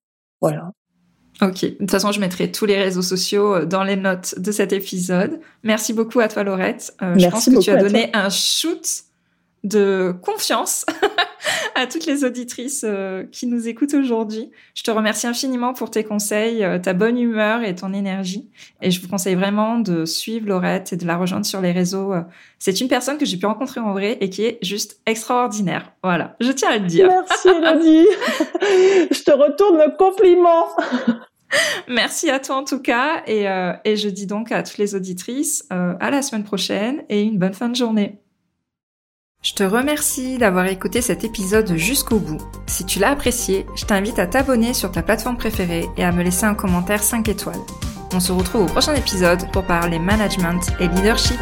Voilà. 0.42 0.72
Ok, 1.42 1.64
de 1.64 1.70
toute 1.70 1.90
façon, 1.90 2.12
je 2.12 2.20
mettrai 2.20 2.50
tous 2.50 2.64
les 2.64 2.80
réseaux 2.80 3.02
sociaux 3.02 3.54
euh, 3.54 3.64
dans 3.66 3.84
les 3.84 3.96
notes 3.96 4.38
de 4.38 4.50
cet 4.52 4.72
épisode. 4.72 5.40
Merci 5.64 5.92
beaucoup 5.92 6.20
à 6.20 6.28
toi, 6.28 6.44
Laurette. 6.44 6.94
Euh, 7.02 7.14
je 7.18 7.28
pense 7.28 7.46
que 7.46 7.60
tu 7.60 7.70
as 7.70 7.76
donné 7.76 8.10
un 8.14 8.30
shoot 8.30 9.02
de 9.62 10.14
confiance 10.22 10.86
à 11.74 11.86
toutes 11.86 12.06
les 12.06 12.24
auditrices 12.24 12.84
euh, 12.88 13.24
qui 13.32 13.46
nous 13.46 13.68
écoutent 13.68 13.92
aujourd'hui. 13.92 14.50
Je 14.74 14.82
te 14.82 14.90
remercie 14.90 15.26
infiniment 15.26 15.74
pour 15.74 15.90
tes 15.90 16.04
conseils, 16.04 16.64
ta 16.82 16.94
bonne 16.94 17.18
humeur 17.18 17.62
et 17.62 17.74
ton 17.74 17.92
énergie. 17.92 18.48
Et 18.80 18.90
je 18.90 19.02
vous 19.02 19.08
conseille 19.08 19.34
vraiment 19.34 19.78
de 19.78 20.06
suivre 20.06 20.48
Laurette 20.48 20.94
et 20.94 20.96
de 20.96 21.04
la 21.04 21.16
rejoindre 21.16 21.44
sur 21.44 21.60
les 21.60 21.72
réseaux. 21.72 22.14
C'est 22.58 22.80
une 22.80 22.88
personne 22.88 23.18
que 23.18 23.26
j'ai 23.26 23.36
pu 23.36 23.46
rencontrer 23.46 23.80
en 23.80 23.92
vrai 23.92 24.16
et 24.20 24.30
qui 24.30 24.44
est 24.44 24.58
juste 24.62 25.00
extraordinaire. 25.04 25.92
Voilà, 26.02 26.36
je 26.40 26.52
tiens 26.52 26.70
à 26.70 26.78
le 26.78 26.86
dire. 26.86 27.08
Merci 27.08 27.48
Elodie. 27.48 28.06
je 29.10 29.22
te 29.22 29.32
retourne 29.32 29.78
le 29.78 29.96
compliment. 29.96 30.68
Merci 31.88 32.30
à 32.30 32.38
toi 32.38 32.56
en 32.56 32.64
tout 32.64 32.80
cas 32.80 33.22
et, 33.26 33.48
euh, 33.48 33.72
et, 33.84 33.96
je 33.96 34.08
dis 34.08 34.26
donc 34.26 34.52
à 34.52 34.62
toutes 34.62 34.78
les 34.78 34.94
auditrices 34.94 35.64
euh, 35.72 35.94
à 36.00 36.10
la 36.10 36.22
semaine 36.22 36.44
prochaine 36.44 37.04
et 37.08 37.22
une 37.22 37.38
bonne 37.38 37.54
fin 37.54 37.68
de 37.68 37.76
journée. 37.76 38.20
Je 39.42 39.52
te 39.52 39.62
remercie 39.62 40.38
d'avoir 40.38 40.66
écouté 40.66 41.00
cet 41.00 41.22
épisode 41.22 41.76
jusqu'au 41.76 42.18
bout. 42.18 42.40
Si 42.66 42.84
tu 42.84 42.98
l'as 42.98 43.10
apprécié, 43.10 43.64
je 43.76 43.84
t'invite 43.84 44.18
à 44.18 44.26
t'abonner 44.26 44.74
sur 44.74 44.90
ta 44.90 45.02
plateforme 45.02 45.36
préférée 45.36 45.86
et 45.96 46.04
à 46.04 46.10
me 46.10 46.22
laisser 46.22 46.46
un 46.46 46.54
commentaire 46.54 47.02
5 47.02 47.28
étoiles. 47.28 47.54
On 48.12 48.18
se 48.18 48.32
retrouve 48.32 48.62
au 48.62 48.66
prochain 48.66 48.94
épisode 48.94 49.50
pour 49.52 49.64
parler 49.64 49.98
management 49.98 50.72
et 50.80 50.88
leadership. 50.88 51.38